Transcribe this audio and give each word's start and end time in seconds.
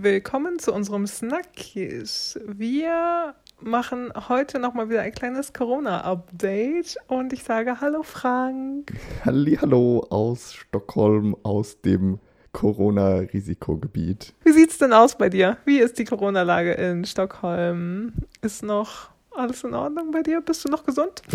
Willkommen 0.00 0.60
zu 0.60 0.72
unserem 0.72 1.08
Snackies. 1.08 2.38
Wir 2.46 3.34
machen 3.60 4.12
heute 4.28 4.60
nochmal 4.60 4.88
wieder 4.88 5.00
ein 5.00 5.10
kleines 5.10 5.52
Corona-Update 5.52 6.98
und 7.08 7.32
ich 7.32 7.42
sage 7.42 7.80
Hallo 7.80 8.04
Frank. 8.04 8.92
Hallo 9.24 10.06
aus 10.08 10.54
Stockholm, 10.54 11.36
aus 11.42 11.80
dem 11.80 12.20
Corona-Risikogebiet. 12.52 14.34
Wie 14.44 14.52
sieht's 14.52 14.78
denn 14.78 14.92
aus 14.92 15.18
bei 15.18 15.30
dir? 15.30 15.56
Wie 15.64 15.78
ist 15.80 15.98
die 15.98 16.04
Corona-Lage 16.04 16.74
in 16.74 17.04
Stockholm? 17.04 18.12
Ist 18.40 18.62
noch 18.62 19.10
alles 19.32 19.64
in 19.64 19.74
Ordnung 19.74 20.12
bei 20.12 20.22
dir? 20.22 20.40
Bist 20.42 20.64
du 20.64 20.68
noch 20.68 20.84
gesund? 20.84 21.22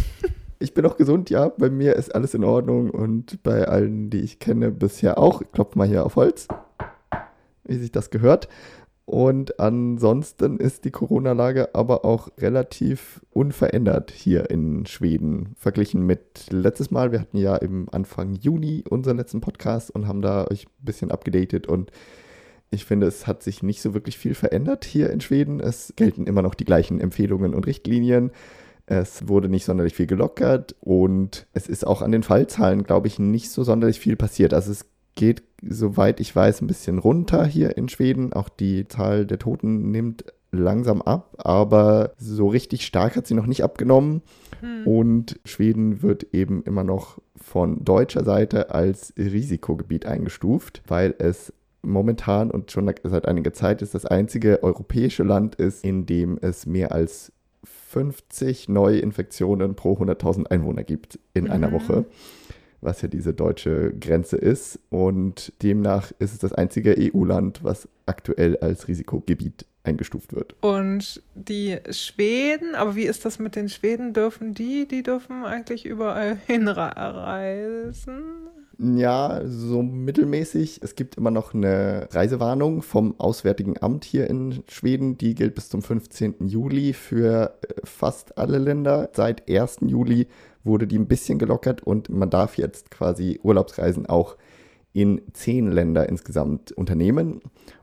Ich 0.60 0.74
bin 0.74 0.86
auch 0.86 0.96
gesund, 0.96 1.30
ja. 1.30 1.50
Bei 1.50 1.70
mir 1.70 1.98
ist 1.98 2.16
alles 2.16 2.34
in 2.34 2.46
Ordnung 2.46 2.90
und 2.90 3.44
bei 3.44 3.68
allen, 3.68 4.10
die 4.10 4.22
ich 4.22 4.40
kenne, 4.40 4.72
bisher 4.72 5.18
auch. 5.18 5.42
Ich 5.42 5.52
klopfe 5.52 5.78
mal 5.78 5.86
hier 5.86 6.06
auf 6.06 6.16
Holz, 6.16 6.48
wie 7.66 7.78
sich 7.78 7.92
das 7.92 8.10
gehört. 8.10 8.48
Und 9.06 9.60
ansonsten 9.60 10.58
ist 10.58 10.86
die 10.86 10.92
Corona-Lage 10.92 11.76
aber 11.76 12.06
auch 12.06 12.30
relativ 12.40 13.22
unverändert 13.32 14.12
hier 14.12 14.50
in 14.50 14.86
Schweden. 14.86 15.56
Verglichen 15.58 16.06
mit 16.06 16.52
letztes 16.52 16.90
Mal. 16.90 17.12
Wir 17.12 17.20
hatten 17.20 17.38
ja 17.38 17.58
im 17.58 17.90
Anfang 17.92 18.34
Juni 18.34 18.84
unseren 18.90 19.18
letzten 19.18 19.42
Podcast 19.42 19.92
und 19.92 20.08
haben 20.08 20.22
da 20.22 20.48
euch 20.50 20.68
ein 20.68 20.86
bisschen 20.86 21.12
abgedatet. 21.12 21.68
Und 21.68 21.92
ich 22.72 22.86
finde, 22.86 23.06
es 23.08 23.28
hat 23.28 23.44
sich 23.44 23.62
nicht 23.62 23.82
so 23.82 23.94
wirklich 23.94 24.18
viel 24.18 24.36
verändert 24.36 24.86
hier 24.86 25.10
in 25.10 25.20
Schweden. 25.20 25.60
Es 25.60 25.94
gelten 25.98 26.26
immer 26.26 26.42
noch 26.42 26.56
die 26.56 26.66
gleichen 26.66 27.02
Empfehlungen 27.02 27.54
und 27.54 27.68
Richtlinien. 27.68 28.32
Es 28.86 29.28
wurde 29.28 29.50
nicht 29.50 29.66
sonderlich 29.66 29.96
viel 29.96 30.08
gelockert 30.08 30.76
und 30.80 31.48
es 31.54 31.68
ist 31.68 31.88
auch 31.88 32.02
an 32.02 32.12
den 32.12 32.24
Fallzahlen, 32.24 32.84
glaube 32.84 33.08
ich, 33.08 33.18
nicht 33.18 33.50
so 33.50 33.64
sonderlich 33.64 34.00
viel 34.00 34.18
passiert. 34.18 34.54
Also 34.54 34.72
es 34.72 34.86
geht, 35.16 35.44
soweit 35.62 36.20
ich 36.20 36.36
weiß, 36.36 36.62
ein 36.62 36.68
bisschen 36.68 37.00
runter 37.00 37.46
hier 37.46 37.78
in 37.78 37.90
Schweden. 37.90 38.34
Auch 38.34 38.50
die 38.50 38.88
Zahl 38.88 39.26
der 39.26 39.40
Toten 39.40 39.92
nimmt 39.92 40.26
langsam 40.52 41.02
ab, 41.02 41.36
aber 41.38 42.14
so 42.18 42.48
richtig 42.48 42.86
stark 42.86 43.16
hat 43.16 43.28
sie 43.28 43.34
noch 43.34 43.48
nicht 43.48 43.64
abgenommen. 43.64 44.22
Hm. 44.62 44.88
Und 44.88 45.40
Schweden 45.46 46.02
wird 46.02 46.28
eben 46.34 46.64
immer 46.64 46.84
noch 46.84 47.20
von 47.36 47.84
deutscher 47.84 48.24
Seite 48.24 48.72
als 48.72 49.14
Risikogebiet 49.18 50.06
eingestuft, 50.06 50.82
weil 50.88 51.16
es 51.18 51.52
momentan 51.82 52.50
und 52.50 52.72
schon 52.72 52.92
seit 53.04 53.28
einiger 53.28 53.54
Zeit 53.54 53.82
ist 53.82 53.94
das 53.94 54.06
einzige 54.06 54.64
europäische 54.64 55.24
Land 55.24 55.56
ist, 55.56 55.84
in 55.84 56.06
dem 56.06 56.38
es 56.42 56.66
mehr 56.66 56.94
als 56.94 57.34
50 57.90 58.70
Neuinfektionen 58.70 59.76
pro 59.76 59.94
100.000 59.94 60.48
Einwohner 60.48 60.84
gibt 60.84 61.20
in 61.34 61.46
mhm. 61.46 61.52
einer 61.52 61.72
Woche, 61.72 62.06
was 62.84 63.02
ja 63.02 63.08
diese 63.08 63.34
deutsche 63.34 63.94
Grenze 64.00 64.38
ist. 64.38 64.80
Und 64.90 65.54
demnach 65.62 66.12
ist 66.20 66.34
es 66.34 66.40
das 66.40 66.54
einzige 66.54 66.96
EU-Land, 66.98 67.64
was 67.64 67.88
aktuell 68.06 68.58
als 68.58 68.88
Risikogebiet 68.88 69.66
eingestuft 69.84 70.34
wird. 70.34 70.56
Und 70.62 71.22
die 71.36 71.78
Schweden, 71.90 72.76
aber 72.76 72.96
wie 72.96 73.04
ist 73.04 73.26
das 73.26 73.40
mit 73.40 73.56
den 73.56 73.70
Schweden? 73.70 74.14
Dürfen 74.14 74.54
die, 74.54 74.88
die 74.88 75.04
dürfen 75.04 75.44
eigentlich 75.44 75.86
überall 75.86 76.38
hinreisen? 76.48 78.24
Ja, 78.80 79.42
so 79.46 79.84
mittelmäßig. 79.84 80.80
Es 80.82 80.96
gibt 80.96 81.16
immer 81.16 81.32
noch 81.32 81.54
eine 81.54 82.08
Reisewarnung 82.12 82.82
vom 82.82 83.20
Auswärtigen 83.20 83.82
Amt 83.82 84.04
hier 84.04 84.30
in 84.30 84.64
Schweden. 84.68 85.18
Die 85.18 85.36
gilt 85.36 85.54
bis 85.56 85.70
zum 85.70 85.84
15. 85.84 86.48
Juli 86.48 86.94
für 86.94 87.54
äh, 87.62 87.74
fast 87.84 88.38
alle 88.38 88.58
Länder. 88.58 89.10
Seit 89.14 89.50
1. 89.50 89.78
Juli 89.82 90.28
wurde 90.64 90.88
die 90.88 90.98
ein 90.98 91.08
bisschen 91.08 91.40
gelockert 91.40 91.84
und 91.84 92.10
man 92.10 92.30
darf 92.30 92.58
jetzt 92.58 92.92
quasi 92.92 93.40
Urlaubsreisen 93.44 94.06
auch 94.06 94.38
in 94.94 95.22
zehn 95.34 95.72
Länder 95.72 96.08
insgesamt 96.08 96.72
unternehmen. 96.72 97.42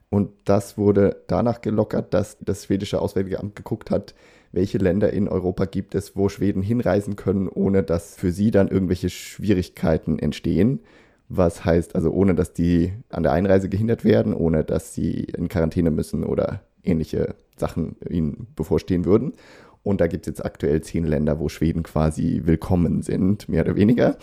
Und 0.08 0.30
das 0.44 0.76
wurde 0.76 1.22
danach 1.28 1.60
gelockert, 1.60 2.14
dass 2.14 2.36
das 2.40 2.64
schwedische 2.64 3.00
Auswärtige 3.00 3.38
Amt 3.38 3.56
geguckt 3.56 3.90
hat, 3.90 4.14
welche 4.52 4.78
Länder 4.78 5.12
in 5.12 5.28
Europa 5.28 5.64
gibt 5.64 5.94
es, 5.94 6.16
wo 6.16 6.28
Schweden 6.28 6.62
hinreisen 6.62 7.14
können, 7.14 7.48
ohne 7.48 7.84
dass 7.84 8.16
für 8.16 8.32
sie 8.32 8.50
dann 8.50 8.68
irgendwelche 8.68 9.08
Schwierigkeiten 9.08 10.18
entstehen. 10.18 10.80
Was 11.28 11.64
heißt 11.64 11.94
also, 11.94 12.10
ohne 12.10 12.34
dass 12.34 12.52
die 12.52 12.92
an 13.08 13.22
der 13.22 13.30
Einreise 13.30 13.68
gehindert 13.68 14.04
werden, 14.04 14.34
ohne 14.34 14.64
dass 14.64 14.94
sie 14.94 15.24
in 15.36 15.48
Quarantäne 15.48 15.92
müssen 15.92 16.24
oder 16.24 16.62
ähnliche 16.82 17.36
Sachen 17.56 17.94
ihnen 18.08 18.48
bevorstehen 18.56 19.04
würden. 19.04 19.34
Und 19.82 20.00
da 20.00 20.06
gibt 20.06 20.26
es 20.26 20.32
jetzt 20.32 20.44
aktuell 20.44 20.82
zehn 20.82 21.04
Länder, 21.04 21.38
wo 21.38 21.48
Schweden 21.48 21.82
quasi 21.82 22.42
willkommen 22.44 23.02
sind, 23.02 23.48
mehr 23.48 23.64
oder 23.64 23.76
weniger. 23.76 24.16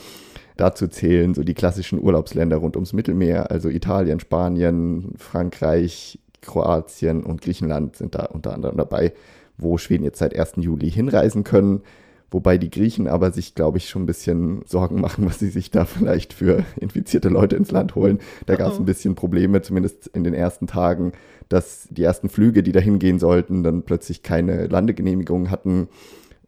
Dazu 0.55 0.87
zählen 0.87 1.33
so 1.33 1.43
die 1.43 1.53
klassischen 1.53 1.99
Urlaubsländer 1.99 2.57
rund 2.57 2.75
ums 2.75 2.93
Mittelmeer, 2.93 3.51
also 3.51 3.69
Italien, 3.69 4.19
Spanien, 4.19 5.13
Frankreich, 5.17 6.19
Kroatien 6.41 7.23
und 7.23 7.41
Griechenland 7.41 7.95
sind 7.95 8.15
da 8.15 8.25
unter 8.25 8.53
anderem 8.53 8.77
dabei 8.77 9.13
wo 9.57 9.77
Schweden 9.77 10.03
jetzt 10.03 10.19
seit 10.19 10.37
1. 10.37 10.53
Juli 10.57 10.89
hinreisen 10.89 11.43
können. 11.43 11.81
Wobei 12.29 12.57
die 12.57 12.69
Griechen 12.69 13.07
aber 13.07 13.31
sich, 13.31 13.55
glaube 13.55 13.77
ich, 13.77 13.87
schon 13.87 14.03
ein 14.03 14.07
bisschen 14.07 14.61
Sorgen 14.65 14.99
machen, 14.99 15.25
was 15.25 15.39
sie 15.39 15.49
sich 15.49 15.71
da 15.71 15.85
vielleicht 15.85 16.33
für 16.33 16.65
infizierte 16.77 17.29
Leute 17.29 17.55
ins 17.55 17.71
Land 17.71 17.95
holen. 17.95 18.19
Da 18.45 18.55
gab 18.55 18.73
es 18.73 18.79
ein 18.79 18.85
bisschen 18.85 19.15
Probleme, 19.15 19.61
zumindest 19.61 20.07
in 20.07 20.25
den 20.25 20.33
ersten 20.33 20.67
Tagen, 20.67 21.13
dass 21.47 21.87
die 21.89 22.03
ersten 22.03 22.27
Flüge, 22.27 22.63
die 22.63 22.73
da 22.73 22.81
hingehen 22.81 23.19
sollten, 23.19 23.63
dann 23.63 23.83
plötzlich 23.83 24.23
keine 24.23 24.67
Landegenehmigung 24.67 25.49
hatten 25.49 25.87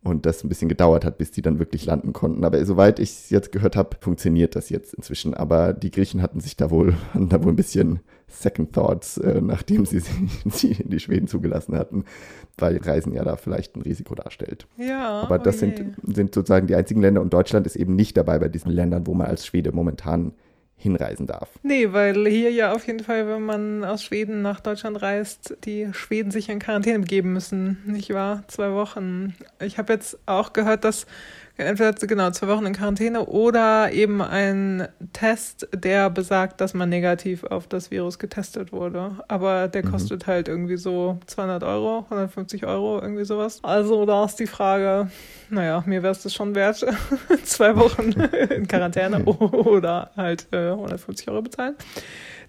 und 0.03 0.25
das 0.25 0.43
ein 0.43 0.49
bisschen 0.49 0.69
gedauert 0.69 1.05
hat, 1.05 1.17
bis 1.17 1.31
die 1.31 1.41
dann 1.41 1.59
wirklich 1.59 1.85
landen 1.85 2.11
konnten. 2.11 2.43
Aber 2.43 2.63
soweit 2.65 2.99
ich 2.99 3.11
es 3.11 3.29
jetzt 3.29 3.51
gehört 3.51 3.75
habe, 3.75 3.97
funktioniert 4.01 4.55
das 4.55 4.69
jetzt 4.69 4.93
inzwischen. 4.93 5.33
Aber 5.33 5.73
die 5.73 5.91
Griechen 5.91 6.21
hatten 6.21 6.41
sich 6.41 6.57
da 6.57 6.71
wohl, 6.71 6.95
hatten 7.13 7.29
da 7.29 7.41
wohl 7.43 7.53
ein 7.53 7.57
bisschen 7.57 7.99
Second 8.29 8.73
Thoughts, 8.73 9.17
äh, 9.17 9.41
nachdem 9.41 9.85
sie 9.85 10.01
sie 10.45 10.71
in 10.71 10.89
die 10.89 10.99
Schweden 10.99 11.27
zugelassen 11.27 11.75
hatten, 11.75 12.05
weil 12.57 12.77
Reisen 12.77 13.13
ja 13.13 13.23
da 13.23 13.35
vielleicht 13.35 13.75
ein 13.75 13.81
Risiko 13.81 14.15
darstellt. 14.15 14.67
Ja. 14.77 15.21
Aber 15.21 15.39
das 15.39 15.61
okay. 15.61 15.75
sind, 15.75 16.15
sind 16.15 16.35
sozusagen 16.35 16.67
die 16.67 16.75
einzigen 16.75 17.01
Länder 17.01 17.21
und 17.21 17.33
Deutschland 17.33 17.65
ist 17.65 17.75
eben 17.75 17.95
nicht 17.95 18.15
dabei 18.17 18.39
bei 18.39 18.49
diesen 18.49 18.71
Ländern, 18.71 19.07
wo 19.07 19.13
man 19.13 19.27
als 19.27 19.45
Schwede 19.45 19.71
momentan 19.71 20.33
hinreisen 20.79 21.27
darf. 21.27 21.49
Nee, 21.61 21.91
weil 21.91 22.25
hier 22.27 22.51
ja 22.51 22.71
auf 22.71 22.87
jeden 22.87 23.03
Fall, 23.03 23.27
wenn 23.27 23.43
man 23.43 23.83
aus 23.83 24.01
Schweden 24.01 24.41
nach 24.41 24.61
Deutschland 24.61 25.01
reist, 25.01 25.57
die 25.65 25.89
Schweden 25.91 26.31
sich 26.31 26.47
in 26.49 26.59
Quarantäne 26.59 26.99
begeben 26.99 27.33
müssen, 27.33 27.79
nicht 27.85 28.13
wahr? 28.13 28.43
Zwei 28.47 28.71
Wochen. 28.71 29.35
Ich 29.59 29.77
habe 29.77 29.91
jetzt 29.93 30.17
auch 30.25 30.53
gehört, 30.53 30.85
dass 30.85 31.05
entweder 31.65 31.93
genau 32.07 32.31
zwei 32.31 32.47
Wochen 32.47 32.65
in 32.65 32.73
Quarantäne 32.73 33.25
oder 33.25 33.91
eben 33.91 34.21
ein 34.21 34.87
Test, 35.13 35.67
der 35.73 36.09
besagt, 36.09 36.61
dass 36.61 36.73
man 36.73 36.89
negativ 36.89 37.43
auf 37.43 37.67
das 37.67 37.91
Virus 37.91 38.19
getestet 38.19 38.71
wurde. 38.71 39.11
Aber 39.27 39.67
der 39.67 39.85
mhm. 39.85 39.91
kostet 39.91 40.27
halt 40.27 40.47
irgendwie 40.47 40.77
so 40.77 41.19
200 41.27 41.63
Euro, 41.63 41.99
150 42.05 42.65
Euro, 42.65 43.01
irgendwie 43.01 43.25
sowas. 43.25 43.59
Also 43.63 44.05
da 44.05 44.25
ist 44.25 44.37
die 44.37 44.47
Frage, 44.47 45.09
naja, 45.49 45.83
mir 45.85 46.03
wäre 46.03 46.11
es 46.11 46.23
das 46.23 46.33
schon 46.33 46.55
wert, 46.55 46.85
zwei 47.43 47.75
Wochen 47.75 48.11
in 48.11 48.67
Quarantäne 48.67 49.23
oder 49.25 50.11
halt 50.15 50.47
äh, 50.51 50.69
150 50.69 51.29
Euro 51.29 51.41
bezahlen. 51.41 51.75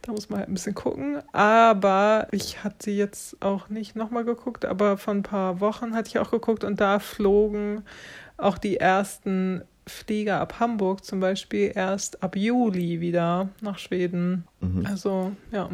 Da 0.02 0.12
muss 0.12 0.30
man 0.30 0.40
halt 0.40 0.48
ein 0.48 0.54
bisschen 0.54 0.74
gucken. 0.74 1.22
Aber 1.32 2.28
ich 2.30 2.64
hatte 2.64 2.90
jetzt 2.90 3.42
auch 3.42 3.68
nicht 3.68 3.96
nochmal 3.96 4.24
geguckt, 4.24 4.64
aber 4.64 4.96
vor 4.96 5.14
ein 5.14 5.22
paar 5.22 5.60
Wochen 5.60 5.94
hatte 5.94 6.08
ich 6.08 6.18
auch 6.18 6.30
geguckt 6.30 6.64
und 6.64 6.80
da 6.80 6.98
flogen 6.98 7.82
auch 8.42 8.58
die 8.58 8.76
ersten 8.76 9.62
Flieger 9.90 10.40
ab 10.40 10.60
Hamburg 10.60 11.04
zum 11.04 11.20
Beispiel 11.20 11.72
erst 11.74 12.22
ab 12.22 12.36
Juli 12.36 13.00
wieder 13.00 13.48
nach 13.60 13.78
Schweden. 13.78 14.44
Mhm. 14.60 14.86
Also 14.86 15.32
ja, 15.50 15.68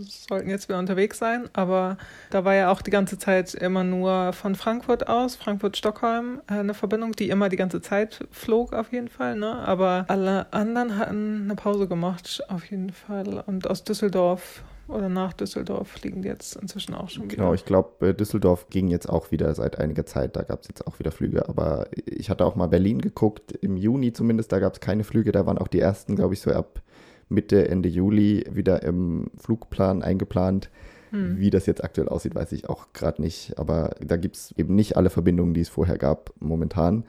sollten 0.00 0.48
jetzt 0.48 0.68
wieder 0.68 0.78
unterwegs 0.78 1.18
sein. 1.18 1.48
Aber 1.52 1.98
da 2.30 2.44
war 2.44 2.54
ja 2.54 2.70
auch 2.70 2.82
die 2.82 2.90
ganze 2.90 3.18
Zeit 3.18 3.54
immer 3.54 3.84
nur 3.84 4.32
von 4.32 4.54
Frankfurt 4.54 5.08
aus, 5.08 5.36
Frankfurt-Stockholm, 5.36 6.40
äh, 6.48 6.54
eine 6.54 6.74
Verbindung, 6.74 7.12
die 7.12 7.30
immer 7.30 7.48
die 7.48 7.56
ganze 7.56 7.80
Zeit 7.80 8.26
flog 8.30 8.72
auf 8.72 8.92
jeden 8.92 9.08
Fall. 9.08 9.36
Ne? 9.36 9.54
Aber 9.54 10.04
alle 10.08 10.52
anderen 10.52 10.96
hatten 10.96 11.42
eine 11.44 11.56
Pause 11.56 11.88
gemacht 11.88 12.42
auf 12.48 12.64
jeden 12.70 12.92
Fall. 12.92 13.42
Und 13.46 13.68
aus 13.68 13.84
Düsseldorf 13.84 14.62
oder 14.88 15.08
nach 15.08 15.34
Düsseldorf 15.34 15.88
fliegen 15.88 16.22
die 16.22 16.28
jetzt 16.28 16.56
inzwischen 16.56 16.94
auch 16.94 17.10
schon 17.10 17.24
wieder. 17.24 17.36
Genau, 17.36 17.54
ich 17.54 17.64
glaube, 17.64 18.14
Düsseldorf 18.14 18.68
ging 18.70 18.88
jetzt 18.88 19.08
auch 19.08 19.30
wieder 19.30 19.54
seit 19.54 19.78
einiger 19.78 20.06
Zeit. 20.06 20.34
Da 20.34 20.42
gab 20.42 20.62
es 20.62 20.68
jetzt 20.68 20.86
auch 20.86 20.98
wieder 20.98 21.10
Flüge. 21.10 21.48
Aber 21.48 21.88
ich 22.06 22.30
hatte 22.30 22.44
auch 22.44 22.56
mal 22.56 22.68
Berlin 22.68 23.00
geguckt, 23.00 23.52
im 23.52 23.76
Juni 23.76 24.12
zumindest, 24.12 24.50
da 24.50 24.58
gab 24.58 24.74
es 24.74 24.80
keine 24.80 25.04
Flüge. 25.04 25.30
Da 25.30 25.44
waren 25.46 25.58
auch 25.58 25.68
die 25.68 25.80
ersten, 25.80 26.16
glaube 26.16 26.34
ich, 26.34 26.40
so 26.40 26.50
ab 26.52 26.82
Mitte, 27.28 27.68
Ende 27.68 27.88
Juli 27.88 28.46
wieder 28.50 28.82
im 28.82 29.30
Flugplan 29.36 30.02
eingeplant. 30.02 30.70
Hm. 31.10 31.38
Wie 31.38 31.50
das 31.50 31.66
jetzt 31.66 31.84
aktuell 31.84 32.08
aussieht, 32.08 32.34
weiß 32.34 32.52
ich 32.52 32.68
auch 32.68 32.92
gerade 32.94 33.20
nicht. 33.20 33.58
Aber 33.58 33.94
da 34.00 34.16
gibt 34.16 34.36
es 34.36 34.54
eben 34.56 34.74
nicht 34.74 34.96
alle 34.96 35.10
Verbindungen, 35.10 35.52
die 35.52 35.60
es 35.60 35.68
vorher 35.68 35.98
gab, 35.98 36.32
momentan. 36.40 37.04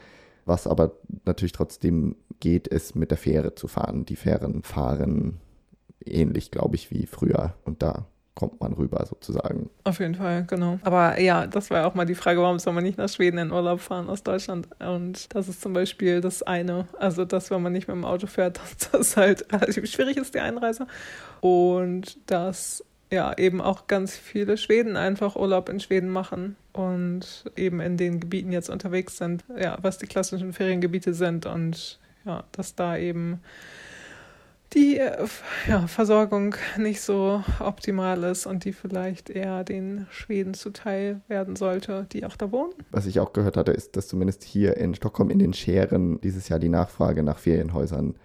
Was 0.46 0.68
aber 0.68 0.94
natürlich 1.26 1.54
trotzdem 1.54 2.16
geht, 2.40 2.68
ist 2.68 2.96
mit 2.96 3.12
der 3.12 3.18
Fähre 3.18 3.56
zu 3.56 3.68
fahren. 3.68 4.06
Die 4.06 4.16
Fähren 4.16 4.64
fahren 4.64 5.40
ähnlich, 6.10 6.52
glaube 6.52 6.76
ich, 6.76 6.92
wie 6.92 7.06
früher. 7.06 7.54
Und 7.66 7.82
da 7.82 8.06
kommt 8.40 8.62
man 8.62 8.72
rüber 8.72 9.06
sozusagen. 9.06 9.70
Auf 9.84 10.00
jeden 10.00 10.16
Fall, 10.16 10.46
genau. 10.46 10.80
Aber 10.84 11.20
ja, 11.20 11.46
das 11.46 11.70
war 11.72 11.86
auch 11.86 11.94
mal 11.94 12.06
die 12.06 12.16
Frage, 12.16 12.42
warum 12.42 12.58
soll 12.58 12.72
man 12.72 12.86
nicht 12.86 12.98
nach 12.98 13.10
Schweden 13.10 13.38
in 13.38 13.52
Urlaub 13.52 13.82
fahren 13.82 14.10
aus 14.10 14.24
Deutschland? 14.24 14.70
Und 14.80 15.34
das 15.36 15.50
ist 15.50 15.62
zum 15.62 15.74
Beispiel 15.74 16.22
das 16.22 16.42
eine. 16.42 16.88
Also, 16.98 17.26
dass 17.26 17.52
wenn 17.52 17.62
man 17.62 17.74
nicht 17.74 17.90
mit 17.90 17.96
dem 17.96 18.06
Auto 18.06 18.28
fährt, 18.28 18.58
dass 18.80 18.92
das 18.92 19.18
halt 19.18 19.52
relativ 19.52 19.92
schwierig 19.92 20.16
ist, 20.16 20.36
die 20.36 20.40
Einreise. 20.40 20.88
Und 21.42 22.18
das 22.28 22.84
ja, 23.12 23.36
eben 23.38 23.60
auch 23.60 23.88
ganz 23.88 24.16
viele 24.16 24.56
Schweden 24.56 24.96
einfach 24.96 25.36
Urlaub 25.36 25.68
in 25.70 25.80
Schweden 25.80 26.10
machen 26.10 26.56
und 26.74 27.46
eben 27.56 27.80
in 27.80 27.98
den 27.98 28.20
Gebieten 28.20 28.52
jetzt 28.52 28.70
unterwegs 28.70 29.18
sind, 29.18 29.44
ja, 29.60 29.78
was 29.82 29.98
die 29.98 30.06
klassischen 30.06 30.54
Feriengebiete 30.54 31.14
sind 31.14 31.46
und 31.46 32.00
ja, 32.26 32.44
dass 32.52 32.76
da 32.76 32.98
eben 32.98 33.42
die 34.74 35.00
ja, 35.68 35.88
Versorgung 35.88 36.56
nicht 36.78 37.02
so 37.02 37.44
optimal 37.60 38.24
ist 38.24 38.46
und 38.46 38.66
die 38.66 38.74
vielleicht 38.74 39.30
eher 39.30 39.64
den 39.64 40.06
Schweden 40.12 40.54
zuteil 40.54 41.22
werden 41.28 41.56
sollte, 41.56 42.06
die 42.12 42.26
auch 42.26 42.36
da 42.36 42.52
wohnen. 42.52 42.74
Was 42.92 43.06
ich 43.06 43.20
auch 43.20 43.34
gehört 43.34 43.58
hatte, 43.58 43.72
ist, 43.72 43.96
dass 43.96 44.08
zumindest 44.08 44.44
hier 44.44 44.78
in 44.78 44.94
Stockholm 44.94 45.30
in 45.30 45.40
den 45.40 45.54
Scheren 45.54 46.22
dieses 46.22 46.50
Jahr 46.50 46.60
die 46.60 46.70
Nachfrage 46.70 47.24
nach 47.24 47.40
Ferienhäusern 47.40 48.16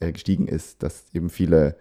äh, 0.00 0.12
gestiegen 0.12 0.46
ist, 0.46 0.82
dass 0.82 1.06
eben 1.12 1.30
viele 1.30 1.76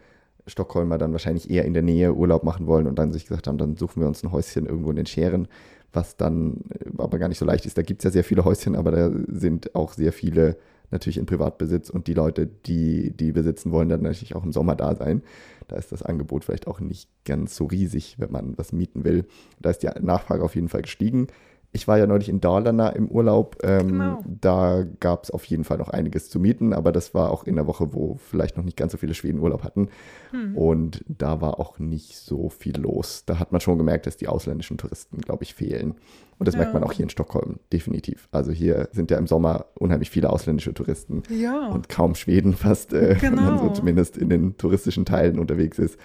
Stockholmer 0.47 0.97
dann 0.97 1.11
wahrscheinlich 1.11 1.49
eher 1.49 1.65
in 1.65 1.73
der 1.73 1.83
Nähe 1.83 2.13
Urlaub 2.13 2.43
machen 2.43 2.67
wollen 2.67 2.87
und 2.87 2.99
dann 2.99 3.11
sich 3.11 3.25
gesagt 3.25 3.47
haben, 3.47 3.57
dann 3.57 3.77
suchen 3.77 4.01
wir 4.01 4.07
uns 4.07 4.23
ein 4.23 4.31
Häuschen 4.31 4.65
irgendwo 4.65 4.89
in 4.89 4.97
den 4.97 5.05
Scheren, 5.05 5.47
was 5.91 6.17
dann 6.17 6.61
äh, 6.79 6.89
aber 6.97 7.19
gar 7.19 7.27
nicht 7.27 7.39
so 7.39 7.45
leicht 7.45 7.65
ist. 7.65 7.77
Da 7.77 7.81
gibt 7.81 8.01
es 8.01 8.05
ja 8.05 8.11
sehr 8.11 8.23
viele 8.23 8.45
Häuschen, 8.45 8.75
aber 8.75 8.91
da 8.91 9.11
sind 9.27 9.75
auch 9.75 9.93
sehr 9.93 10.13
viele 10.13 10.57
natürlich 10.91 11.17
in 11.17 11.25
Privatbesitz 11.25 11.89
und 11.89 12.07
die 12.07 12.13
Leute, 12.13 12.47
die 12.47 13.11
die 13.11 13.31
besitzen 13.31 13.71
wollen, 13.71 13.89
dann 13.89 14.01
natürlich 14.01 14.35
auch 14.35 14.43
im 14.43 14.51
Sommer 14.51 14.75
da 14.75 14.95
sein. 14.95 15.23
Da 15.67 15.75
ist 15.75 15.91
das 15.91 16.03
Angebot 16.03 16.45
vielleicht 16.45 16.67
auch 16.67 16.79
nicht 16.79 17.09
ganz 17.25 17.55
so 17.55 17.65
riesig, 17.65 18.15
wenn 18.19 18.31
man 18.31 18.57
was 18.57 18.73
mieten 18.73 19.03
will. 19.03 19.25
Da 19.61 19.69
ist 19.69 19.83
die 19.83 19.89
Nachfrage 20.01 20.43
auf 20.43 20.55
jeden 20.55 20.69
Fall 20.69 20.81
gestiegen. 20.81 21.27
Ich 21.75 21.87
war 21.87 21.97
ja 21.97 22.05
neulich 22.05 22.29
in 22.29 22.39
Dalarna 22.39 22.89
im 22.89 23.07
Urlaub. 23.07 23.57
Ähm, 23.63 23.87
genau. 23.87 24.23
Da 24.25 24.85
gab 24.99 25.23
es 25.23 25.31
auf 25.31 25.43
jeden 25.45 25.63
Fall 25.63 25.79
noch 25.79 25.89
einiges 25.89 26.29
zu 26.29 26.39
mieten, 26.39 26.71
aber 26.71 26.91
das 26.91 27.15
war 27.15 27.31
auch 27.31 27.45
in 27.45 27.55
der 27.55 27.65
Woche, 27.65 27.93
wo 27.93 28.15
vielleicht 28.15 28.57
noch 28.57 28.63
nicht 28.63 28.77
ganz 28.77 28.91
so 28.91 28.99
viele 28.99 29.15
Schweden 29.15 29.39
Urlaub 29.39 29.63
hatten. 29.63 29.89
Hm. 30.29 30.55
Und 30.55 31.03
da 31.07 31.41
war 31.41 31.59
auch 31.59 31.79
nicht 31.79 32.15
so 32.17 32.49
viel 32.49 32.79
los. 32.79 33.23
Da 33.25 33.39
hat 33.39 33.51
man 33.51 33.59
schon 33.59 33.79
gemerkt, 33.79 34.05
dass 34.05 34.17
die 34.17 34.27
ausländischen 34.27 34.77
Touristen, 34.77 35.19
glaube 35.21 35.43
ich, 35.43 35.55
fehlen. 35.55 35.95
Und 36.37 36.47
das 36.47 36.53
ja. 36.53 36.59
merkt 36.59 36.73
man 36.75 36.83
auch 36.83 36.91
hier 36.91 37.03
in 37.03 37.09
Stockholm, 37.09 37.59
definitiv. 37.71 38.27
Also 38.31 38.51
hier 38.51 38.89
sind 38.91 39.09
ja 39.09 39.17
im 39.17 39.27
Sommer 39.27 39.65
unheimlich 39.75 40.09
viele 40.09 40.29
ausländische 40.29 40.73
Touristen 40.73 41.23
ja. 41.29 41.69
und 41.69 41.89
kaum 41.89 42.13
Schweden 42.15 42.53
fast, 42.53 42.93
äh, 42.93 43.15
genau. 43.19 43.37
wenn 43.37 43.45
man 43.45 43.57
so 43.57 43.63
genau. 43.63 43.73
zumindest 43.73 44.17
in 44.17 44.29
den 44.29 44.57
touristischen 44.57 45.05
Teilen 45.05 45.39
unterwegs 45.39 45.79
ist. 45.79 45.97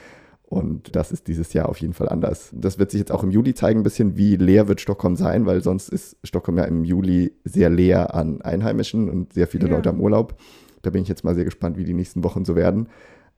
Und 0.49 0.97
das 0.97 1.13
ist 1.13 1.29
dieses 1.29 1.53
Jahr 1.53 1.69
auf 1.69 1.79
jeden 1.79 1.93
Fall 1.93 2.09
anders. 2.09 2.49
Das 2.55 2.79
wird 2.79 2.91
sich 2.91 3.01
jetzt 3.01 3.13
auch 3.13 3.23
im 3.23 3.31
Juli 3.31 3.53
zeigen, 3.53 3.81
ein 3.81 3.83
bisschen, 3.83 4.17
wie 4.17 4.37
leer 4.37 4.67
wird 4.67 4.81
Stockholm 4.81 5.15
sein, 5.15 5.45
weil 5.45 5.63
sonst 5.63 5.91
ist 5.91 6.17
Stockholm 6.25 6.57
ja 6.57 6.65
im 6.65 6.85
Juli 6.85 7.35
sehr 7.45 7.69
leer 7.69 8.15
an 8.15 8.41
Einheimischen 8.41 9.11
und 9.11 9.35
sehr 9.35 9.47
viele 9.47 9.69
ja. 9.69 9.77
Leute 9.77 9.91
am 9.91 10.01
Urlaub. 10.01 10.41
Da 10.81 10.89
bin 10.89 11.03
ich 11.03 11.09
jetzt 11.09 11.23
mal 11.23 11.35
sehr 11.35 11.45
gespannt, 11.45 11.77
wie 11.77 11.85
die 11.85 11.93
nächsten 11.93 12.25
Wochen 12.25 12.47
so 12.47 12.57
werden. 12.57 12.89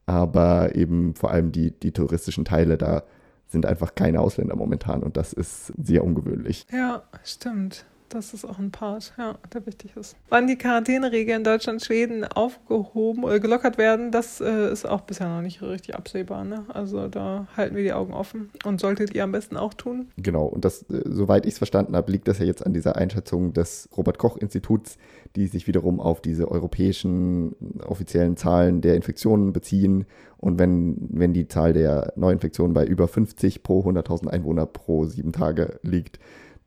Aber 0.07 0.77
eben 0.77 1.17
vor 1.17 1.33
allem 1.33 1.51
die, 1.51 1.73
die 1.73 1.91
touristischen 1.91 2.45
Teile, 2.45 2.79
da 2.79 3.03
sind 3.49 3.67
einfach 3.67 3.97
keine 3.97 4.21
Ausländer 4.21 4.55
momentan 4.55 5.03
und 5.03 5.17
das 5.17 5.33
ist 5.33 5.73
sehr 5.83 6.05
ungewöhnlich. 6.05 6.65
Ja, 6.73 7.03
stimmt. 7.25 7.87
Das 8.11 8.35
ist 8.35 8.45
auch 8.45 8.59
ein 8.59 8.73
Part, 8.73 9.15
ja, 9.19 9.37
der 9.55 9.65
wichtig 9.67 9.97
ist. 9.97 10.17
Wann 10.31 10.49
die 10.49 10.59
Quarantäneregeln 10.59 11.39
in 11.39 11.45
Deutschland, 11.45 11.83
Schweden 11.85 12.25
aufgehoben 12.25 13.23
oder 13.23 13.39
gelockert 13.39 13.79
werden, 13.79 14.11
das 14.11 14.41
äh, 14.41 14.73
ist 14.73 14.85
auch 14.85 15.03
bisher 15.03 15.29
noch 15.29 15.43
nicht 15.43 15.63
richtig 15.63 15.95
absehbar. 15.95 16.45
Ne? 16.45 16.65
Also 16.69 17.07
da 17.07 17.47
halten 17.57 17.77
wir 17.77 17.85
die 17.85 17.93
Augen 17.93 18.13
offen 18.13 18.51
und 18.65 18.81
solltet 18.81 19.15
ihr 19.15 19.23
am 19.23 19.31
besten 19.31 19.57
auch 19.57 19.75
tun. 19.75 20.09
Genau, 20.17 20.47
und 20.47 20.65
das, 20.65 20.83
äh, 20.91 21.03
soweit 21.05 21.47
ich 21.47 21.53
es 21.53 21.59
verstanden 21.59 21.95
habe, 21.95 22.11
liegt 22.11 22.27
das 22.27 22.41
ja 22.41 22.47
jetzt 22.47 22.67
an 22.67 22.75
dieser 22.75 22.97
Einschätzung 22.97 23.53
des 23.53 23.89
Robert-Koch-Instituts, 23.97 24.99
die 25.37 25.47
sich 25.47 25.69
wiederum 25.69 26.01
auf 26.01 26.21
diese 26.21 26.51
europäischen 26.51 27.55
offiziellen 27.87 28.37
Zahlen 28.37 28.81
der 28.81 28.97
Infektionen 28.97 29.53
beziehen. 29.53 30.07
Und 30.37 30.59
wenn, 30.59 30.97
wenn 31.11 31.33
die 31.33 31.47
Zahl 31.47 31.75
der 31.75 32.13
Neuinfektionen 32.17 32.75
bei 32.75 32.85
über 32.85 33.07
50 33.07 33.63
pro 33.63 33.85
100.000 33.85 34.27
Einwohner 34.27 34.67
pro 34.67 35.05
sieben 35.05 35.33
Tage 35.33 35.79
liegt, 35.83 36.19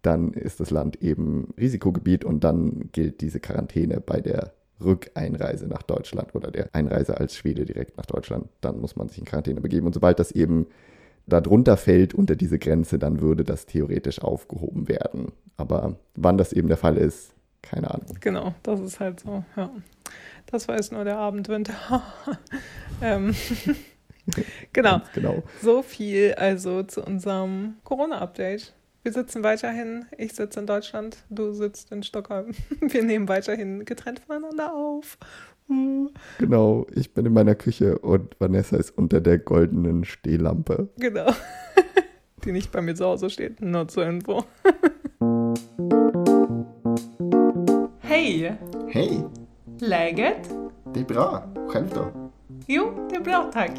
dann 0.03 0.33
ist 0.33 0.59
das 0.59 0.69
Land 0.69 1.01
eben 1.01 1.53
Risikogebiet 1.57 2.23
und 2.23 2.43
dann 2.43 2.89
gilt 2.91 3.21
diese 3.21 3.39
Quarantäne 3.39 3.99
bei 3.99 4.21
der 4.21 4.53
Rückeinreise 4.83 5.67
nach 5.67 5.81
Deutschland 5.81 6.35
oder 6.35 6.51
der 6.51 6.69
Einreise 6.73 7.17
als 7.17 7.35
Schwede 7.35 7.65
direkt 7.65 7.97
nach 7.97 8.05
Deutschland. 8.05 8.49
Dann 8.61 8.79
muss 8.79 8.95
man 8.95 9.07
sich 9.07 9.17
in 9.17 9.25
Quarantäne 9.25 9.61
begeben. 9.61 9.87
Und 9.87 9.93
sobald 9.93 10.19
das 10.19 10.31
eben 10.31 10.67
darunter 11.25 11.77
fällt, 11.77 12.13
unter 12.13 12.35
diese 12.35 12.59
Grenze, 12.59 12.99
dann 12.99 13.21
würde 13.21 13.45
das 13.45 13.65
theoretisch 13.65 14.21
aufgehoben 14.21 14.89
werden. 14.89 15.31
Aber 15.55 15.95
wann 16.15 16.37
das 16.37 16.51
eben 16.51 16.67
der 16.67 16.77
Fall 16.77 16.97
ist, 16.97 17.33
keine 17.61 17.89
Ahnung. 17.89 18.17
Genau, 18.19 18.53
das 18.61 18.81
ist 18.81 18.99
halt 18.99 19.21
so, 19.21 19.43
ja. 19.55 19.71
Das 20.47 20.67
weiß 20.67 20.91
nur 20.91 21.05
der 21.05 21.17
Abendwind. 21.17 21.71
ähm. 23.01 23.33
genau. 24.73 25.01
genau. 25.13 25.43
So 25.61 25.81
viel 25.81 26.33
also 26.33 26.83
zu 26.83 27.01
unserem 27.03 27.75
Corona-Update. 27.85 28.73
Wir 29.03 29.11
sitzen 29.11 29.43
weiterhin, 29.43 30.05
ich 30.17 30.31
sitze 30.33 30.61
in 30.61 30.65
Deutschland, 30.65 31.17
du 31.29 31.51
sitzt 31.51 31.91
in 31.91 32.03
Stockholm. 32.03 32.53
Wir 32.79 33.03
nehmen 33.03 33.27
weiterhin 33.27 33.83
getrennt 33.83 34.21
voneinander 34.25 34.73
auf. 34.73 35.17
Genau, 36.39 36.87
ich 36.93 37.13
bin 37.13 37.25
in 37.25 37.33
meiner 37.33 37.55
Küche 37.55 37.97
und 37.99 38.39
Vanessa 38.39 38.77
ist 38.77 38.97
unter 38.97 39.19
der 39.19 39.39
goldenen 39.39 40.05
Stehlampe. 40.05 40.87
Genau. 40.97 41.31
Die 42.45 42.53
nicht 42.53 42.71
bei 42.71 42.81
mir 42.81 42.95
zu 42.95 43.03
Hause 43.05 43.29
steht, 43.29 43.59
nur 43.59 43.89
zur 43.89 44.05
Info. 44.05 44.45
Hej! 47.99 48.57
Hej! 48.87 49.23
Läget? 49.79 50.49
Det 50.93 50.99
är 50.99 51.05
bra. 51.05 51.53
Själv 51.67 51.89
då? 51.93 52.31
Jo, 52.67 53.07
det 53.09 53.15
är 53.15 53.21
bra 53.21 53.51
tack. 53.53 53.71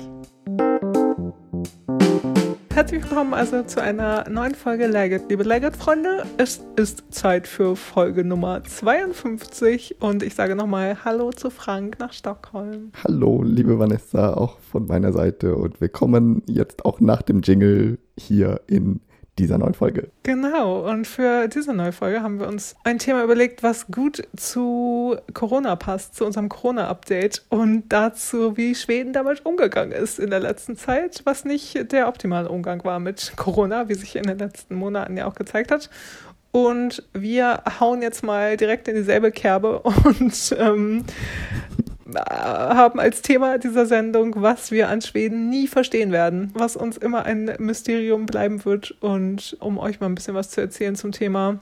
Herzlich 2.75 3.05
willkommen 3.05 3.35
also 3.35 3.63
zu 3.63 3.81
einer 3.81 4.29
neuen 4.29 4.57
Folge 4.57 4.89
Legit. 4.89 5.31
Liebe 5.31 5.45
Legit-Freunde, 5.45 6.25
es 6.39 6.61
ist 6.75 7.05
Zeit 7.15 7.47
für 7.47 7.77
Folge 7.77 8.25
Nummer 8.25 8.65
52 8.65 10.03
und 10.03 10.25
ich 10.25 10.35
sage 10.35 10.57
nochmal 10.57 11.05
Hallo 11.05 11.31
zu 11.31 11.51
Frank 11.51 12.01
nach 12.01 12.13
Stockholm. 12.13 12.91
Hallo, 13.05 13.45
liebe 13.45 13.79
Vanessa, 13.79 14.35
auch 14.35 14.59
von 14.59 14.87
meiner 14.87 15.13
Seite 15.13 15.55
und 15.55 15.81
willkommen 15.81 16.43
jetzt 16.47 16.85
auch 16.85 16.99
nach 16.99 17.23
dem 17.23 17.43
Jingle 17.43 18.01
hier 18.19 18.61
in 18.67 18.99
dieser 19.39 19.59
neuen 19.59 19.75
Folge. 19.75 20.11
Genau, 20.23 20.89
und 20.89 21.07
für 21.07 21.49
diese 21.49 21.75
neue 21.75 21.93
Folge 21.93 22.23
haben 22.23 22.39
wir 22.39 22.47
uns 22.47 22.77
ein 22.85 22.99
Thema 22.99 23.25
überlegt, 23.25 23.63
was 23.63 23.89
gut 23.89 24.23
zu 24.37 25.17
Corona 25.33 25.77
passt, 25.77 26.15
zu 26.15 26.25
unserem 26.25 26.49
Corona-Update 26.49 27.45
und 27.49 27.89
dazu, 27.89 28.57
wie 28.57 28.75
Schweden 28.75 29.13
damit 29.13 29.45
umgegangen 29.45 29.93
ist 29.93 30.19
in 30.19 30.31
der 30.31 30.41
letzten 30.41 30.77
Zeit, 30.77 31.23
was 31.25 31.45
nicht 31.45 31.93
der 31.93 32.09
optimale 32.09 32.49
Umgang 32.49 32.85
war 32.85 33.01
mit 33.01 33.33
Corona, 33.37 33.89
wie 33.89 33.95
sich 33.95 34.17
in 34.17 34.25
den 34.25 34.39
letzten 34.39 34.77
Monaten 34.77 35.17
ja 35.17 35.27
auch 35.27 35.35
gezeigt 35.35 35.71
hat. 35.71 35.91
Und 36.53 37.03
wir 37.13 37.65
hauen 37.81 38.01
jetzt 38.01 38.23
mal 38.23 38.57
direkt 38.57 38.87
in 38.87 38.95
dieselbe 38.95 39.33
Kerbe 39.33 39.81
und 40.05 40.55
ähm, 40.57 41.05
haben 42.15 43.01
als 43.01 43.23
Thema 43.23 43.59
dieser 43.59 43.87
Sendung, 43.87 44.35
was 44.37 44.71
wir 44.71 44.89
an 44.89 45.01
Schweden 45.01 45.49
nie 45.49 45.67
verstehen 45.67 46.13
werden, 46.13 46.53
was 46.55 46.77
uns 46.77 46.97
immer 46.97 47.25
ein 47.25 47.55
Mysterium 47.59 48.27
bleiben 48.27 48.65
wird. 48.65 48.91
Und 49.01 49.57
um 49.61 49.79
euch 49.79 50.01
mal 50.01 50.07
ein 50.07 50.15
bisschen 50.15 50.35
was 50.35 50.51
zu 50.51 50.61
erzählen 50.61 50.97
zum 50.97 51.13
Thema, 51.13 51.61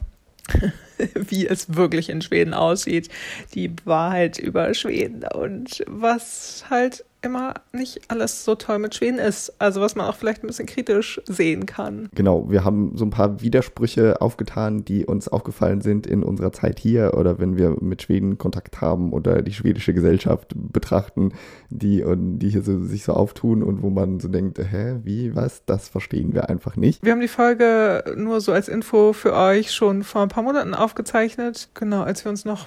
wie 1.14 1.46
es 1.46 1.76
wirklich 1.76 2.08
in 2.08 2.22
Schweden 2.22 2.54
aussieht, 2.54 3.08
die 3.54 3.72
Wahrheit 3.84 4.38
über 4.38 4.74
Schweden 4.74 5.24
und 5.32 5.84
was 5.86 6.64
halt 6.70 7.04
immer 7.22 7.54
nicht 7.72 8.00
alles 8.08 8.44
so 8.44 8.54
toll 8.54 8.78
mit 8.78 8.94
Schweden 8.94 9.18
ist. 9.18 9.52
Also 9.58 9.80
was 9.80 9.94
man 9.94 10.06
auch 10.06 10.16
vielleicht 10.16 10.42
ein 10.42 10.46
bisschen 10.46 10.66
kritisch 10.66 11.20
sehen 11.26 11.66
kann. 11.66 12.08
Genau, 12.14 12.50
wir 12.50 12.64
haben 12.64 12.92
so 12.96 13.04
ein 13.04 13.10
paar 13.10 13.40
Widersprüche 13.40 14.20
aufgetan, 14.20 14.84
die 14.84 15.06
uns 15.06 15.28
aufgefallen 15.28 15.80
sind 15.80 16.06
in 16.06 16.22
unserer 16.22 16.52
Zeit 16.52 16.78
hier 16.78 17.14
oder 17.16 17.38
wenn 17.38 17.56
wir 17.56 17.76
mit 17.80 18.02
Schweden 18.02 18.38
Kontakt 18.38 18.80
haben 18.80 19.12
oder 19.12 19.42
die 19.42 19.52
schwedische 19.52 19.94
Gesellschaft 19.94 20.52
betrachten, 20.54 21.32
die, 21.70 22.04
die 22.06 22.50
hier 22.50 22.62
so, 22.62 22.82
sich 22.82 23.04
so 23.04 23.12
auftun 23.12 23.62
und 23.62 23.82
wo 23.82 23.90
man 23.90 24.20
so 24.20 24.28
denkt, 24.28 24.58
hä, 24.58 25.00
wie, 25.04 25.34
was, 25.34 25.64
das 25.64 25.88
verstehen 25.88 26.34
wir 26.34 26.48
einfach 26.48 26.76
nicht. 26.76 27.04
Wir 27.04 27.12
haben 27.12 27.20
die 27.20 27.28
Folge 27.28 28.04
nur 28.16 28.40
so 28.40 28.52
als 28.52 28.68
Info 28.68 29.12
für 29.12 29.34
euch 29.34 29.72
schon 29.72 30.02
vor 30.02 30.22
ein 30.22 30.28
paar 30.28 30.42
Monaten 30.42 30.74
aufgezeichnet, 30.74 31.68
genau, 31.74 32.02
als 32.02 32.24
wir 32.24 32.30
uns 32.30 32.44
noch 32.44 32.66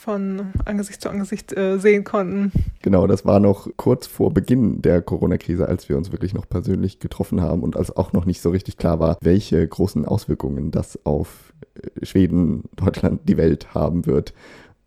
von 0.00 0.52
Angesicht 0.64 1.02
zu 1.02 1.10
Angesicht 1.10 1.54
äh, 1.54 1.78
sehen 1.78 2.04
konnten. 2.04 2.52
Genau, 2.80 3.06
das 3.06 3.26
war 3.26 3.38
noch 3.38 3.68
kurz 3.76 4.06
vor 4.06 4.32
Beginn 4.32 4.80
der 4.80 5.02
Corona-Krise, 5.02 5.68
als 5.68 5.90
wir 5.90 5.98
uns 5.98 6.10
wirklich 6.10 6.32
noch 6.32 6.48
persönlich 6.48 7.00
getroffen 7.00 7.42
haben 7.42 7.62
und 7.62 7.76
als 7.76 7.94
auch 7.94 8.14
noch 8.14 8.24
nicht 8.24 8.40
so 8.40 8.48
richtig 8.48 8.78
klar 8.78 8.98
war, 8.98 9.18
welche 9.20 9.68
großen 9.68 10.06
Auswirkungen 10.06 10.70
das 10.70 11.04
auf 11.04 11.52
äh, 11.74 12.06
Schweden, 12.06 12.64
Deutschland, 12.76 13.28
die 13.28 13.36
Welt 13.36 13.74
haben 13.74 14.06
wird. 14.06 14.32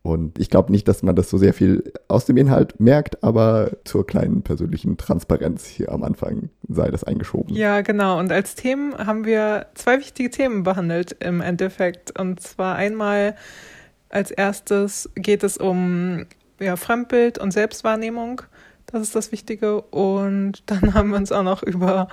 Und 0.01 0.39
ich 0.39 0.49
glaube 0.49 0.71
nicht, 0.71 0.87
dass 0.87 1.03
man 1.03 1.15
das 1.15 1.29
so 1.29 1.37
sehr 1.37 1.53
viel 1.53 1.93
aus 2.07 2.25
dem 2.25 2.35
Inhalt 2.35 2.79
merkt, 2.79 3.23
aber 3.23 3.71
zur 3.85 4.07
kleinen 4.07 4.41
persönlichen 4.41 4.97
Transparenz 4.97 5.67
hier 5.67 5.91
am 5.91 6.01
Anfang 6.01 6.49
sei 6.67 6.89
das 6.89 7.03
eingeschoben. 7.03 7.55
Ja, 7.55 7.81
genau. 7.81 8.19
Und 8.19 8.31
als 8.31 8.55
Themen 8.55 8.97
haben 8.97 9.25
wir 9.25 9.67
zwei 9.75 9.99
wichtige 9.99 10.31
Themen 10.31 10.63
behandelt 10.63 11.15
im 11.19 11.39
Endeffekt. 11.39 12.19
Und 12.19 12.41
zwar 12.41 12.75
einmal 12.75 13.35
als 14.13 14.29
erstes 14.29 15.09
geht 15.15 15.43
es 15.43 15.57
um 15.57 16.27
ja, 16.59 16.75
Fremdbild 16.75 17.39
und 17.39 17.51
Selbstwahrnehmung. 17.51 18.43
Das 18.85 19.01
ist 19.01 19.15
das 19.15 19.31
Wichtige. 19.31 19.81
Und 19.81 20.63
dann 20.67 20.93
haben 20.93 21.09
wir 21.09 21.17
uns 21.17 21.31
auch 21.31 21.43
noch 21.43 21.63
über 21.63 22.07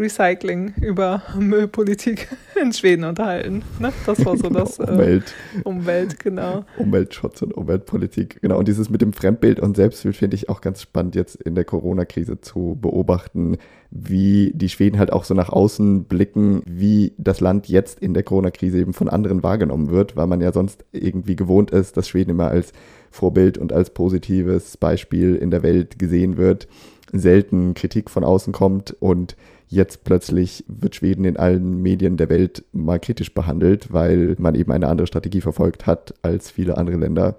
Recycling 0.00 0.74
über 0.80 1.22
Müllpolitik 1.38 2.28
in 2.60 2.72
Schweden 2.72 3.04
unterhalten. 3.04 3.62
Ne? 3.78 3.92
Das 4.06 4.24
war 4.24 4.36
so 4.36 4.48
das 4.48 4.78
äh, 4.78 4.84
Umwelt. 4.84 5.34
Umwelt, 5.64 6.18
genau. 6.18 6.64
Umweltschutz 6.78 7.42
und 7.42 7.54
Umweltpolitik. 7.54 8.40
Genau, 8.40 8.58
und 8.58 8.66
dieses 8.66 8.90
mit 8.90 9.02
dem 9.02 9.12
Fremdbild 9.12 9.60
und 9.60 9.76
Selbstbild 9.76 10.16
finde 10.16 10.36
ich 10.36 10.48
auch 10.48 10.60
ganz 10.60 10.82
spannend 10.82 11.14
jetzt 11.14 11.36
in 11.36 11.54
der 11.54 11.64
Corona-Krise 11.64 12.40
zu 12.40 12.78
beobachten, 12.80 13.58
wie 13.90 14.52
die 14.54 14.68
Schweden 14.68 14.98
halt 14.98 15.12
auch 15.12 15.24
so 15.24 15.34
nach 15.34 15.50
außen 15.50 16.04
blicken, 16.04 16.62
wie 16.66 17.12
das 17.18 17.40
Land 17.40 17.68
jetzt 17.68 18.00
in 18.00 18.14
der 18.14 18.22
Corona-Krise 18.22 18.78
eben 18.78 18.94
von 18.94 19.08
anderen 19.08 19.42
wahrgenommen 19.42 19.90
wird, 19.90 20.16
weil 20.16 20.26
man 20.26 20.40
ja 20.40 20.52
sonst 20.52 20.84
irgendwie 20.92 21.36
gewohnt 21.36 21.70
ist, 21.72 21.96
dass 21.96 22.08
Schweden 22.08 22.30
immer 22.30 22.48
als 22.48 22.72
Vorbild 23.10 23.58
und 23.58 23.72
als 23.72 23.90
positives 23.90 24.76
Beispiel 24.76 25.34
in 25.34 25.50
der 25.50 25.62
Welt 25.62 25.98
gesehen 25.98 26.36
wird, 26.36 26.68
selten 27.12 27.74
Kritik 27.74 28.10
von 28.10 28.24
außen 28.24 28.52
kommt 28.52 28.96
und 29.00 29.36
jetzt 29.68 30.04
plötzlich 30.04 30.64
wird 30.68 30.96
Schweden 30.96 31.24
in 31.24 31.36
allen 31.36 31.80
Medien 31.80 32.16
der 32.16 32.28
Welt 32.28 32.64
mal 32.72 32.98
kritisch 32.98 33.32
behandelt, 33.32 33.92
weil 33.92 34.36
man 34.38 34.54
eben 34.54 34.72
eine 34.72 34.88
andere 34.88 35.06
Strategie 35.06 35.40
verfolgt 35.40 35.86
hat 35.86 36.14
als 36.22 36.50
viele 36.50 36.76
andere 36.76 36.96
Länder. 36.96 37.36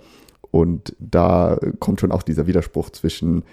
Und 0.49 0.95
da 0.99 1.57
kommt 1.79 2.01
schon 2.01 2.11
auch 2.11 2.23
dieser 2.23 2.47
Widerspruch 2.47 2.89
zwischen 2.89 3.43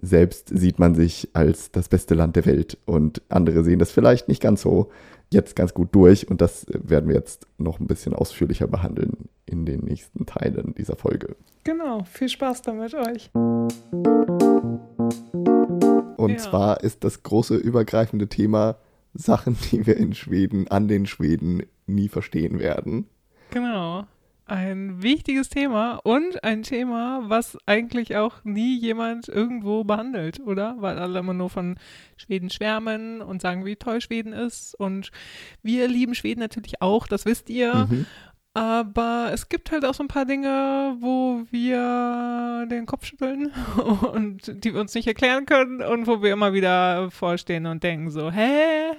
selbst 0.00 0.48
sieht 0.48 0.78
man 0.78 0.94
sich 0.94 1.28
als 1.34 1.70
das 1.70 1.88
beste 1.88 2.14
Land 2.14 2.36
der 2.36 2.46
Welt 2.46 2.78
und 2.84 3.22
andere 3.28 3.62
sehen 3.62 3.78
das 3.78 3.92
vielleicht 3.92 4.28
nicht 4.28 4.42
ganz 4.42 4.62
so 4.62 4.90
jetzt 5.30 5.56
ganz 5.56 5.72
gut 5.74 5.88
durch 5.92 6.28
und 6.30 6.40
das 6.40 6.66
werden 6.68 7.08
wir 7.08 7.16
jetzt 7.16 7.46
noch 7.58 7.80
ein 7.80 7.86
bisschen 7.86 8.12
ausführlicher 8.12 8.66
behandeln 8.66 9.28
in 9.46 9.66
den 9.66 9.80
nächsten 9.80 10.26
Teilen 10.26 10.74
dieser 10.76 10.96
Folge. 10.96 11.36
Genau, 11.64 12.04
viel 12.04 12.28
Spaß 12.28 12.62
damit 12.62 12.94
euch. 12.94 13.30
Und 16.24 16.32
Ja. 16.32 16.38
zwar 16.38 16.82
ist 16.82 17.04
das 17.04 17.22
große 17.22 17.56
übergreifende 17.56 18.28
Thema 18.28 18.76
Sachen, 19.14 19.56
die 19.70 19.86
wir 19.86 19.96
in 19.96 20.14
Schweden, 20.14 20.68
an 20.68 20.88
den 20.88 21.06
Schweden 21.06 21.62
nie 21.86 22.08
verstehen 22.08 22.58
werden. 22.58 23.06
Genau. 23.50 24.06
Ein 24.46 25.02
wichtiges 25.02 25.48
Thema 25.48 26.00
und 26.02 26.44
ein 26.44 26.62
Thema, 26.64 27.22
was 27.28 27.56
eigentlich 27.64 28.16
auch 28.16 28.44
nie 28.44 28.78
jemand 28.78 29.26
irgendwo 29.28 29.84
behandelt, 29.84 30.40
oder? 30.40 30.76
Weil 30.80 30.98
alle 30.98 31.20
immer 31.20 31.32
nur 31.32 31.48
von 31.48 31.78
Schweden 32.18 32.50
schwärmen 32.50 33.22
und 33.22 33.40
sagen, 33.40 33.64
wie 33.64 33.76
toll 33.76 34.02
Schweden 34.02 34.34
ist. 34.34 34.74
Und 34.74 35.12
wir 35.62 35.88
lieben 35.88 36.14
Schweden 36.14 36.40
natürlich 36.40 36.82
auch, 36.82 37.06
das 37.06 37.24
wisst 37.24 37.48
ihr. 37.48 37.86
Mhm. 37.88 38.06
Aber 38.56 39.30
es 39.32 39.48
gibt 39.48 39.72
halt 39.72 39.84
auch 39.84 39.94
so 39.94 40.04
ein 40.04 40.08
paar 40.08 40.26
Dinge, 40.26 40.96
wo 41.00 41.42
wir 41.50 42.66
den 42.70 42.86
Kopf 42.86 43.04
schütteln 43.04 43.50
und 44.14 44.64
die 44.64 44.72
wir 44.72 44.80
uns 44.80 44.94
nicht 44.94 45.08
erklären 45.08 45.44
können 45.44 45.82
und 45.82 46.06
wo 46.06 46.22
wir 46.22 46.32
immer 46.32 46.52
wieder 46.52 47.10
vorstehen 47.10 47.66
und 47.66 47.82
denken 47.82 48.10
so, 48.10 48.30
hä? 48.30 48.92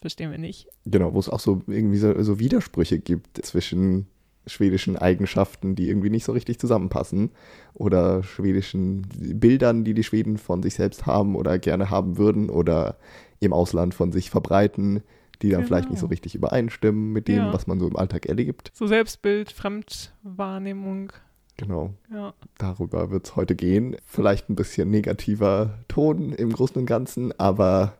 Verstehen 0.00 0.30
wir 0.30 0.38
nicht. 0.38 0.68
Genau, 0.86 1.12
wo 1.12 1.18
es 1.18 1.28
auch 1.28 1.40
so 1.40 1.62
irgendwie 1.66 1.98
so, 1.98 2.20
so 2.22 2.38
Widersprüche 2.38 2.98
gibt 2.98 3.44
zwischen 3.44 4.06
schwedischen 4.46 4.96
Eigenschaften, 4.96 5.74
die 5.74 5.88
irgendwie 5.88 6.10
nicht 6.10 6.24
so 6.24 6.32
richtig 6.32 6.58
zusammenpassen 6.58 7.30
oder 7.74 8.22
schwedischen 8.22 9.06
Bildern, 9.18 9.84
die 9.84 9.94
die 9.94 10.02
Schweden 10.02 10.38
von 10.38 10.62
sich 10.62 10.74
selbst 10.74 11.06
haben 11.06 11.36
oder 11.36 11.58
gerne 11.58 11.90
haben 11.90 12.16
würden 12.16 12.50
oder 12.50 12.96
im 13.40 13.52
Ausland 13.52 13.94
von 13.94 14.12
sich 14.12 14.30
verbreiten, 14.30 15.02
die 15.42 15.50
dann 15.50 15.64
vielleicht 15.64 15.90
nicht 15.90 15.98
so 15.98 16.06
Genau. 16.06 16.10
richtig 16.12 16.34
übereinstimmen 16.34 17.12
mit 17.12 17.28
dem, 17.28 17.36
Ja. 17.36 17.52
was 17.52 17.66
man 17.66 17.78
so 17.80 17.88
im 17.88 17.96
Alltag 17.96 18.26
erlebt. 18.26 18.70
So 18.74 18.86
Selbstbild, 18.86 19.52
Fremdwahrnehmung, 19.52 21.12
Genau, 21.56 21.94
ja. 22.12 22.34
darüber 22.58 23.10
wird 23.10 23.26
es 23.26 23.36
heute 23.36 23.54
gehen. 23.54 23.96
Vielleicht 24.06 24.50
ein 24.50 24.56
bisschen 24.56 24.90
negativer 24.90 25.78
Ton 25.88 26.32
im 26.32 26.52
Großen 26.52 26.76
und 26.76 26.86
Ganzen, 26.86 27.38
aber 27.38 27.94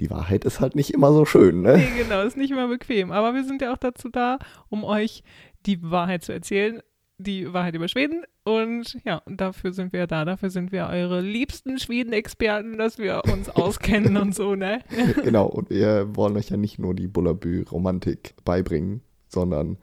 die 0.00 0.10
Wahrheit 0.10 0.44
ist 0.44 0.60
halt 0.60 0.74
nicht 0.74 0.92
immer 0.92 1.12
so 1.12 1.24
schön, 1.24 1.62
ne? 1.62 1.76
Nee, 1.76 2.02
genau, 2.02 2.22
ist 2.22 2.36
nicht 2.36 2.50
immer 2.50 2.66
bequem. 2.68 3.12
Aber 3.12 3.34
wir 3.34 3.44
sind 3.44 3.62
ja 3.62 3.72
auch 3.72 3.78
dazu 3.78 4.08
da, 4.08 4.38
um 4.70 4.82
euch 4.82 5.22
die 5.66 5.82
Wahrheit 5.90 6.24
zu 6.24 6.32
erzählen. 6.32 6.80
Die 7.22 7.52
Wahrheit 7.52 7.74
über 7.74 7.86
Schweden. 7.86 8.24
Und 8.44 8.96
ja, 9.04 9.20
dafür 9.26 9.72
sind 9.74 9.92
wir 9.92 10.06
da. 10.06 10.24
Dafür 10.24 10.48
sind 10.48 10.72
wir 10.72 10.86
eure 10.86 11.20
liebsten 11.20 11.78
Schweden-Experten, 11.78 12.78
dass 12.78 12.98
wir 12.98 13.22
uns 13.30 13.48
auskennen 13.54 14.16
und 14.16 14.34
so, 14.34 14.54
ne? 14.54 14.80
genau, 15.22 15.46
und 15.46 15.68
wir 15.68 16.16
wollen 16.16 16.36
euch 16.36 16.48
ja 16.48 16.56
nicht 16.56 16.78
nur 16.78 16.94
die 16.94 17.08
Bullabü-Romantik 17.08 18.34
beibringen, 18.44 19.02
sondern 19.28 19.76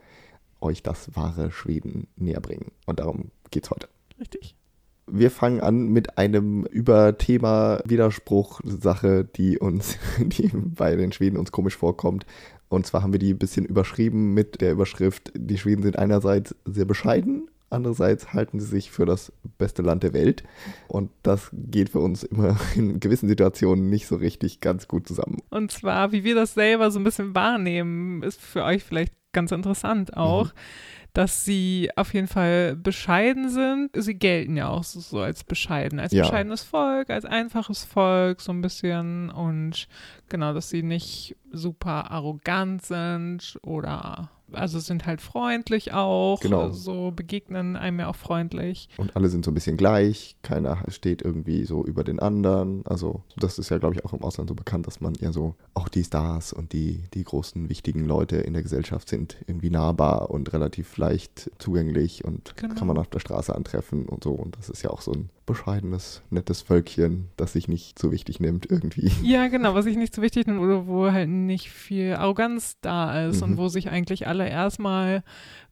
euch 0.61 0.81
das 0.81 1.15
wahre 1.15 1.51
Schweden 1.51 2.07
näher 2.15 2.41
bringen. 2.41 2.71
Und 2.87 2.99
darum 2.99 3.29
geht's 3.51 3.69
heute. 3.69 3.87
Richtig. 4.19 4.55
Wir 5.05 5.31
fangen 5.31 5.61
an 5.61 5.87
mit 5.87 6.17
einem 6.17 6.65
über 6.65 7.17
Thema 7.17 7.79
Widerspruch 7.85 8.59
Sache, 8.63 9.23
die 9.23 9.57
uns, 9.59 9.97
die 10.19 10.49
bei 10.53 10.95
den 10.95 11.11
Schweden 11.11 11.37
uns 11.37 11.51
komisch 11.51 11.77
vorkommt. 11.77 12.25
Und 12.69 12.85
zwar 12.85 13.01
haben 13.01 13.13
wir 13.13 13.19
die 13.19 13.33
ein 13.33 13.37
bisschen 13.37 13.65
überschrieben 13.65 14.33
mit 14.33 14.61
der 14.61 14.73
Überschrift, 14.73 15.31
die 15.35 15.57
Schweden 15.57 15.83
sind 15.83 15.97
einerseits 15.97 16.55
sehr 16.65 16.85
bescheiden, 16.85 17.49
andererseits 17.69 18.33
halten 18.33 18.59
sie 18.59 18.67
sich 18.67 18.91
für 18.91 19.05
das 19.05 19.31
beste 19.57 19.81
Land 19.81 20.03
der 20.03 20.13
Welt. 20.13 20.43
Und 20.87 21.11
das 21.23 21.49
geht 21.53 21.89
für 21.89 21.99
uns 21.99 22.23
immer 22.23 22.57
in 22.75 22.99
gewissen 22.99 23.29
Situationen 23.29 23.89
nicht 23.89 24.07
so 24.07 24.15
richtig 24.15 24.61
ganz 24.61 24.87
gut 24.87 25.07
zusammen. 25.07 25.37
Und 25.49 25.71
zwar, 25.71 26.11
wie 26.11 26.23
wir 26.23 26.35
das 26.35 26.53
selber 26.53 26.91
so 26.91 26.99
ein 26.99 27.03
bisschen 27.03 27.35
wahrnehmen, 27.35 28.23
ist 28.23 28.41
für 28.41 28.63
euch 28.63 28.83
vielleicht 28.83 29.13
ganz 29.33 29.51
interessant 29.51 30.15
auch, 30.17 30.51
dass 31.17 31.43
sie 31.43 31.89
auf 31.95 32.13
jeden 32.13 32.27
Fall 32.27 32.75
bescheiden 32.75 33.49
sind. 33.49 33.89
Sie 33.95 34.13
gelten 34.13 34.55
ja 34.55 34.69
auch 34.69 34.83
so, 34.83 34.99
so 34.99 35.19
als 35.19 35.43
bescheiden, 35.43 35.99
als 35.99 36.13
Ja. 36.13 36.21
bescheidenes 36.21 36.61
Volk, 36.61 37.09
als 37.09 37.25
einfaches 37.25 37.83
Volk 37.85 38.39
so 38.39 38.51
ein 38.51 38.61
bisschen 38.61 39.31
und 39.31 39.87
genau, 40.29 40.53
dass 40.53 40.69
sie 40.69 40.83
nicht 40.83 41.35
super 41.51 42.11
arrogant 42.11 42.83
sind 42.83 43.57
oder 43.63 44.29
also 44.51 44.79
sind 44.79 45.05
halt 45.05 45.21
freundlich 45.21 45.93
auch, 45.93 46.39
Genau. 46.39 46.71
so 46.71 47.11
begegnen 47.11 47.75
einem 47.75 47.99
ja 47.99 48.07
auch 48.07 48.15
freundlich. 48.15 48.89
Und 48.97 49.15
alle 49.15 49.29
sind 49.29 49.43
so 49.45 49.51
ein 49.51 49.53
bisschen 49.53 49.77
gleich, 49.77 50.35
keiner 50.41 50.83
steht 50.89 51.21
irgendwie 51.21 51.65
so 51.65 51.83
über 51.85 52.03
den 52.03 52.19
anderen. 52.19 52.85
Also 52.85 53.23
das 53.37 53.59
ist 53.59 53.69
ja, 53.69 53.77
glaube 53.77 53.95
ich, 53.95 54.05
auch 54.05 54.13
im 54.13 54.21
Ausland 54.21 54.49
so 54.49 54.55
bekannt, 54.55 54.87
dass 54.87 55.01
man 55.01 55.15
eher 55.15 55.33
so, 55.33 55.55
auch 55.73 55.89
die 55.89 56.03
Stars 56.03 56.53
und 56.53 56.73
die, 56.73 57.03
die 57.13 57.23
großen, 57.23 57.69
wichtigen 57.69 58.05
Leute 58.05 58.37
in 58.37 58.53
der 58.53 58.63
Gesellschaft 58.63 59.09
sind 59.09 59.37
irgendwie 59.47 59.69
nahbar 59.69 60.29
und 60.31 60.53
relativ 60.53 60.97
leicht 60.97 61.51
zugänglich 61.59 62.23
und 62.25 62.55
Genau. 62.57 62.75
kann 62.75 62.87
man 62.87 62.97
auf 62.97 63.07
der 63.07 63.19
Straße 63.19 63.53
antreffen 63.55 64.05
und 64.07 64.23
so. 64.23 64.31
Und 64.31 64.57
das 64.57 64.69
ist 64.69 64.81
ja 64.83 64.89
auch 64.89 65.01
so 65.01 65.11
ein 65.11 65.29
bescheidenes, 65.47 66.21
nettes 66.29 66.61
Völkchen, 66.61 67.29
das 67.37 67.53
sich 67.53 67.67
nicht 67.67 67.97
so 67.97 68.11
wichtig 68.11 68.39
nimmt 68.39 68.69
irgendwie. 68.69 69.11
Ja, 69.23 69.47
genau, 69.47 69.73
was 69.73 69.87
ich 69.87 69.97
nicht 69.97 70.13
so 70.13 70.21
wichtig 70.21 70.45
finde, 70.45 70.59
oder 70.61 70.85
wo 70.85 71.11
halt 71.11 71.29
nicht 71.29 71.71
viel 71.71 72.13
Arroganz 72.13 72.77
da 72.81 73.27
ist 73.27 73.37
Mhm. 73.37 73.43
und 73.53 73.57
wo 73.57 73.67
sich 73.69 73.89
eigentlich 73.89 74.27
alle 74.27 74.47
erstmal 74.47 75.23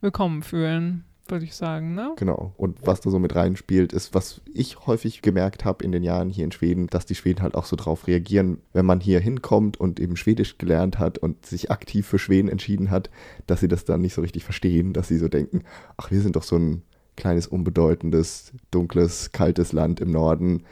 willkommen 0.01 0.41
fühlen, 0.41 1.03
würde 1.27 1.45
ich 1.45 1.55
sagen, 1.55 1.95
ne? 1.95 2.13
Genau. 2.17 2.53
Und 2.55 2.85
was 2.85 3.01
da 3.01 3.09
so 3.09 3.17
mit 3.19 3.35
reinspielt, 3.35 3.93
ist, 3.93 4.13
was 4.13 4.41
ich 4.53 4.85
häufig 4.85 5.21
gemerkt 5.23 5.65
habe 5.65 5.83
in 5.83 5.91
den 5.91 6.03
Jahren 6.03 6.29
hier 6.29 6.45
in 6.45 6.51
Schweden, 6.51 6.85
dass 6.87 7.05
die 7.07 7.15
Schweden 7.15 7.41
halt 7.41 7.55
auch 7.55 7.65
so 7.65 7.75
drauf 7.75 8.05
reagieren, 8.07 8.59
wenn 8.73 8.85
man 8.85 8.99
hier 8.99 9.19
hinkommt 9.19 9.79
und 9.79 9.99
eben 9.99 10.17
Schwedisch 10.17 10.57
gelernt 10.59 10.99
hat 10.99 11.17
und 11.17 11.45
sich 11.45 11.71
aktiv 11.71 12.05
für 12.07 12.19
Schweden 12.19 12.47
entschieden 12.47 12.91
hat, 12.91 13.09
dass 13.47 13.59
sie 13.59 13.67
das 13.67 13.85
dann 13.85 14.01
nicht 14.01 14.13
so 14.13 14.21
richtig 14.21 14.43
verstehen, 14.43 14.93
dass 14.93 15.07
sie 15.07 15.17
so 15.17 15.27
denken, 15.27 15.63
ach, 15.97 16.11
wir 16.11 16.21
sind 16.21 16.35
doch 16.35 16.43
so 16.43 16.57
ein 16.57 16.83
kleines, 17.15 17.47
unbedeutendes, 17.47 18.51
dunkles, 18.71 19.31
kaltes 19.31 19.71
Land 19.73 19.99
im 19.99 20.11
Norden. 20.11 20.63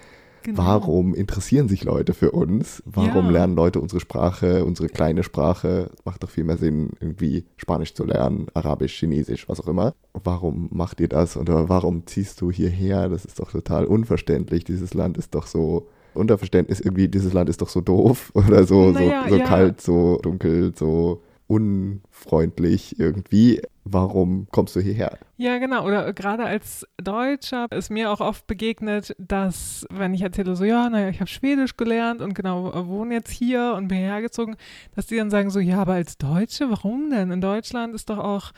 Genau. 0.46 0.58
Warum 0.58 1.14
interessieren 1.16 1.70
sich 1.70 1.86
Leute 1.86 2.14
für 2.14 2.32
uns? 2.32 2.84
Warum 2.86 3.28
Ja. 3.28 3.32
lernen 3.32 3.56
Leute 3.56 3.80
unsere 3.80 4.02
Sprache, 4.02 4.66
unsere 4.66 4.90
kleine 4.90 5.24
Sprache? 5.24 5.90
Macht 6.04 6.22
doch 6.22 6.30
viel 6.30 6.44
mehr 6.44 6.58
Sinn, 6.58 6.90
irgendwie 7.00 7.46
Spanisch 7.56 7.94
zu 7.94 8.04
lernen, 8.04 8.48
Arabisch, 8.54 8.94
Chinesisch, 9.00 9.48
was 9.48 9.62
auch 9.62 9.68
immer. 9.70 9.94
Warum 10.22 10.68
macht 10.74 11.00
ihr 11.00 11.08
das? 11.08 11.38
Oder 11.38 11.70
warum 11.70 12.06
ziehst 12.08 12.42
du 12.42 12.52
hierher? 12.52 13.08
Das 13.08 13.24
ist 13.24 13.40
doch 13.40 13.52
total 13.52 13.86
unverständlich. 13.86 14.66
Dieses 14.66 14.94
Land 14.94 15.18
ist 15.18 15.34
doch 15.34 15.48
so. 15.48 15.88
Unter 16.14 16.38
Verständnis 16.38 16.82
irgendwie, 16.82 17.08
dieses 17.08 17.32
Land 17.32 17.48
ist 17.50 17.62
doch 17.62 17.70
so 17.70 17.80
doof 17.80 18.30
oder 18.36 18.66
so, 18.66 18.92
Naja, 18.92 19.24
so, 19.24 19.30
so 19.30 19.36
ja. 19.38 19.46
kalt, 19.46 19.80
so 19.80 20.20
dunkel, 20.22 20.74
so 20.76 21.22
unfreundlich 21.48 23.00
irgendwie. 23.00 23.62
Warum 23.86 24.48
kommst 24.52 24.76
du 24.76 24.80
hierher? 24.80 25.18
Ja, 25.36 25.58
genau. 25.58 25.86
Oder 25.86 26.14
gerade 26.14 26.46
als 26.46 26.88
Deutscher 27.04 27.68
ist 27.72 27.90
mir 27.90 28.12
auch 28.12 28.20
oft 28.20 28.46
begegnet, 28.46 29.16
dass, 29.18 29.86
wenn 29.90 30.14
ich 30.14 30.22
erzähle, 30.22 30.56
so, 30.56 30.64
ja, 30.64 30.90
naja, 30.90 31.10
ich 31.10 31.20
habe 31.22 31.30
Schwedisch 31.30 31.76
gelernt 31.76 32.22
und 32.22 32.36
genau, 32.36 32.72
äh, 32.72 32.88
wohne 32.88 33.16
jetzt 33.16 33.32
hier 33.32 33.74
und 33.76 33.88
bin 33.88 33.98
hergezogen, 33.98 34.56
dass 34.96 35.08
die 35.08 35.18
dann 35.18 35.32
sagen 35.32 35.50
so, 35.50 35.60
ja, 35.60 35.82
aber 35.82 35.94
als 35.94 36.18
Deutsche, 36.18 36.70
warum 36.70 37.10
denn? 37.10 37.32
In 37.32 37.42
Deutschland 37.42 37.96
ist 37.96 38.10
doch 38.12 38.20
auch, 38.20 38.52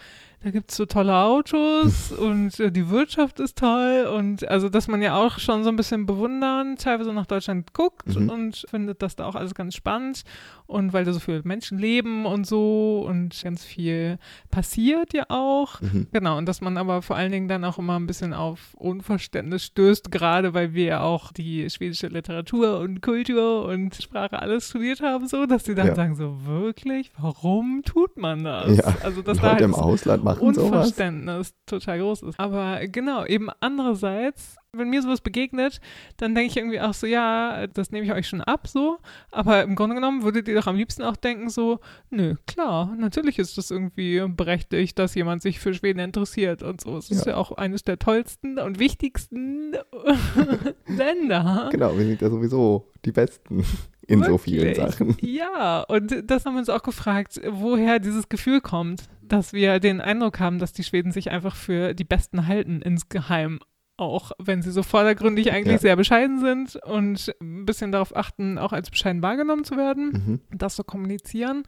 da 0.43 0.51
gibt 0.51 0.69
es 0.69 0.77
so 0.77 0.85
tolle 0.85 1.15
Autos 1.15 2.11
und 2.19 2.59
äh, 2.59 2.71
die 2.71 2.89
Wirtschaft 2.89 3.39
ist 3.39 3.57
toll 3.57 4.05
und 4.13 4.47
also, 4.47 4.67
dass 4.69 4.87
man 4.87 5.01
ja 5.01 5.15
auch 5.15 5.39
schon 5.39 5.63
so 5.63 5.69
ein 5.69 5.75
bisschen 5.77 6.05
bewundern, 6.05 6.75
teilweise 6.75 7.13
nach 7.13 7.25
Deutschland 7.25 7.73
guckt 7.73 8.05
Mhm. 8.15 8.29
und 8.29 8.65
findet 8.69 9.01
das 9.01 9.15
da 9.15 9.25
auch 9.25 9.35
alles 9.35 9.55
ganz 9.55 9.73
spannend 9.75 10.23
und 10.67 10.93
weil 10.93 11.05
da 11.05 11.13
so 11.13 11.19
viele 11.19 11.41
Menschen 11.45 11.79
leben 11.79 12.25
und 12.25 12.45
so 12.45 13.03
und 13.07 13.41
ganz 13.43 13.63
viel 13.63 14.19
passiert 14.51 15.13
ja 15.13 15.23
auch. 15.29 15.81
Mhm. 15.81 16.07
Genau, 16.11 16.37
und 16.37 16.45
dass 16.47 16.61
man 16.65 16.77
aber 16.77 17.01
vor 17.01 17.15
allen 17.15 17.31
Dingen 17.31 17.47
dann 17.47 17.63
auch 17.63 17.77
immer 17.77 17.97
ein 17.97 18.05
bisschen 18.07 18.33
auf 18.33 18.73
Unverständnis 18.75 19.63
stößt, 19.63 20.11
gerade 20.11 20.53
weil 20.53 20.73
wir 20.73 20.83
ja 20.85 21.01
auch 21.01 21.31
die 21.31 21.69
schwedische 21.69 22.07
Literatur 22.07 22.79
und 22.79 23.01
Kultur 23.01 23.65
und 23.65 23.95
Sprache 23.95 24.39
alles 24.41 24.67
studiert 24.69 24.99
haben, 25.01 25.27
so, 25.27 25.45
dass 25.45 25.63
die 25.63 25.75
dann 25.75 25.87
Ja. 25.87 25.95
sagen, 25.95 26.15
so 26.15 26.45
wirklich, 26.45 27.11
warum 27.17 27.83
tut 27.85 28.17
man 28.17 28.43
das? 28.43 28.75
Ja, 28.77 28.95
Also, 29.01 29.21
dass 29.21 29.37
Leute 29.37 29.41
da 29.41 29.51
halt 29.53 29.61
im 29.61 29.71
das 29.71 29.79
Ausland 29.79 30.23
machen 30.23 30.53
sowas. 30.53 30.67
Unverständnis 30.71 31.53
total 31.65 31.99
groß 31.99 32.23
ist. 32.23 32.39
Aber 32.39 32.79
genau, 32.87 33.23
eben 33.25 33.49
andererseits, 33.61 34.57
wenn 34.77 34.89
mir 34.89 35.01
sowas 35.01 35.21
begegnet, 35.21 35.79
dann 36.17 36.35
denke 36.35 36.51
ich 36.51 36.57
irgendwie 36.57 36.79
auch 36.81 36.93
so, 36.93 37.07
ja, 37.07 37.67
das 37.67 37.91
nehme 37.91 38.05
ich 38.05 38.11
euch 38.11 38.27
schon 38.27 38.41
ab, 38.41 38.67
so. 38.67 38.97
Aber 39.31 39.63
im 39.63 39.75
Grunde 39.75 39.95
genommen 39.95 40.23
würdet 40.23 40.47
ihr 40.47 40.55
doch 40.55 40.67
am 40.67 40.75
liebsten 40.75 41.03
auch 41.03 41.15
denken, 41.15 41.49
so, 41.49 41.79
nö, 42.09 42.35
klar, 42.47 42.95
natürlich 42.97 43.39
ist 43.39 43.57
das 43.57 43.71
irgendwie 43.71 44.21
berechtigt, 44.27 44.97
dass 44.99 45.15
jemand 45.15 45.41
sich 45.41 45.59
für 45.59 45.73
Schweden 45.73 45.99
interessiert 45.99 46.63
und 46.63 46.81
so. 46.81 46.97
Es 46.97 47.09
ist 47.11 47.25
Ja. 47.25 47.33
ja 47.33 47.37
auch 47.37 47.51
eines 47.53 47.83
der 47.83 47.99
tollsten 47.99 48.59
und 48.59 48.79
wichtigsten 48.79 49.73
Länder. 50.87 51.69
Genau, 51.71 51.97
wir 51.97 52.05
sind 52.05 52.21
ja 52.21 52.29
sowieso 52.29 52.91
die 53.05 53.11
Besten 53.11 53.63
in 54.07 54.23
so 54.23 54.37
vielen 54.37 54.65
Wirklich? 54.65 54.85
Sachen. 54.85 55.17
Ja, 55.21 55.81
und 55.81 56.23
das 56.29 56.45
haben 56.45 56.53
wir 56.53 56.59
uns 56.59 56.69
auch 56.69 56.83
gefragt, 56.83 57.39
woher 57.49 57.99
dieses 57.99 58.29
Gefühl 58.29 58.61
kommt, 58.61 59.03
dass 59.21 59.53
wir 59.53 59.79
den 59.79 60.01
Eindruck 60.01 60.39
haben, 60.39 60.59
dass 60.59 60.73
die 60.73 60.83
Schweden 60.83 61.11
sich 61.11 61.31
einfach 61.31 61.55
für 61.55 61.93
die 61.93 62.03
Besten 62.03 62.47
halten 62.47 62.81
insgeheim. 62.81 63.59
Auch 63.97 64.31
wenn 64.39 64.61
sie 64.61 64.71
so 64.71 64.83
vordergründig 64.83 65.51
eigentlich 65.51 65.75
Ja. 65.75 65.79
sehr 65.79 65.95
bescheiden 65.95 66.39
sind 66.39 66.75
und 66.85 67.33
ein 67.41 67.65
bisschen 67.65 67.91
darauf 67.93 68.15
achten, 68.15 68.57
auch 68.57 68.73
als 68.73 68.89
bescheiden 68.89 69.21
wahrgenommen 69.21 69.63
zu 69.63 69.77
werden, 69.77 70.39
Mhm. 70.51 70.57
das 70.57 70.75
so 70.75 70.83
kommunizieren. 70.83 71.63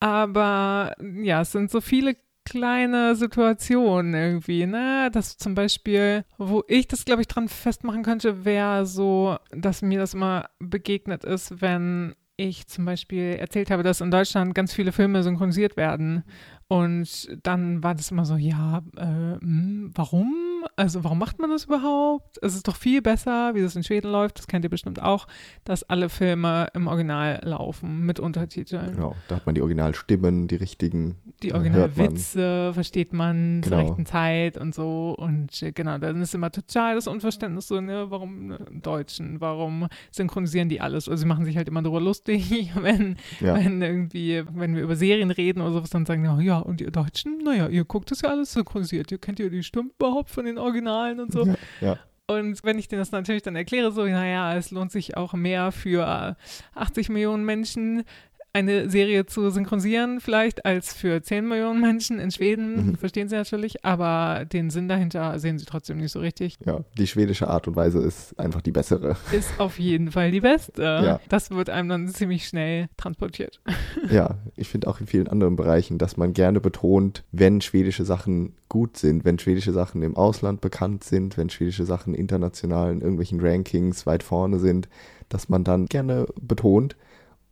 Aber 0.00 0.94
ja, 1.22 1.42
es 1.42 1.52
sind 1.52 1.70
so 1.70 1.80
viele 1.80 2.16
kleine 2.46 3.14
Situationen 3.14 4.14
irgendwie, 4.14 4.66
ne? 4.66 5.10
Das 5.12 5.36
zum 5.36 5.54
Beispiel, 5.54 6.24
wo 6.38 6.64
ich 6.68 6.88
das, 6.88 7.04
glaube 7.04 7.20
ich, 7.20 7.28
dran 7.28 7.48
festmachen 7.48 8.02
könnte, 8.02 8.44
wäre 8.44 8.86
so, 8.86 9.36
dass 9.50 9.82
mir 9.82 9.98
das 9.98 10.14
immer 10.14 10.48
begegnet 10.58 11.24
ist, 11.24 11.60
wenn 11.60 12.14
ich 12.38 12.66
zum 12.66 12.86
Beispiel 12.86 13.36
erzählt 13.38 13.70
habe, 13.70 13.82
dass 13.82 14.00
in 14.00 14.10
Deutschland 14.10 14.54
ganz 14.54 14.72
viele 14.72 14.92
Filme 14.92 15.22
synchronisiert 15.22 15.76
werden. 15.76 16.24
Und 16.68 17.28
dann 17.42 17.84
war 17.84 17.94
das 17.94 18.10
immer 18.10 18.24
so, 18.24 18.36
ja, 18.36 18.78
äh, 18.96 19.38
hm, 19.38 19.90
warum? 19.94 20.34
Also 20.76 21.04
warum 21.04 21.18
macht 21.18 21.38
man 21.38 21.50
das 21.50 21.64
überhaupt? 21.64 22.38
Es 22.42 22.54
ist 22.54 22.66
doch 22.68 22.76
viel 22.76 23.02
besser, 23.02 23.54
wie 23.54 23.62
das 23.62 23.76
in 23.76 23.82
Schweden 23.84 24.10
läuft, 24.10 24.38
das 24.38 24.46
kennt 24.46 24.64
ihr 24.64 24.70
bestimmt 24.70 25.02
auch, 25.02 25.26
dass 25.64 25.82
alle 25.84 26.08
Filme 26.08 26.68
im 26.74 26.86
Original 26.86 27.40
laufen 27.42 28.06
mit 28.06 28.20
Untertiteln. 28.20 28.92
Genau, 28.96 29.14
da 29.28 29.36
hat 29.36 29.46
man 29.46 29.54
die 29.54 29.62
Originalstimmen, 29.62 30.48
die 30.48 30.56
richtigen. 30.56 31.16
Die 31.42 31.48
man. 31.48 31.56
Originalwitze 31.58 32.72
versteht 32.74 33.12
man 33.12 33.62
zur 33.62 33.70
Genau. 33.76 33.82
rechten 33.88 34.06
Zeit 34.06 34.56
und 34.56 34.74
so. 34.74 35.14
Und 35.16 35.62
äh, 35.62 35.72
genau, 35.72 35.98
dann 35.98 36.20
ist 36.20 36.34
immer 36.34 36.50
total 36.50 36.94
das 36.94 37.06
Unverständnis 37.06 37.68
so, 37.68 37.80
ne, 37.80 38.06
warum 38.10 38.48
ne, 38.48 38.58
Deutschen, 38.82 39.40
warum 39.40 39.86
synchronisieren 40.10 40.68
die 40.68 40.80
alles? 40.80 41.08
Also 41.08 41.20
sie 41.20 41.26
machen 41.26 41.44
sich 41.44 41.56
halt 41.56 41.68
immer 41.68 41.82
darüber 41.82 42.00
lustig, 42.00 42.72
wenn, 42.80 43.16
Ja, 43.40 43.54
wenn 43.54 43.80
irgendwie, 43.82 44.42
wenn 44.52 44.74
wir 44.74 44.82
über 44.82 44.96
Serien 44.96 45.30
reden 45.30 45.60
oder 45.60 45.72
sowas, 45.72 45.90
dann 45.90 46.06
sagen 46.06 46.22
die, 46.38 46.44
ja, 46.44 46.58
und 46.58 46.80
ihr 46.80 46.90
Deutschen, 46.90 47.38
naja, 47.44 47.68
ihr 47.68 47.84
guckt 47.84 48.10
das 48.10 48.22
ja 48.22 48.30
alles 48.30 48.52
synchronisiert, 48.52 49.10
ihr 49.12 49.18
kennt 49.18 49.38
ja 49.38 49.48
die 49.48 49.62
Stimmen 49.62 49.90
überhaupt 49.98 50.30
von 50.30 50.44
den 50.44 50.49
Originalen 50.58 51.20
und 51.20 51.32
so. 51.32 51.46
ja, 51.46 51.54
ja. 51.80 51.98
Und 52.26 52.62
wenn 52.62 52.78
ich 52.78 52.86
denen 52.86 53.00
das 53.00 53.10
natürlich 53.10 53.42
dann 53.42 53.56
erkläre, 53.56 53.90
so, 53.90 54.04
naja, 54.04 54.54
es 54.54 54.70
lohnt 54.70 54.92
sich 54.92 55.16
auch 55.16 55.32
mehr 55.32 55.72
für 55.72 56.36
80 56.76 57.08
Millionen 57.08 57.44
Menschen 57.44 58.04
eine 58.52 58.90
Serie 58.90 59.26
zu 59.26 59.48
synchronisieren, 59.50 60.20
vielleicht 60.20 60.64
als 60.66 60.92
für 60.92 61.22
10 61.22 61.46
Millionen 61.46 61.80
Menschen 61.80 62.18
in 62.18 62.30
Schweden, 62.30 62.88
Mhm. 62.88 62.94
verstehen 62.96 63.28
sie 63.28 63.36
natürlich, 63.36 63.84
aber 63.84 64.44
den 64.44 64.70
Sinn 64.70 64.88
dahinter 64.88 65.38
sehen 65.38 65.58
sie 65.58 65.64
trotzdem 65.66 65.98
nicht 65.98 66.10
so 66.12 66.18
richtig. 66.20 66.56
ja, 66.66 66.80
die 66.98 67.06
schwedische 67.06 67.48
Art 67.48 67.68
und 67.68 67.76
Weise 67.76 68.00
ist 68.00 68.38
einfach 68.40 68.60
die 68.60 68.72
bessere. 68.72 69.16
Ist 69.32 69.58
auf 69.58 69.78
jeden 69.78 70.10
Fall 70.10 70.30
die 70.32 70.40
beste. 70.40 70.82
Ja. 70.82 71.20
Das 71.28 71.50
wird 71.50 71.70
einem 71.70 71.88
dann 71.88 72.08
ziemlich 72.08 72.46
schnell 72.46 72.88
transportiert. 72.96 73.60
Ja, 74.10 74.38
ich 74.56 74.68
finde 74.68 74.88
auch 74.88 74.98
in 75.00 75.06
vielen 75.06 75.28
anderen 75.28 75.54
Bereichen, 75.56 75.98
dass 75.98 76.16
man 76.16 76.32
gerne 76.32 76.60
betont, 76.60 77.22
wenn 77.32 77.60
schwedische 77.60 78.04
Sachen 78.04 78.54
gut 78.68 78.96
sind, 78.96 79.24
wenn 79.24 79.38
schwedische 79.38 79.72
Sachen 79.72 80.02
im 80.02 80.16
Ausland 80.16 80.60
bekannt 80.60 81.04
sind, 81.04 81.36
wenn 81.36 81.48
schwedische 81.50 81.84
Sachen 81.84 82.14
international 82.14 82.90
in 82.92 83.00
irgendwelchen 83.00 83.40
Rankings 83.40 84.06
weit 84.06 84.22
vorne 84.22 84.58
sind, 84.58 84.88
dass 85.28 85.48
man 85.48 85.62
dann 85.64 85.86
gerne 85.86 86.26
betont, 86.40 86.96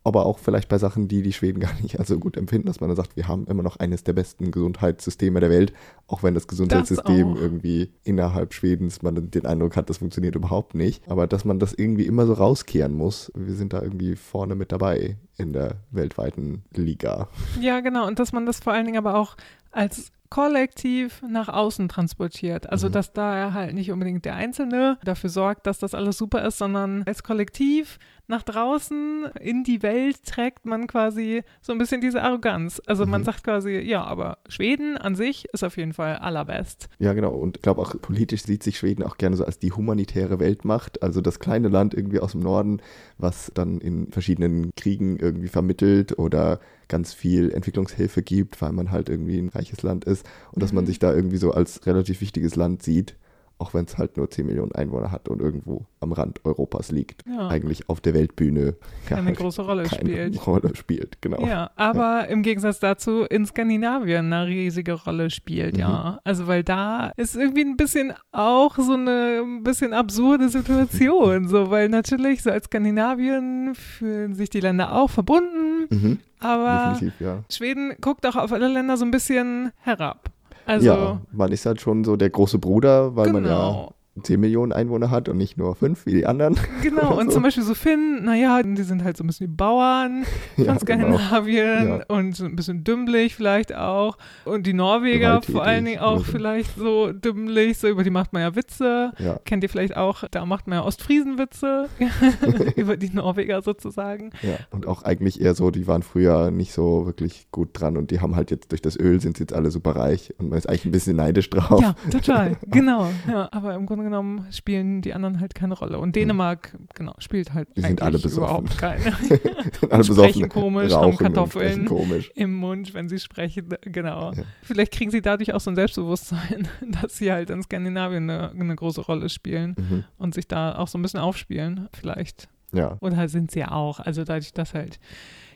aber 0.03 0.25
auch 0.25 0.39
vielleicht 0.39 0.69
bei 0.69 0.77
Sachen, 0.77 1.07
die 1.07 1.21
die 1.21 1.33
Schweden 1.33 1.59
gar 1.59 1.73
nicht 1.81 1.97
so 2.07 2.17
gut 2.19 2.37
empfinden, 2.37 2.67
dass 2.67 2.79
man 2.79 2.89
dann 2.89 2.95
sagt, 2.97 3.15
wir 3.15 3.27
haben 3.27 3.45
immer 3.47 3.63
noch 3.63 3.77
eines 3.77 4.03
der 4.03 4.13
besten 4.13 4.51
Gesundheitssysteme 4.51 5.39
der 5.39 5.49
Welt, 5.49 5.73
auch 6.07 6.23
wenn 6.23 6.33
das 6.33 6.47
Gesundheitssystem 6.47 7.33
auch. 7.33 7.35
irgendwie 7.35 7.91
innerhalb 8.03 8.53
Schwedens 8.53 9.01
man 9.01 9.29
den 9.29 9.45
Eindruck 9.45 9.75
hat, 9.75 9.89
das 9.89 9.97
funktioniert 9.97 10.35
überhaupt 10.35 10.73
nicht. 10.75 11.07
Aber 11.09 11.27
dass 11.27 11.45
man 11.45 11.59
das 11.59 11.73
irgendwie 11.73 12.05
immer 12.05 12.25
so 12.25 12.33
rauskehren 12.33 12.93
muss, 12.95 13.31
wir 13.35 13.53
sind 13.55 13.73
da 13.73 13.81
irgendwie 13.81 14.15
vorne 14.15 14.55
mit 14.55 14.71
dabei 14.71 15.17
in 15.37 15.53
der 15.53 15.75
weltweiten 15.91 16.63
Liga. 16.73 17.27
Ja, 17.59 17.79
genau. 17.81 18.07
Und 18.07 18.19
dass 18.19 18.31
man 18.33 18.45
das 18.45 18.59
vor 18.59 18.73
allen 18.73 18.85
Dingen 18.85 18.97
aber 18.97 19.15
auch 19.15 19.35
als 19.71 20.11
kollektiv 20.29 21.21
nach 21.27 21.47
außen 21.49 21.89
transportiert. 21.89 22.69
Also, 22.69 22.87
Mhm. 22.87 22.91
dass 22.93 23.13
da 23.13 23.53
halt 23.53 23.73
nicht 23.73 23.91
unbedingt 23.91 24.25
der 24.25 24.35
Einzelne 24.35 24.97
dafür 25.03 25.29
sorgt, 25.29 25.65
dass 25.67 25.79
das 25.79 25.93
alles 25.93 26.17
super 26.17 26.45
ist, 26.45 26.57
sondern 26.59 27.03
als 27.05 27.23
Kollektiv 27.23 27.97
nach 28.29 28.43
draußen 28.43 29.25
in 29.41 29.63
die 29.63 29.81
Welt 29.81 30.23
trägt 30.23 30.65
man 30.65 30.87
quasi 30.87 31.43
so 31.61 31.71
ein 31.73 31.77
bisschen 31.79 31.99
diese 31.99 32.21
Arroganz. 32.21 32.81
Also, 32.85 33.05
man 33.05 33.21
Mhm. 33.21 33.25
sagt 33.25 33.43
quasi, 33.43 33.79
ja, 33.79 34.03
aber 34.03 34.37
Schweden 34.47 34.97
an 34.97 35.15
sich 35.15 35.45
ist 35.51 35.63
auf 35.63 35.75
jeden 35.77 35.93
Fall 35.93 36.15
allerbest. 36.17 36.87
Ja, 36.99 37.13
genau. 37.13 37.31
Und 37.31 37.57
ich 37.57 37.63
glaube 37.63 37.81
auch 37.81 37.99
politisch 38.01 38.43
sieht 38.43 38.63
sich 38.63 38.77
Schweden 38.77 39.03
auch 39.03 39.17
gerne 39.17 39.35
so 39.35 39.43
als 39.43 39.59
die 39.59 39.71
humanitäre 39.71 40.39
Weltmacht. 40.39 41.01
Also 41.03 41.19
das 41.21 41.39
kleine 41.39 41.67
Land 41.67 41.93
irgendwie 41.93 42.19
aus 42.19 42.31
dem 42.33 42.41
Norden, 42.41 42.81
was 43.17 43.51
dann 43.55 43.79
in 43.81 44.11
verschiedenen 44.11 44.71
Kriegen 44.75 45.17
irgendwie 45.17 45.47
vermittelt 45.49 46.17
oder 46.19 46.59
ganz 46.87 47.13
viel 47.13 47.51
Entwicklungshilfe 47.51 48.21
gibt, 48.23 48.61
weil 48.61 48.71
man 48.71 48.91
halt 48.91 49.09
irgendwie 49.09 49.37
ein 49.39 49.49
reiches 49.49 49.83
Land 49.83 50.05
ist. 50.05 50.25
Und 50.51 50.63
dass 50.63 50.71
man 50.73 50.83
Mhm. 50.85 50.87
sich 50.87 50.99
da 50.99 51.13
irgendwie 51.13 51.37
so 51.37 51.51
als 51.51 51.85
relativ 51.85 52.21
wichtiges 52.21 52.55
Land 52.55 52.83
sieht, 52.83 53.15
auch 53.59 53.73
wenn 53.73 53.85
es 53.85 53.97
halt 53.97 54.17
nur 54.17 54.29
10 54.29 54.45
Millionen 54.47 54.71
Einwohner 54.71 55.11
hat 55.11 55.27
und 55.29 55.41
irgendwo 55.41 55.85
am 55.99 56.11
Rand 56.13 56.43
Europas 56.45 56.91
liegt. 56.91 57.23
Ja, 57.27 57.49
Eigentlich 57.49 57.89
auf 57.89 57.99
der 58.01 58.13
Weltbühne 58.13 58.75
keine 59.07 59.25
halt 59.27 59.37
große 59.37 59.61
Rolle 59.61 59.83
keine 59.83 60.09
spielt. 60.11 60.47
Rolle 60.47 60.75
spielt, 60.75 61.21
genau. 61.21 61.45
Ja, 61.45 61.69
aber 61.75 62.27
im 62.29 62.41
Gegensatz 62.41 62.79
dazu 62.79 63.23
in 63.23 63.45
Skandinavien 63.45 64.31
eine 64.31 64.47
riesige 64.47 64.93
Rolle 64.93 65.29
spielt, 65.29 65.73
Mhm. 65.75 65.79
ja. 65.81 66.19
Also 66.23 66.47
weil 66.47 66.63
da 66.63 67.09
ist 67.17 67.35
irgendwie 67.35 67.61
ein 67.65 67.75
bisschen 67.77 68.13
auch 68.31 68.77
so 68.77 68.93
eine 68.93 69.41
ein 69.43 69.63
bisschen 69.63 69.93
absurde 69.93 70.49
Situation, 70.49 71.47
so 71.47 71.69
weil 71.69 71.89
natürlich 71.89 72.41
so 72.41 72.49
als 72.51 72.65
Skandinavien 72.65 73.75
fühlen 73.75 74.33
sich 74.35 74.49
die 74.49 74.61
Länder 74.61 74.95
auch 74.95 75.09
verbunden, 75.09 75.87
Mhm, 75.89 76.19
aber 76.39 76.97
ja. 77.19 77.43
Schweden 77.51 77.93
guckt 77.99 78.25
auch 78.25 78.35
auf 78.35 78.53
alle 78.53 78.67
Länder 78.67 78.95
so 78.95 79.03
ein 79.05 79.11
bisschen 79.11 79.71
herab. 79.81 80.29
Also 80.69 80.85
ja, 80.85 81.21
man 81.31 81.51
ist 81.51 81.65
halt 81.65 81.81
schon 81.81 82.03
so 82.03 82.15
der 82.15 82.29
große 82.29 82.59
Bruder, 82.59 83.15
weil 83.15 83.31
man 83.33 83.43
ja 83.43 83.49
genau. 83.49 83.93
10 84.23 84.39
Millionen 84.39 84.71
Einwohner 84.71 85.09
hat 85.11 85.29
und 85.29 85.37
nicht 85.37 85.57
nur 85.57 85.75
5 85.75 86.05
wie 86.05 86.13
die 86.13 86.25
anderen. 86.25 86.55
Genau, 86.81 87.17
und 87.19 87.27
so. 87.27 87.33
zum 87.33 87.43
Beispiel 87.43 87.63
so 87.63 87.73
Finn, 87.75 88.23
naja, 88.23 88.61
die 88.63 88.81
sind 88.83 89.03
halt 89.03 89.17
so 89.17 89.23
ein 89.23 89.27
bisschen 89.27 89.47
die 89.47 89.53
Bauern 89.55 90.23
von 90.55 90.65
Ja, 90.65 90.73
genau. 90.73 90.79
Skandinavien 91.17 91.87
Ja. 91.87 91.99
und 92.07 92.35
so 92.35 92.45
ein 92.45 92.55
bisschen 92.55 92.83
dümmlich 92.83 93.35
vielleicht 93.35 93.75
auch. 93.75 94.17
Und 94.45 94.65
die 94.65 94.73
Norweger 94.73 95.41
vor 95.41 95.63
allen 95.63 95.85
Dingen 95.85 95.99
auch 95.99 96.17
oder 96.17 96.19
so. 96.25 96.31
vielleicht 96.31 96.75
so 96.77 97.11
dümmlich, 97.11 97.77
so 97.77 97.87
über 97.87 98.03
die 98.03 98.09
macht 98.09 98.33
man 98.33 98.41
ja 98.41 98.55
Witze. 98.55 99.11
Ja, 99.19 99.39
Kennt 99.45 99.63
ihr 99.63 99.69
vielleicht 99.69 99.95
auch, 99.97 100.23
da 100.31 100.45
macht 100.45 100.67
man 100.67 100.79
ja 100.79 100.85
Ostfriesenwitze 100.85 101.89
über 102.75 102.97
die 102.97 103.09
Norweger 103.09 103.61
sozusagen. 103.61 104.31
ja. 104.41 104.57
Und 104.71 104.87
auch 104.87 105.03
eigentlich 105.03 105.41
eher 105.41 105.53
so, 105.55 105.71
die 105.71 105.87
waren 105.87 106.03
früher 106.03 106.51
nicht 106.51 106.73
so 106.73 107.05
wirklich 107.05 107.47
gut 107.51 107.69
dran 107.73 107.97
und 107.97 108.11
die 108.11 108.19
haben 108.21 108.35
halt 108.35 108.51
jetzt 108.51 108.71
durch 108.71 108.81
das 108.81 108.97
Öl 108.97 109.19
sind 109.21 109.37
sie 109.37 109.43
jetzt 109.43 109.53
alle 109.53 109.71
super 109.71 109.95
reich 109.95 110.33
und 110.37 110.49
man 110.49 110.57
ist 110.57 110.67
eigentlich 110.67 110.85
ein 110.85 110.91
bisschen 110.91 111.15
neidisch 111.17 111.49
drauf. 111.49 111.81
Ja, 111.81 111.95
total, 112.11 112.57
genau. 112.67 113.09
Ja, 113.27 113.49
aber 113.51 113.75
im 113.75 113.85
Grunde 113.85 114.03
genommen 114.09 114.45
spielen 114.51 115.01
die 115.01 115.13
anderen 115.13 115.39
halt 115.39 115.55
keine 115.55 115.73
Rolle. 115.73 115.99
Und 115.99 116.15
Dänemark, 116.15 116.77
genau, 116.95 117.13
spielt 117.19 117.53
halt 117.53 117.69
Die 117.75 117.81
sind 117.81 118.01
alle 118.01 118.19
besoffen. 118.19 118.65
überhaupt 118.65 118.77
keine. 118.77 119.11
sind 119.79 119.91
alle 119.91 120.03
sprechen 120.03 120.49
komisch, 120.49 120.91
haben 120.93 121.15
Kartoffeln. 121.17 121.85
komisch. 121.85 122.31
im 122.35 122.53
Mund, 122.55 122.93
wenn 122.93 123.07
sie 123.09 123.19
sprechen. 123.19 123.69
Genau. 123.81 124.31
Ja. 124.33 124.43
Vielleicht 124.63 124.91
kriegen 124.93 125.11
sie 125.11 125.21
dadurch 125.21 125.53
auch 125.53 125.59
so 125.61 125.71
ein 125.71 125.75
Selbstbewusstsein, 125.75 126.67
dass 127.01 127.17
sie 127.17 127.31
halt 127.31 127.49
in 127.49 127.61
Skandinavien 127.63 128.29
eine, 128.29 128.51
eine 128.51 128.75
große 128.75 129.01
Rolle 129.01 129.29
spielen 129.29 129.75
Mhm. 129.77 130.03
und 130.17 130.33
sich 130.33 130.47
da 130.47 130.75
auch 130.77 130.87
so 130.87 130.97
ein 130.97 131.01
bisschen 131.01 131.19
aufspielen, 131.19 131.87
vielleicht. 131.93 132.49
Ja, 132.71 132.97
Oder 133.01 133.27
sind 133.29 133.51
sie 133.51 133.59
ja 133.59 133.71
auch. 133.71 133.99
Also 133.99 134.23
dadurch, 134.23 134.53
dass 134.53 134.73
halt 134.73 134.99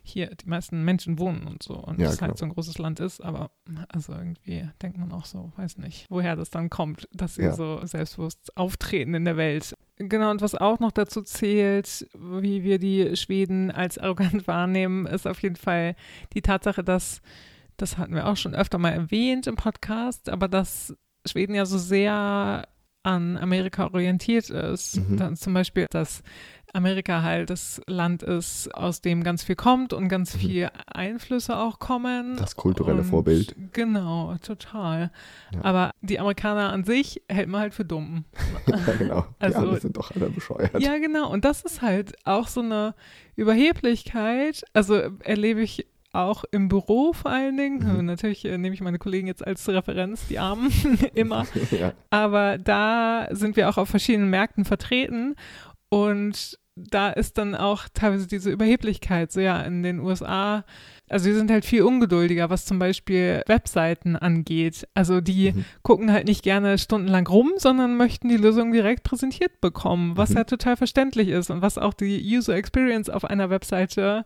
hier 0.05 0.27
die 0.35 0.47
meisten 0.49 0.83
Menschen 0.83 1.17
wohnen 1.17 1.47
und 1.47 1.63
so 1.63 1.75
und 1.75 1.99
Ja, 1.99 2.09
es 2.09 2.17
genau. 2.17 2.29
halt 2.29 2.37
so 2.37 2.45
ein 2.45 2.51
großes 2.51 2.77
Land 2.77 2.99
ist, 2.99 3.21
aber 3.21 3.51
also 3.87 4.11
irgendwie 4.13 4.69
denkt 4.81 4.97
man 4.97 5.11
auch 5.13 5.25
so, 5.25 5.51
weiß 5.55 5.77
nicht, 5.77 6.05
woher 6.09 6.35
das 6.35 6.49
dann 6.49 6.69
kommt, 6.69 7.07
dass 7.13 7.35
sie 7.35 7.43
Ja. 7.43 7.53
so 7.53 7.79
selbstbewusst 7.85 8.55
auftreten 8.57 9.13
in 9.13 9.23
der 9.25 9.37
Welt. 9.37 9.73
Genau, 9.97 10.31
und 10.31 10.41
was 10.41 10.55
auch 10.55 10.79
noch 10.79 10.91
dazu 10.91 11.21
zählt, 11.21 12.07
wie 12.13 12.63
wir 12.63 12.79
die 12.79 13.15
Schweden 13.15 13.71
als 13.71 13.97
arrogant 13.97 14.45
wahrnehmen, 14.47 15.05
ist 15.05 15.25
auf 15.27 15.41
jeden 15.41 15.55
Fall 15.55 15.95
die 16.33 16.41
Tatsache, 16.41 16.83
dass, 16.83 17.21
das 17.77 17.97
hatten 17.97 18.13
wir 18.13 18.27
auch 18.27 18.37
schon 18.37 18.53
öfter 18.55 18.77
mal 18.79 18.91
erwähnt 18.91 19.47
im 19.47 19.55
Podcast, 19.55 20.27
aber 20.29 20.47
dass 20.49 20.93
Schweden 21.25 21.55
ja 21.55 21.65
so 21.65 21.77
sehr 21.77 22.67
an 23.03 23.37
Amerika 23.37 23.87
orientiert 23.93 24.49
ist. 24.49 24.97
Mhm. 24.97 25.17
Dann 25.17 25.35
zum 25.35 25.53
Beispiel, 25.53 25.87
dass 25.89 26.23
Amerika 26.75 27.21
halt 27.21 27.51
das 27.51 27.79
Land 27.85 28.23
ist, 28.23 28.73
aus 28.73 29.01
dem 29.01 29.23
ganz 29.23 29.43
viel 29.43 29.55
kommt 29.55 29.93
und 29.93 30.07
ganz 30.09 30.33
Mhm. 30.33 30.39
viel 30.39 30.69
Einflüsse 30.87 31.55
auch 31.57 31.77
kommen. 31.77 32.35
Das 32.37 32.55
kulturelle 32.55 32.99
und, 33.01 33.03
Vorbild. 33.05 33.55
Genau, 33.73 34.35
total. 34.41 35.11
Ja. 35.53 35.59
Aber 35.63 35.91
die 36.01 36.19
Amerikaner 36.19 36.73
an 36.73 36.83
sich 36.83 37.21
hält 37.29 37.47
man 37.47 37.61
halt 37.61 37.73
für 37.75 37.85
dumm. 37.85 38.25
ja, 38.67 38.77
genau. 38.97 39.25
Die 39.39 39.45
Also- 39.45 39.75
sind 39.75 39.97
doch 39.97 40.09
alle 40.15 40.29
bescheuert. 40.31 40.81
Ja, 40.81 40.97
genau. 40.97 41.29
Und 41.31 41.45
das 41.45 41.61
ist 41.61 41.83
halt 41.83 42.15
auch 42.25 42.47
so 42.47 42.61
eine 42.61 42.95
Überheblichkeit. 43.35 44.63
Also 44.73 44.95
erlebe 45.19 45.61
ich 45.61 45.85
auch 46.13 46.43
im 46.51 46.69
Büro 46.69 47.11
vor 47.13 47.31
allen 47.31 47.57
Dingen. 47.57 47.97
Mhm. 47.99 48.05
Natürlich 48.05 48.45
äh, 48.45 48.57
nehme 48.57 48.73
ich 48.75 48.81
meine 48.81 48.99
Kollegen 48.99 49.27
jetzt 49.27 49.45
als 49.45 49.67
Referenz, 49.67 50.27
die 50.27 50.39
Armen, 50.39 50.71
immer. 51.15 51.45
ja. 51.71 51.93
Aber 52.09 52.57
da 52.57 53.27
sind 53.31 53.55
wir 53.55 53.67
auch 53.69 53.77
auf 53.77 53.89
verschiedenen 53.89 54.29
Märkten 54.29 54.63
vertreten 54.63 55.35
und 55.89 56.57
da 56.75 57.09
ist 57.11 57.37
dann 57.37 57.53
auch 57.53 57.83
teilweise 57.93 58.27
diese 58.27 58.49
Überheblichkeit. 58.49 59.31
So 59.31 59.39
ja, 59.39 59.61
in 59.61 59.83
den 59.83 59.99
USA, 59.99 60.65
also 61.07 61.25
wir 61.27 61.35
sind 61.35 61.51
halt 61.51 61.65
viel 61.65 61.83
ungeduldiger, 61.83 62.49
was 62.49 62.65
zum 62.65 62.79
Beispiel 62.79 63.43
Webseiten 63.45 64.15
angeht. 64.15 64.87
Also 64.95 65.21
die 65.21 65.51
Mhm. 65.51 65.65
gucken 65.83 66.11
halt 66.11 66.25
nicht 66.27 66.41
gerne 66.41 66.79
stundenlang 66.79 67.27
rum, 67.27 67.51
sondern 67.57 67.95
möchten 67.95 68.27
die 68.27 68.37
Lösung 68.37 68.71
direkt 68.71 69.03
präsentiert 69.03 69.61
bekommen, 69.61 70.17
was 70.17 70.31
Mhm. 70.31 70.37
halt 70.37 70.49
total 70.49 70.75
verständlich 70.75 71.27
ist 71.27 71.51
und 71.51 71.61
was 71.61 71.77
auch 71.77 71.93
die 71.93 72.19
User 72.35 72.55
Experience 72.55 73.07
auf 73.07 73.23
einer 73.25 73.51
Webseite 73.51 74.25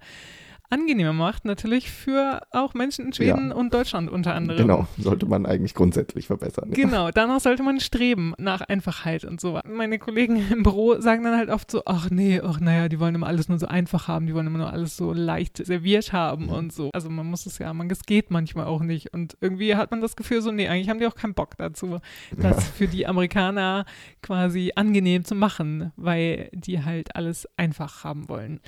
angenehmer 0.69 1.13
macht, 1.13 1.45
natürlich 1.45 1.89
für 1.89 2.41
auch 2.51 2.73
Menschen 2.73 3.05
in 3.05 3.13
Schweden 3.13 3.49
Ja. 3.49 3.55
und 3.55 3.73
Deutschland 3.73 4.09
unter 4.09 4.35
anderem. 4.35 4.57
Genau, 4.59 4.87
sollte 4.97 5.25
man 5.25 5.45
eigentlich 5.45 5.73
grundsätzlich 5.73 6.27
verbessern. 6.27 6.71
Genau, 6.71 7.09
danach 7.11 7.39
sollte 7.39 7.63
man 7.63 7.79
streben, 7.79 8.33
nach 8.37 8.61
Einfachheit 8.61 9.23
und 9.23 9.39
so. 9.39 9.59
Meine 9.65 9.97
Kollegen 9.99 10.35
im 10.51 10.63
Büro 10.63 10.99
sagen 10.99 11.23
dann 11.23 11.37
halt 11.37 11.49
oft 11.49 11.71
so, 11.71 11.83
ach 11.85 12.09
nee, 12.09 12.41
ach 12.43 12.59
naja, 12.59 12.89
die 12.89 12.99
wollen 12.99 13.15
immer 13.15 13.27
alles 13.27 13.47
nur 13.49 13.59
so 13.59 13.67
einfach 13.67 14.07
haben, 14.07 14.27
die 14.27 14.33
wollen 14.33 14.47
immer 14.47 14.57
nur 14.59 14.71
alles 14.73 14.97
so 14.97 15.13
leicht 15.13 15.57
serviert 15.65 16.11
haben 16.13 16.45
Mhm. 16.45 16.49
und 16.49 16.73
so. 16.73 16.89
Also 16.93 17.09
man 17.09 17.25
muss 17.27 17.45
es 17.45 17.59
ja, 17.59 17.73
man, 17.73 17.89
es 17.89 18.03
geht 18.03 18.29
manchmal 18.31 18.65
auch 18.65 18.81
nicht. 18.81 19.13
Und 19.13 19.37
irgendwie 19.39 19.75
hat 19.75 19.91
man 19.91 20.01
das 20.01 20.15
Gefühl 20.15 20.41
so, 20.41 20.51
nee, 20.51 20.67
eigentlich 20.67 20.89
haben 20.89 20.99
die 20.99 21.07
auch 21.07 21.15
keinen 21.15 21.33
Bock 21.33 21.57
dazu, 21.57 21.99
das 22.35 22.67
für 22.69 22.87
die 22.87 23.07
Amerikaner 23.07 23.85
quasi 24.21 24.71
angenehm 24.75 25.23
zu 25.23 25.35
machen, 25.35 25.91
weil 25.95 26.49
die 26.53 26.83
halt 26.83 27.15
alles 27.15 27.47
einfach 27.57 28.03
haben 28.03 28.27
wollen. 28.29 28.59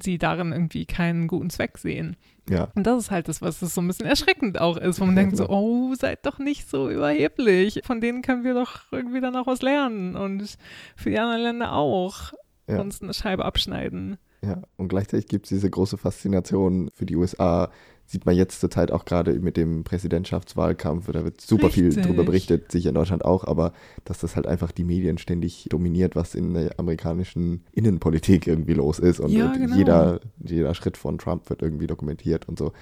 Sie 0.00 0.18
darin 0.18 0.52
irgendwie 0.52 0.86
keinen 0.86 1.26
guten 1.28 1.50
Zweck 1.50 1.78
sehen. 1.78 2.16
Ja, 2.48 2.68
Und 2.74 2.86
das 2.86 2.98
ist 3.04 3.10
halt 3.10 3.28
das, 3.28 3.42
was 3.42 3.60
es 3.62 3.74
so 3.74 3.80
ein 3.80 3.86
bisschen 3.88 4.06
erschreckend 4.06 4.60
auch 4.60 4.76
ist, 4.76 5.00
wo 5.00 5.04
man 5.04 5.16
Ja, 5.16 5.22
denkt 5.22 5.36
so, 5.36 5.46
genau. 5.46 5.58
oh, 5.60 5.94
seid 5.94 6.24
doch 6.24 6.38
nicht 6.38 6.68
so 6.68 6.88
überheblich. 6.90 7.80
Von 7.84 8.00
denen 8.00 8.22
können 8.22 8.44
wir 8.44 8.54
doch 8.54 8.80
irgendwie 8.90 9.20
dann 9.20 9.36
auch 9.36 9.46
was 9.46 9.60
lernen 9.62 10.16
und 10.16 10.56
für 10.96 11.10
die 11.10 11.18
anderen 11.18 11.42
Länder 11.42 11.72
auch 11.72 12.32
ja, 12.68 12.80
uns 12.80 13.02
eine 13.02 13.12
Scheibe 13.14 13.44
abschneiden. 13.44 14.18
ja. 14.42 14.62
Und 14.76 14.88
gleichzeitig 14.88 15.26
gibt 15.28 15.46
es 15.46 15.50
diese 15.50 15.68
große 15.68 15.98
Faszination 15.98 16.90
für 16.94 17.06
die 17.06 17.16
USA. 17.16 17.70
Sieht 18.10 18.24
man 18.24 18.34
jetzt 18.34 18.60
zur 18.60 18.70
Zeit 18.70 18.90
auch 18.90 19.04
gerade 19.04 19.34
mit 19.34 19.58
dem 19.58 19.84
Präsidentschaftswahlkampf, 19.84 21.12
da 21.12 21.24
wird 21.24 21.42
super 21.42 21.68
viel 21.68 21.88
Richtig. 21.88 22.06
drüber 22.06 22.24
berichtet, 22.24 22.72
sicher 22.72 22.88
in 22.88 22.94
Deutschland 22.94 23.22
auch, 23.22 23.44
aber 23.44 23.74
dass 24.06 24.18
das 24.20 24.34
halt 24.34 24.46
einfach 24.46 24.72
die 24.72 24.84
Medien 24.84 25.18
ständig 25.18 25.66
dominiert, 25.68 26.16
was 26.16 26.34
in 26.34 26.54
der 26.54 26.78
amerikanischen 26.78 27.64
Innenpolitik 27.72 28.46
irgendwie 28.46 28.72
los 28.72 28.98
ist. 28.98 29.20
Und, 29.20 29.30
Ja, 29.32 29.52
genau. 29.52 29.76
jeder, 29.76 30.20
jeder 30.42 30.74
Schritt 30.74 30.96
von 30.96 31.18
Trump 31.18 31.50
wird 31.50 31.60
irgendwie 31.60 31.86
dokumentiert 31.86 32.48
und 32.48 32.58
so. 32.58 32.72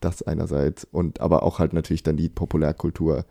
Das 0.00 0.22
einerseits. 0.22 0.84
Und 0.84 1.20
aber 1.20 1.42
auch 1.42 1.58
halt 1.58 1.72
natürlich 1.72 2.04
dann 2.04 2.16
die 2.16 2.28
Populärkultur, 2.28 3.24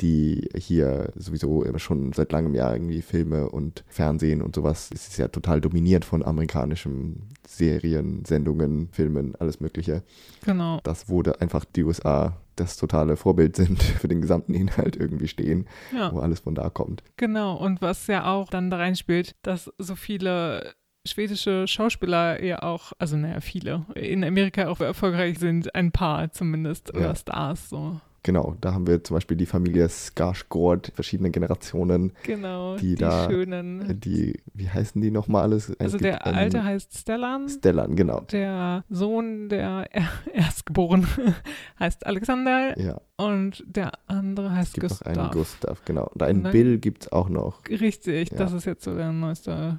die 0.00 0.48
hier 0.56 1.12
sowieso 1.14 1.62
immer 1.62 1.78
schon 1.78 2.12
seit 2.12 2.32
langem 2.32 2.54
Jahr 2.54 2.72
irgendwie 2.74 3.02
Filme 3.02 3.50
und 3.50 3.84
Fernsehen 3.88 4.40
und 4.42 4.54
sowas, 4.54 4.90
es 4.94 5.08
ist 5.08 5.18
ja 5.18 5.28
total 5.28 5.60
dominiert 5.60 6.04
von 6.04 6.24
amerikanischen 6.24 7.28
Serien, 7.46 8.24
Sendungen, 8.24 8.88
Filmen, 8.92 9.34
alles 9.38 9.60
Mögliche. 9.60 10.02
Genau. 10.44 10.80
Das 10.84 11.08
wurde 11.08 11.40
einfach 11.40 11.64
die 11.64 11.84
USA 11.84 12.36
das 12.56 12.76
totale 12.76 13.16
Vorbild 13.16 13.56
sind 13.56 13.82
für 14.00 14.08
den 14.08 14.20
gesamten 14.20 14.52
Inhalt 14.54 14.96
irgendwie 14.96 15.28
stehen, 15.28 15.66
Ja, 15.96 16.12
wo 16.12 16.18
alles 16.20 16.40
von 16.40 16.54
da 16.54 16.68
kommt. 16.70 17.02
genau. 17.16 17.56
Und 17.56 17.80
was 17.80 18.06
ja 18.06 18.26
auch 18.30 18.50
dann 18.50 18.70
da 18.70 18.76
reinspielt, 18.76 19.34
dass 19.42 19.70
so 19.78 19.94
viele 19.96 20.74
schwedische 21.06 21.66
Schauspieler 21.66 22.42
ja 22.44 22.62
auch, 22.62 22.92
also 22.98 23.16
naja, 23.16 23.40
viele, 23.40 23.86
in 23.94 24.22
Amerika 24.22 24.68
auch 24.68 24.80
erfolgreich 24.80 25.38
sind, 25.38 25.74
ein 25.74 25.92
paar 25.92 26.30
zumindest, 26.32 26.90
oder 26.94 27.00
Ja. 27.08 27.14
Stars 27.16 27.70
so. 27.70 28.00
Genau, 28.22 28.54
da 28.60 28.74
haben 28.74 28.86
wir 28.86 29.02
zum 29.02 29.16
Beispiel 29.16 29.36
die 29.38 29.46
Familie 29.46 29.88
Skarsgård, 29.88 30.92
verschiedene 30.94 31.30
Generationen, 31.30 32.12
Genau, 32.24 32.76
Die 32.76 32.94
da, 32.94 33.30
schönen. 33.30 33.98
die, 33.98 34.42
wie 34.52 34.68
heißen 34.68 35.00
die 35.00 35.10
nochmal 35.10 35.42
alles? 35.44 35.70
Es 35.70 35.80
also 35.80 35.92
gibt 35.98 36.04
der 36.04 36.26
alte 36.26 36.62
heißt 36.62 36.98
Stellan. 36.98 37.48
Stellan, 37.48 37.96
genau. 37.96 38.20
Der 38.30 38.84
Sohn 38.90 39.48
der 39.48 39.86
er 39.92 40.08
Erstgeborenen 40.34 41.08
heißt 41.80 42.04
Alexander 42.06 42.78
Ja, 42.78 43.00
und 43.16 43.64
der 43.66 43.92
andere 44.06 44.54
heißt 44.54 44.76
es 44.76 44.80
gibt 44.80 44.90
noch 44.90 45.00
einen 45.02 45.30
Gustav. 45.30 45.32
Gustav, 45.32 45.84
genau. 45.86 46.06
Und 46.12 46.22
einen 46.22 46.42
Nein. 46.42 46.52
Bill 46.52 46.78
gibt 46.78 47.04
es 47.04 47.12
auch 47.12 47.30
noch. 47.30 47.62
Richtig, 47.68 48.30
Ja. 48.32 48.36
das 48.36 48.52
ist 48.52 48.66
jetzt 48.66 48.84
so 48.84 48.94
der 48.94 49.12
neueste 49.12 49.78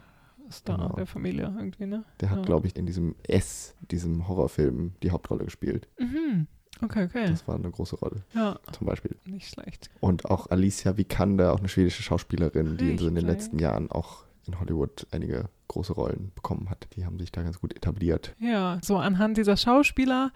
Star 0.51 0.77
Genau. 0.79 0.95
der 0.95 1.05
Familie 1.05 1.43
irgendwie, 1.57 1.85
ne? 1.85 2.03
Der 2.19 2.31
hat, 2.31 2.39
Ja. 2.39 2.43
glaube 2.43 2.65
ich, 2.67 2.75
in 2.75 2.85
diesem 2.87 3.13
S, 3.27 3.75
diesem 3.91 4.27
Horrorfilm, 4.27 4.93
die 5.03 5.11
Hauptrolle 5.11 5.45
gespielt. 5.45 5.87
Mhm. 5.99 6.47
Okay, 6.83 7.05
okay. 7.05 7.27
Das 7.29 7.47
war 7.47 7.55
eine 7.55 7.69
große 7.69 7.95
Rolle, 7.97 8.23
ja, 8.33 8.59
zum 8.71 8.87
Beispiel. 8.87 9.15
nicht 9.25 9.49
schlecht. 9.53 9.89
Und 9.99 10.25
auch 10.25 10.49
Alicia 10.49 10.97
Vikander, 10.97 11.53
auch 11.53 11.59
eine 11.59 11.69
schwedische 11.69 12.03
Schauspielerin, 12.03 12.77
die 12.77 12.97
so 12.97 13.07
in 13.07 13.15
den 13.15 13.25
Richtig. 13.25 13.43
letzten 13.43 13.59
Jahren 13.59 13.91
auch 13.91 14.23
in 14.47 14.59
Hollywood 14.59 15.05
einige 15.11 15.49
große 15.67 15.93
Rollen 15.93 16.31
bekommen 16.35 16.69
hat. 16.69 16.87
Die 16.95 17.05
haben 17.05 17.19
sich 17.19 17.31
da 17.31 17.43
ganz 17.43 17.59
gut 17.59 17.75
etabliert. 17.75 18.35
Ja, 18.39 18.79
so 18.81 18.97
anhand 18.97 19.37
dieser 19.37 19.55
Schauspieler 19.55 20.31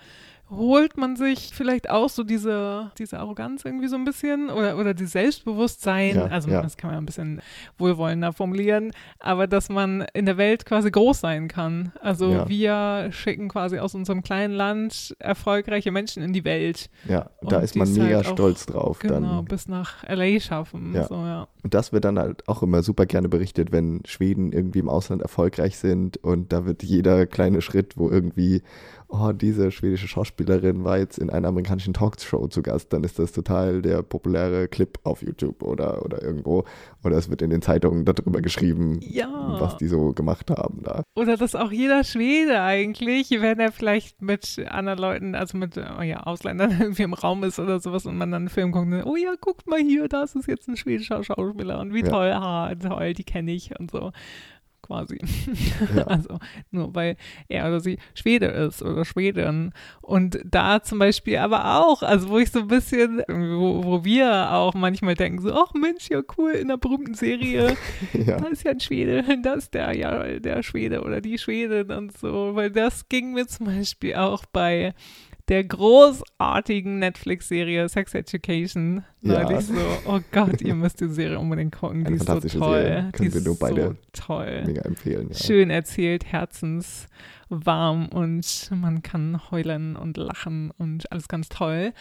holt 0.50 0.96
man 0.98 1.16
sich 1.16 1.52
vielleicht 1.54 1.90
auch 1.90 2.10
so 2.10 2.24
diese, 2.24 2.92
diese 3.00 3.20
Arroganz 3.20 3.66
irgendwie 3.66 3.88
so 3.88 3.96
ein 3.96 4.06
bisschen 4.06 4.50
oder, 4.50 4.78
oder 4.78 4.94
die 4.94 5.06
Selbstbewusstsein, 5.06 6.16
Ja, 6.16 6.26
also 6.26 6.50
ja. 6.50 6.62
das 6.62 6.78
kann 6.78 6.92
man 6.92 7.00
ein 7.00 7.06
bisschen 7.06 7.42
wohlwollender 7.78 8.32
formulieren, 8.34 8.92
aber 9.20 9.48
dass 9.48 9.70
man 9.70 10.06
in 10.14 10.26
der 10.26 10.38
Welt 10.38 10.66
quasi 10.66 10.92
groß 10.92 11.20
sein 11.20 11.48
kann. 11.48 11.92
Also 12.02 12.32
Ja. 12.32 12.50
wir 12.50 13.08
schicken 13.12 13.48
quasi 13.50 13.80
aus 13.80 13.96
unserem 13.96 14.22
kleinen 14.24 14.54
Land 14.54 15.16
erfolgreiche 15.20 15.92
Menschen 15.92 16.22
in 16.22 16.34
die 16.34 16.46
Welt. 16.46 16.90
Ja, 17.08 17.30
da 17.42 17.60
ist 17.60 17.76
man 17.76 17.92
mega 17.92 18.18
halt 18.18 18.28
auch- 18.28 18.34
stolz 18.34 18.66
drauf. 18.66 19.00
Genau, 19.00 19.38
Dann. 19.38 19.46
bis 19.46 19.68
nach 19.68 20.04
LA 20.08 20.40
schaffen. 20.40 20.94
So, 21.08 21.16
ja. 21.16 21.48
Und 21.66 21.74
das 21.74 21.92
wird 21.92 22.06
dann 22.06 22.20
halt 22.20 22.48
auch 22.48 22.62
immer 22.62 22.84
super 22.84 23.08
gerne 23.08 23.28
berichtet, 23.28 23.72
wenn 23.72 24.04
Schweden 24.06 24.52
irgendwie 24.52 24.78
im 24.78 24.88
Ausland 24.88 25.24
erfolgreich 25.24 25.80
sind 25.80 26.16
und 26.18 26.54
da 26.54 26.68
wird 26.68 26.84
jeder 26.84 27.26
kleine 27.26 27.60
Schritt, 27.64 27.98
wo 27.98 28.08
irgendwie, 28.08 28.62
oh, 29.08 29.32
diese 29.32 29.72
schwedische 29.72 30.08
Schauspielerin 30.08 30.84
war 30.84 31.00
jetzt 31.00 31.18
in 31.18 31.32
einer 31.32 31.48
amerikanischen 31.48 31.96
Talkshow 31.96 32.48
zu 32.50 32.62
Gast, 32.62 32.94
dann 32.94 33.04
ist 33.04 33.18
das 33.18 33.32
total 33.32 33.82
der 33.82 34.04
populäre 34.04 34.68
Clip 34.68 35.00
auf 35.06 35.24
YouTube 35.24 35.64
oder, 35.64 36.06
oder 36.06 36.22
irgendwo. 36.22 36.66
Oder 37.06 37.18
es 37.18 37.30
wird 37.30 37.42
in 37.42 37.50
den 37.52 37.62
Zeitungen 37.62 38.04
darüber 38.04 38.42
geschrieben, 38.42 39.00
Ja. 39.02 39.58
was 39.60 39.78
die 39.78 39.88
so 39.88 40.12
gemacht 40.14 40.50
haben 40.50 40.82
da. 40.84 41.04
Oder 41.16 41.38
dass 41.38 41.56
auch 41.56 41.72
jeder 41.72 42.04
Schwede 42.04 42.62
eigentlich, 42.62 43.30
wenn 43.32 43.60
er 43.60 43.72
vielleicht 43.72 44.22
mit 44.22 44.60
anderen 44.70 45.00
Leuten, 45.00 45.36
also 45.36 45.58
mit 45.58 45.78
äh, 45.78 46.04
ja, 46.04 46.24
Ausländern 46.24 46.72
irgendwie 46.80 47.04
im 47.04 47.14
Raum 47.14 47.44
ist 47.44 47.60
oder 47.60 47.80
sowas 47.80 48.06
und 48.06 48.18
man 48.18 48.32
dann 48.32 48.44
einen 48.44 48.50
Film 48.50 48.72
guckt, 48.72 48.88
und, 48.88 49.04
oh 49.06 49.16
ja, 49.16 49.34
guckt 49.40 49.68
mal 49.68 49.80
hier, 49.80 50.08
das 50.08 50.36
ist 50.36 50.48
jetzt 50.48 50.68
ein 50.68 50.78
schwedischer 50.78 51.24
Schauspieler 51.24 51.80
und 51.80 51.94
wie 51.94 52.02
Ja. 52.02 52.10
toll, 52.10 52.34
ha, 52.34 52.74
toll, 52.76 53.14
die 53.14 53.24
kenne 53.24 53.52
ich 53.52 53.72
und 53.80 53.92
so. 53.92 54.12
Quasi. 54.86 55.20
Ja. 55.96 56.06
Also 56.16 56.40
nur 56.72 56.94
weil 56.94 57.18
er 57.48 57.68
oder 57.68 57.80
sie 57.80 57.98
Schwede 58.14 58.46
ist 58.46 58.82
oder 58.84 59.04
Schwedin. 59.04 59.72
Und 60.02 60.40
da 60.46 60.82
zum 60.84 61.00
Beispiel 61.00 61.38
aber 61.38 61.80
auch, 61.80 62.04
also 62.04 62.30
wo 62.30 62.38
ich 62.38 62.52
so 62.52 62.60
ein 62.60 62.68
bisschen, 62.68 63.24
wo, 63.28 63.84
wo 63.84 64.06
wir 64.06 64.52
auch 64.52 64.74
manchmal 64.76 65.16
denken, 65.16 65.42
so, 65.42 65.54
ach 65.54 65.74
Mensch, 65.74 66.10
ja 66.10 66.22
cool, 66.38 66.52
in 66.52 66.70
einer 66.70 66.78
berühmten 66.78 67.16
Serie 67.16 67.76
ja. 68.14 68.40
da 68.40 68.48
ist 68.48 68.64
ja 68.64 68.72
ein 68.72 68.80
Schwede, 68.80 69.24
da 69.44 69.54
ist 69.54 69.74
der, 69.74 69.96
ja, 69.96 70.40
der 70.40 70.62
Schwede 70.64 71.02
oder 71.02 71.22
die 71.22 71.38
Schwedin 71.38 71.92
und 71.92 72.18
so, 72.18 72.56
weil 72.56 72.70
das 72.70 73.10
ging 73.10 73.34
mir 73.34 73.48
zum 73.48 73.66
Beispiel 73.66 74.16
auch 74.16 74.46
bei 74.46 74.94
der 75.48 75.64
großartigen 75.64 77.00
Netflix-Serie 77.00 77.88
Sex 77.88 78.14
Education. 78.14 79.04
Ja. 79.22 79.48
Weil 79.48 79.60
ich 79.60 79.66
so, 79.66 79.74
oh 80.08 80.20
Gott, 80.32 80.62
ihr 80.62 80.76
müsst 80.76 81.02
die 81.02 81.08
Serie 81.08 81.40
unbedingt 81.40 81.76
gucken, 81.76 82.06
die 82.06 82.14
ist 82.14 82.28
so 82.28 82.40
toll. 82.40 82.50
Serie. 82.50 83.04
Die 83.08 83.12
Können 83.12 83.34
wir 83.34 83.40
ist 83.40 83.46
nur 83.46 83.60
beide 83.60 83.88
so 83.88 83.96
toll. 84.14 84.64
Mega 84.66 84.82
empfehlen. 84.82 85.30
Ja. 85.30 85.36
Schön 85.36 85.70
erzählt, 85.70 86.26
herzenswarm 86.26 88.08
und 88.10 88.72
man 88.72 89.04
kann 89.04 89.40
heulen 89.52 89.96
und 89.96 90.18
lachen 90.18 90.72
und 90.78 91.12
alles 91.12 91.28
ganz 91.28 91.50
toll. 91.50 91.94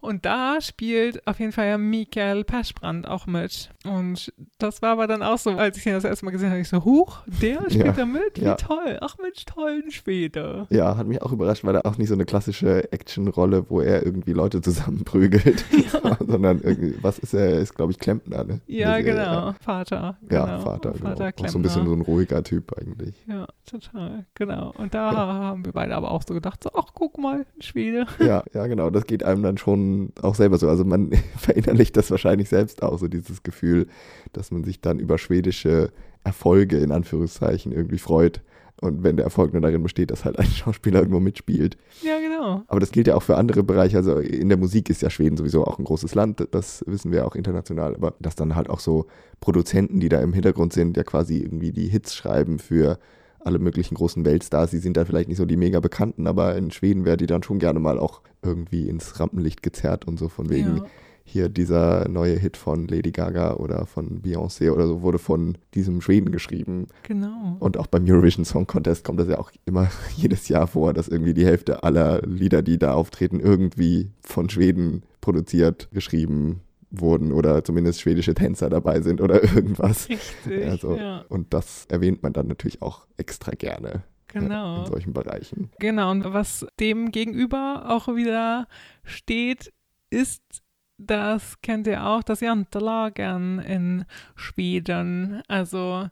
Und 0.00 0.24
da 0.24 0.60
spielt 0.60 1.26
auf 1.26 1.38
jeden 1.38 1.52
Fall 1.52 1.66
ja 1.68 1.78
Mikael 1.78 2.44
Persbrandt 2.44 3.06
auch 3.06 3.26
mit. 3.26 3.70
Und 3.84 4.32
das 4.58 4.82
war 4.82 4.90
aber 4.92 5.06
dann 5.06 5.22
auch 5.22 5.38
so, 5.38 5.50
als 5.50 5.76
ich 5.76 5.86
ihn 5.86 5.92
das 5.92 6.04
erste 6.04 6.24
Mal 6.24 6.30
gesehen 6.30 6.50
habe, 6.50 6.60
ich 6.60 6.68
so, 6.68 6.84
huch, 6.84 7.18
der 7.26 7.60
spielt 7.70 7.86
Ja, 7.86 7.92
da 7.92 8.06
mit? 8.06 8.36
Wie 8.40 8.44
ja. 8.44 8.54
toll. 8.54 8.98
Ach 9.00 9.16
Mensch, 9.22 9.44
tollen 9.44 9.90
Schwede. 9.90 10.66
Ja, 10.70 10.96
hat 10.96 11.06
mich 11.06 11.20
auch 11.22 11.32
überrascht, 11.32 11.64
weil 11.64 11.76
er 11.76 11.86
auch 11.86 11.98
nicht 11.98 12.08
so 12.08 12.14
eine 12.14 12.24
klassische 12.24 12.92
Actionrolle, 12.92 13.68
wo 13.68 13.80
er 13.80 14.04
irgendwie 14.04 14.32
Leute 14.32 14.60
zusammenprügelt, 14.60 15.64
sondern 16.26 16.60
irgendwie, 16.62 16.94
was 17.02 17.18
ist 17.18 17.34
er? 17.34 17.50
Er 17.50 17.60
ist, 17.60 17.74
glaube 17.74 17.92
ich, 17.92 17.98
Klempner, 17.98 18.44
ne? 18.44 18.60
Ja, 18.66 18.96
Serie. 18.96 19.04
genau. 19.04 19.54
Vater. 19.60 20.18
Ja, 20.30 20.44
genau. 20.46 20.60
Vater, 20.60 20.92
genau. 20.92 21.16
Vater 21.16 21.32
Auch 21.44 21.48
so 21.48 21.58
ein 21.58 21.62
bisschen 21.62 21.86
so 21.86 21.92
ein 21.92 22.00
ruhiger 22.02 22.42
Typ 22.42 22.72
eigentlich. 22.78 23.14
Ja, 23.26 23.46
total. 23.66 24.24
Genau. 24.34 24.72
Und 24.78 24.94
da 24.94 25.12
haben 25.14 25.64
wir 25.64 25.72
beide 25.72 25.94
aber 25.94 26.10
auch 26.10 26.22
so 26.26 26.34
gedacht, 26.34 26.62
so, 26.62 26.70
ach, 26.74 26.88
guck 26.94 27.18
mal, 27.18 27.46
ein 27.56 27.62
Schwede. 27.62 28.06
Ja, 28.18 28.42
ja, 28.54 28.66
genau. 28.66 28.90
Das 28.90 29.06
geht 29.06 29.22
einem 29.24 29.42
dann 29.42 29.58
schon 29.58 29.89
auch 30.22 30.34
selber 30.34 30.58
so. 30.58 30.68
Also 30.68 30.84
man 30.84 31.10
verinnerlicht 31.36 31.96
das 31.96 32.10
wahrscheinlich 32.10 32.48
selbst 32.48 32.82
auch, 32.82 32.98
so 32.98 33.08
dieses 33.08 33.42
Gefühl, 33.42 33.86
dass 34.32 34.50
man 34.50 34.64
sich 34.64 34.80
dann 34.80 34.98
über 34.98 35.18
schwedische 35.18 35.92
Erfolge 36.24 36.78
in 36.78 36.92
Anführungszeichen 36.92 37.72
irgendwie 37.72 37.98
freut. 37.98 38.42
Und 38.80 39.02
wenn 39.02 39.16
der 39.16 39.24
Erfolg 39.24 39.52
nur 39.52 39.60
darin 39.60 39.82
besteht, 39.82 40.10
dass 40.10 40.24
halt 40.24 40.38
ein 40.38 40.46
Schauspieler 40.50 41.00
irgendwo 41.00 41.20
mitspielt. 41.20 41.76
Ja, 42.02 42.18
genau. 42.18 42.62
Aber 42.66 42.80
das 42.80 42.92
gilt 42.92 43.06
ja 43.06 43.14
auch 43.14 43.22
für 43.22 43.36
andere 43.36 43.62
Bereiche. 43.62 43.98
Also 43.98 44.18
in 44.18 44.48
der 44.48 44.56
Musik 44.56 44.88
ist 44.88 45.02
ja 45.02 45.10
Schweden 45.10 45.36
sowieso 45.36 45.66
auch 45.66 45.78
ein 45.78 45.84
großes 45.84 46.14
Land. 46.14 46.46
Das 46.50 46.82
wissen 46.86 47.12
wir 47.12 47.26
auch 47.26 47.34
international. 47.34 47.94
Aber 47.94 48.14
dass 48.20 48.36
dann 48.36 48.56
halt 48.56 48.70
auch 48.70 48.80
so 48.80 49.06
Produzenten, 49.40 50.00
die 50.00 50.08
da 50.08 50.20
im 50.20 50.32
Hintergrund 50.32 50.72
sind, 50.72 50.96
ja 50.96 51.04
quasi 51.04 51.38
irgendwie 51.38 51.72
die 51.72 51.88
Hits 51.88 52.14
schreiben 52.14 52.58
für 52.58 52.98
alle 53.40 53.58
möglichen 53.58 53.94
großen 53.94 54.24
Weltstars. 54.24 54.70
Die 54.70 54.78
sind 54.78 54.96
dann 54.96 55.06
vielleicht 55.06 55.28
nicht 55.28 55.38
so 55.38 55.46
die 55.46 55.56
mega 55.56 55.80
bekannten, 55.80 56.26
aber 56.26 56.56
in 56.56 56.70
Schweden 56.70 57.04
werden 57.04 57.18
die 57.18 57.26
dann 57.26 57.42
schon 57.42 57.58
gerne 57.58 57.80
mal 57.80 57.98
auch 57.98 58.22
irgendwie 58.42 58.88
ins 58.88 59.18
Rampenlicht 59.20 59.62
gezerrt 59.62 60.06
und 60.06 60.18
so 60.18 60.28
von 60.28 60.48
wegen 60.50 60.78
Ja. 60.78 60.84
hier 61.24 61.48
dieser 61.48 62.08
neue 62.08 62.36
Hit 62.36 62.56
von 62.56 62.88
Lady 62.88 63.12
Gaga 63.12 63.54
oder 63.54 63.86
von 63.86 64.22
Beyoncé 64.22 64.70
oder 64.72 64.86
so 64.86 65.02
wurde 65.02 65.18
von 65.18 65.56
diesem 65.74 66.00
Schweden 66.00 66.32
geschrieben. 66.32 66.88
Genau. 67.04 67.56
Und 67.60 67.76
auch 67.76 67.86
beim 67.86 68.04
Eurovision 68.08 68.44
Song 68.44 68.66
Contest 68.66 69.04
kommt 69.04 69.20
das 69.20 69.28
ja 69.28 69.38
auch 69.38 69.52
immer 69.66 69.88
jedes 70.16 70.48
Jahr 70.48 70.66
vor, 70.66 70.92
dass 70.94 71.08
irgendwie 71.08 71.34
die 71.34 71.44
Hälfte 71.46 71.82
aller 71.84 72.22
Lieder, 72.22 72.62
die 72.62 72.78
da 72.78 72.94
auftreten, 72.94 73.38
irgendwie 73.40 74.10
von 74.22 74.48
Schweden 74.50 75.02
produziert, 75.20 75.88
geschrieben 75.92 76.60
wurden 76.90 77.30
oder 77.30 77.62
zumindest 77.62 78.00
schwedische 78.00 78.34
Tänzer 78.34 78.68
dabei 78.68 79.00
sind 79.00 79.20
oder 79.20 79.42
irgendwas. 79.54 80.08
Richtig. 80.08 80.66
Also, 80.66 80.96
ja, 80.96 81.24
Und 81.28 81.54
das 81.54 81.84
erwähnt 81.88 82.22
man 82.24 82.32
dann 82.32 82.48
natürlich 82.48 82.82
auch 82.82 83.06
extra 83.16 83.52
gerne 83.52 84.02
genau. 84.32 84.80
in 84.80 84.86
solchen 84.86 85.12
Bereichen. 85.12 85.70
Genau, 85.78 86.10
und 86.10 86.24
was 86.32 86.66
dem 86.78 87.10
gegenüber 87.10 87.86
auch 87.88 88.08
wieder 88.08 88.66
steht, 89.04 89.72
ist, 90.10 90.62
das 90.98 91.60
kennt 91.62 91.86
ihr 91.86 92.06
auch, 92.06 92.22
das 92.22 92.40
Jantelagen 92.40 93.58
in 93.60 94.04
Schweden. 94.34 95.42
Also, 95.48 96.08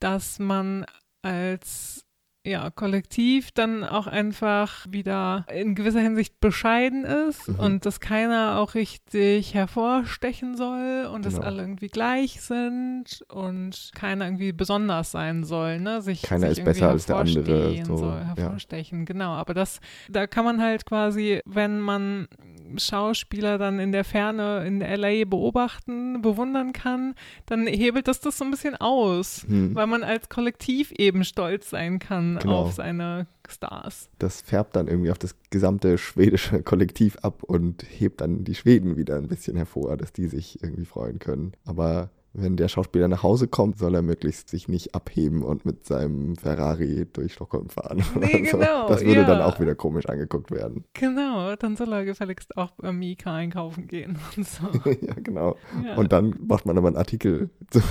dass 0.00 0.38
man 0.38 0.86
als 1.22 2.01
ja, 2.44 2.70
Kollektiv 2.70 3.52
dann 3.52 3.84
auch 3.84 4.08
einfach 4.08 4.86
wieder 4.90 5.46
in 5.54 5.74
gewisser 5.76 6.00
Hinsicht 6.00 6.40
bescheiden 6.40 7.04
ist 7.04 7.48
Mhm. 7.48 7.58
und 7.60 7.86
dass 7.86 8.00
keiner 8.00 8.58
auch 8.58 8.74
richtig 8.74 9.54
hervorstechen 9.54 10.56
soll 10.56 11.08
und 11.12 11.24
dass 11.24 11.34
Genau. 11.34 11.46
alle 11.46 11.62
irgendwie 11.62 11.86
gleich 11.88 12.40
sind 12.40 13.24
und 13.28 13.90
keiner 13.94 14.24
irgendwie 14.24 14.52
besonders 14.52 15.12
sein 15.12 15.44
soll, 15.44 15.78
ne? 15.78 16.02
Sich, 16.02 16.22
Keiner 16.22 16.48
sich 16.48 16.58
ist 16.58 16.64
besser 16.64 16.88
als 16.88 17.06
der 17.06 17.16
andere, 17.16 17.84
so, 17.84 17.96
soll, 17.96 18.18
ja. 18.18 18.34
hervorstechen, 18.34 19.04
genau. 19.04 19.30
Aber 19.34 19.54
das, 19.54 19.78
da 20.08 20.26
kann 20.26 20.44
man 20.44 20.60
halt 20.60 20.84
quasi, 20.84 21.40
wenn 21.44 21.78
man 21.80 22.26
Schauspieler 22.78 23.58
dann 23.58 23.78
in 23.78 23.92
der 23.92 24.04
Ferne 24.04 24.64
in 24.66 24.80
LA 24.80 25.24
beobachten, 25.24 26.22
bewundern 26.22 26.72
kann, 26.72 27.14
dann 27.46 27.66
hebelt 27.66 28.08
das 28.08 28.20
das 28.20 28.38
so 28.38 28.44
ein 28.44 28.50
bisschen 28.50 28.76
aus, 28.76 29.44
Hm. 29.48 29.74
weil 29.74 29.86
man 29.86 30.02
als 30.02 30.28
Kollektiv 30.28 30.92
eben 30.92 31.24
stolz 31.24 31.70
sein 31.70 31.98
kann 31.98 32.38
Genau. 32.40 32.60
auf 32.62 32.72
seine 32.72 33.26
Stars. 33.48 34.08
Das 34.18 34.40
färbt 34.40 34.76
dann 34.76 34.88
irgendwie 34.88 35.10
auf 35.10 35.18
das 35.18 35.34
gesamte 35.50 35.98
schwedische 35.98 36.62
Kollektiv 36.62 37.16
ab 37.22 37.42
und 37.42 37.82
hebt 37.88 38.20
dann 38.20 38.44
die 38.44 38.54
Schweden 38.54 38.96
wieder 38.96 39.16
ein 39.16 39.28
bisschen 39.28 39.56
hervor, 39.56 39.96
dass 39.96 40.12
die 40.12 40.28
sich 40.28 40.62
irgendwie 40.62 40.84
freuen 40.84 41.18
können. 41.18 41.52
Aber 41.64 42.10
wenn 42.34 42.56
der 42.56 42.68
Schauspieler 42.68 43.08
nach 43.08 43.22
Hause 43.22 43.46
kommt, 43.46 43.78
soll 43.78 43.94
er 43.94 44.02
möglichst 44.02 44.48
sich 44.48 44.68
nicht 44.68 44.94
abheben 44.94 45.42
und 45.42 45.66
mit 45.66 45.84
seinem 45.84 46.36
Ferrari 46.36 47.06
durch 47.12 47.34
Stockholm 47.34 47.68
fahren. 47.68 48.02
Nee, 48.18 48.40
oder 48.42 48.50
so. 48.50 48.58
genau, 48.58 48.88
Das 48.88 49.04
würde 49.04 49.24
dann 49.24 49.40
ja. 49.40 49.46
auch 49.46 49.60
wieder 49.60 49.74
komisch 49.74 50.06
angeguckt 50.06 50.50
werden. 50.50 50.84
Genau, 50.94 51.54
dann 51.56 51.76
soll 51.76 51.92
er 51.92 52.04
gefälligst 52.04 52.56
auch 52.56 52.70
bei 52.72 52.92
Mika 52.92 53.34
einkaufen 53.34 53.86
gehen 53.86 54.18
und 54.36 54.46
so. 54.46 54.64
ja, 55.00 55.14
genau. 55.14 55.56
Ja. 55.84 55.96
Und 55.96 56.12
dann 56.12 56.34
macht 56.46 56.64
man 56.64 56.78
aber 56.78 56.88
einen 56.88 56.96
Artikel 56.96 57.50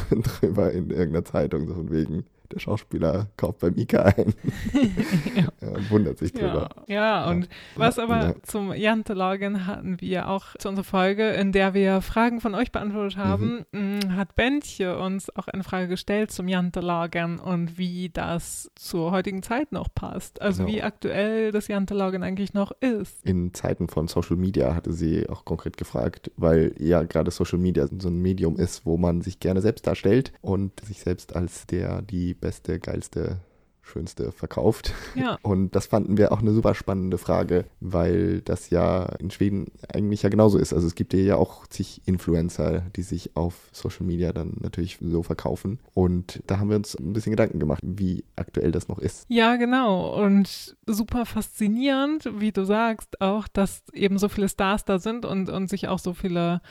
drüber 0.10 0.72
in 0.72 0.90
irgendeiner 0.90 1.26
Zeitung, 1.26 1.68
so 1.68 1.76
von 1.76 1.92
wegen, 1.92 2.26
der 2.52 2.60
Schauspieler 2.60 3.28
kauft 3.38 3.60
bei 3.60 3.72
Mika 3.72 4.02
ein. 4.04 4.34
ja. 5.36 5.70
Und 5.70 5.90
wundert 5.92 6.18
sich 6.20 6.34
drüber. 6.34 6.70
Ja, 6.88 6.96
ja, 7.24 7.30
und 7.30 7.48
was 7.76 8.00
aber 8.00 8.36
zum 8.44 8.74
Jantelagen 8.74 9.66
hatten 9.68 10.00
wir 10.02 10.28
auch 10.30 10.56
zu 10.58 10.70
unserer 10.70 10.84
Folge, 10.84 11.30
in 11.32 11.52
der 11.52 11.74
wir 11.74 12.02
Fragen 12.02 12.42
von 12.42 12.56
euch 12.56 12.72
beantwortet 12.72 13.18
Mhm. 13.18 13.22
haben, 13.22 13.66
mh, 13.72 14.16
hat 14.16 14.36
Bentje 14.36 14.98
uns 15.00 15.36
auch 15.36 15.48
eine 15.48 15.64
Frage 15.64 15.88
gestellt 15.88 16.32
zum 16.32 16.48
Jantelagen 16.48 17.40
und 17.40 17.78
wie 17.78 18.10
das 18.10 18.70
zur 18.76 19.12
heutigen 19.12 19.44
Zeit 19.44 19.72
noch 19.72 19.88
passt. 19.94 20.42
Also 20.42 20.64
Genau. 20.66 20.76
wie 20.76 20.84
aktuell 20.84 21.52
das 21.52 21.68
Jantelagen 21.68 22.24
eigentlich 22.24 22.54
noch 22.54 22.72
ist. 22.82 23.26
in 23.26 23.54
Zeiten 23.54 23.88
von 23.88 24.08
Social 24.08 24.36
Media 24.38 24.76
hatte 24.76 24.94
sie 24.94 25.28
auch 25.30 25.46
konkret 25.46 25.78
gefragt, 25.78 26.32
weil 26.38 26.74
ja 26.80 27.04
gerade 27.04 27.32
Social 27.32 27.60
Media 27.60 27.88
so 28.00 28.10
ein 28.10 28.20
Medium 28.22 28.58
ist, 28.58 28.86
wo 28.86 28.98
man 28.98 29.22
sich 29.22 29.40
gerne 29.40 29.62
selbst 29.62 29.88
darstellt 29.88 30.34
und 30.42 30.80
sich 30.82 31.00
selbst 31.02 31.36
als 31.36 31.66
der, 31.68 32.02
die 32.02 32.34
beste, 32.42 32.80
geilste, 32.80 33.38
schönste 33.84 34.32
verkauft. 34.32 34.94
Ja, 35.16 35.38
Und 35.44 35.76
das 35.76 35.88
fanden 35.88 36.18
wir 36.18 36.32
auch 36.32 36.40
eine 36.40 36.54
super 36.54 36.76
spannende 36.76 37.18
Frage, 37.18 37.66
weil 37.80 38.42
das 38.42 38.70
ja 38.70 39.06
in 39.20 39.32
Schweden 39.32 39.72
eigentlich 39.92 40.24
ja 40.24 40.30
genauso 40.30 40.58
ist. 40.58 40.74
Also 40.74 40.88
es 40.88 40.96
gibt 40.96 41.14
ja 41.14 41.36
auch 41.36 41.68
zig 41.68 42.02
Influencer, 42.06 42.84
die 42.96 43.02
sich 43.02 43.36
auf 43.36 43.70
Social 43.72 44.06
Media 44.06 44.34
dann 44.34 44.58
natürlich 44.60 44.98
so 45.02 45.24
verkaufen. 45.24 45.80
Und 45.94 46.42
da 46.48 46.60
haben 46.60 46.70
wir 46.70 46.78
uns 46.78 46.96
ein 46.96 47.14
bisschen 47.14 47.32
Gedanken 47.32 47.60
gemacht, 47.60 47.82
wie 47.84 48.24
aktuell 48.36 48.72
das 48.72 48.88
noch 48.88 49.00
ist. 49.00 49.26
Ja, 49.30 49.56
genau. 49.56 50.16
Und 50.24 50.76
super 50.86 51.26
faszinierend, 51.26 52.30
wie 52.40 52.52
du 52.52 52.66
sagst, 52.66 53.22
auch, 53.22 53.48
dass 53.48 53.84
eben 53.94 54.18
so 54.18 54.30
viele 54.30 54.50
Stars 54.50 54.86
da 54.86 55.00
sind 55.00 55.26
und, 55.26 55.50
und 55.50 55.70
sich 55.70 55.88
auch 55.88 56.00
so 56.00 56.14
viele 56.14 56.62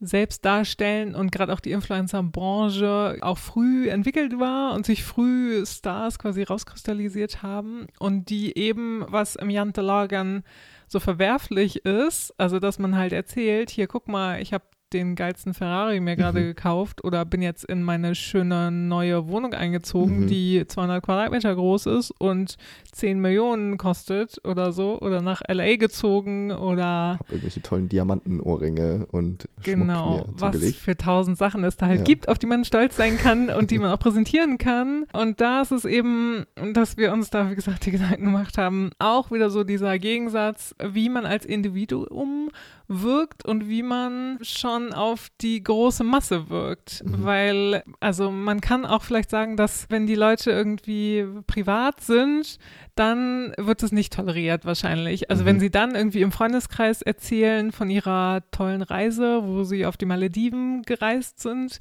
selbst 0.00 0.44
darstellen 0.44 1.14
und 1.14 1.32
gerade 1.32 1.52
auch 1.52 1.60
die 1.60 1.72
Influencer-Branche 1.72 3.18
auch 3.20 3.38
früh 3.38 3.88
entwickelt 3.88 4.38
war 4.38 4.74
und 4.74 4.86
sich 4.86 5.04
früh 5.04 5.64
Stars 5.66 6.18
quasi 6.18 6.44
rauskristallisiert 6.44 7.42
haben 7.42 7.86
und 7.98 8.30
die 8.30 8.56
eben, 8.56 9.04
was 9.08 9.36
im 9.36 9.50
Jantelagen 9.50 10.44
so 10.86 11.00
verwerflich 11.00 11.84
ist, 11.84 12.32
also 12.38 12.58
dass 12.60 12.78
man 12.78 12.96
halt 12.96 13.12
erzählt, 13.12 13.70
hier 13.70 13.88
guck 13.88 14.08
mal, 14.08 14.40
ich 14.40 14.52
habe 14.52 14.64
den 14.92 15.14
geilsten 15.16 15.54
Ferrari 15.54 16.00
mir 16.00 16.16
gerade 16.16 16.40
Mhm. 16.40 16.46
gekauft 16.46 17.04
oder 17.04 17.24
bin 17.24 17.42
jetzt 17.42 17.64
in 17.64 17.82
meine 17.82 18.14
schöne 18.14 18.70
neue 18.70 19.28
Wohnung 19.28 19.54
eingezogen, 19.54 20.20
Mhm. 20.20 20.26
die 20.28 20.64
200 20.66 21.02
Quadratmeter 21.04 21.54
groß 21.54 21.86
ist 21.86 22.10
und 22.18 22.56
10 22.92 23.20
Millionen 23.20 23.76
kostet 23.78 24.40
oder 24.44 24.72
so 24.72 24.98
oder 25.00 25.20
nach 25.22 25.42
LA 25.46 25.76
gezogen 25.76 26.50
oder 26.52 27.16
Hab 27.18 27.30
irgendwelche 27.30 27.62
tollen 27.62 27.88
Diamantenohrringe 27.88 29.06
und 29.10 29.48
genau, 29.62 30.18
Schmuck 30.18 30.26
mir 30.28 30.40
was 30.40 30.74
für 30.76 30.96
tausend 30.96 31.38
Sachen 31.38 31.64
es 31.64 31.76
da 31.76 31.86
halt 31.86 31.98
Ja. 32.00 32.04
gibt, 32.04 32.28
auf 32.28 32.38
die 32.38 32.46
man 32.46 32.64
stolz 32.64 32.96
sein 32.96 33.18
kann 33.18 33.50
und 33.50 33.70
die 33.70 33.78
man 33.78 33.92
auch 33.92 33.98
präsentieren 33.98 34.58
kann. 34.58 35.04
Und 35.12 35.40
da 35.40 35.60
ist 35.62 35.72
es 35.72 35.84
eben, 35.84 36.44
dass 36.72 36.96
wir 36.96 37.12
uns 37.12 37.30
da, 37.30 37.50
wie 37.50 37.54
gesagt, 37.54 37.86
die 37.86 37.90
Gedanken 37.92 38.24
gemacht 38.24 38.58
haben, 38.58 38.90
auch 38.98 39.30
wieder 39.30 39.50
so 39.50 39.64
dieser 39.64 39.98
Gegensatz, 39.98 40.74
wie 40.82 41.08
man 41.08 41.26
als 41.26 41.44
Individuum 41.44 42.50
wirkt 42.88 43.44
und 43.44 43.68
wie 43.68 43.82
man 43.82 44.38
schon 44.42 44.77
auf 44.92 45.28
die 45.40 45.62
große 45.62 46.04
Masse 46.04 46.48
wirkt. 46.48 47.02
Mhm. 47.04 47.24
Weil, 47.24 47.82
also 48.00 48.30
man 48.30 48.60
kann 48.60 48.86
auch 48.86 49.02
vielleicht 49.02 49.30
sagen, 49.30 49.56
dass 49.56 49.86
wenn 49.90 50.06
die 50.06 50.14
Leute 50.14 50.50
irgendwie 50.50 51.26
privat 51.46 52.00
sind, 52.00 52.58
dann 52.94 53.52
wird 53.58 53.82
es 53.82 53.92
nicht 53.92 54.12
toleriert 54.12 54.64
wahrscheinlich. 54.64 55.30
Also 55.30 55.42
Mhm. 55.42 55.46
wenn 55.46 55.60
sie 55.60 55.70
dann 55.70 55.94
irgendwie 55.94 56.22
im 56.22 56.32
Freundeskreis 56.32 57.02
erzählen 57.02 57.70
von 57.72 57.90
ihrer 57.90 58.42
tollen 58.50 58.82
Reise, 58.82 59.42
wo 59.44 59.64
sie 59.64 59.86
auf 59.86 59.96
die 59.96 60.06
Malediven 60.06 60.82
gereist 60.82 61.40
sind 61.40 61.78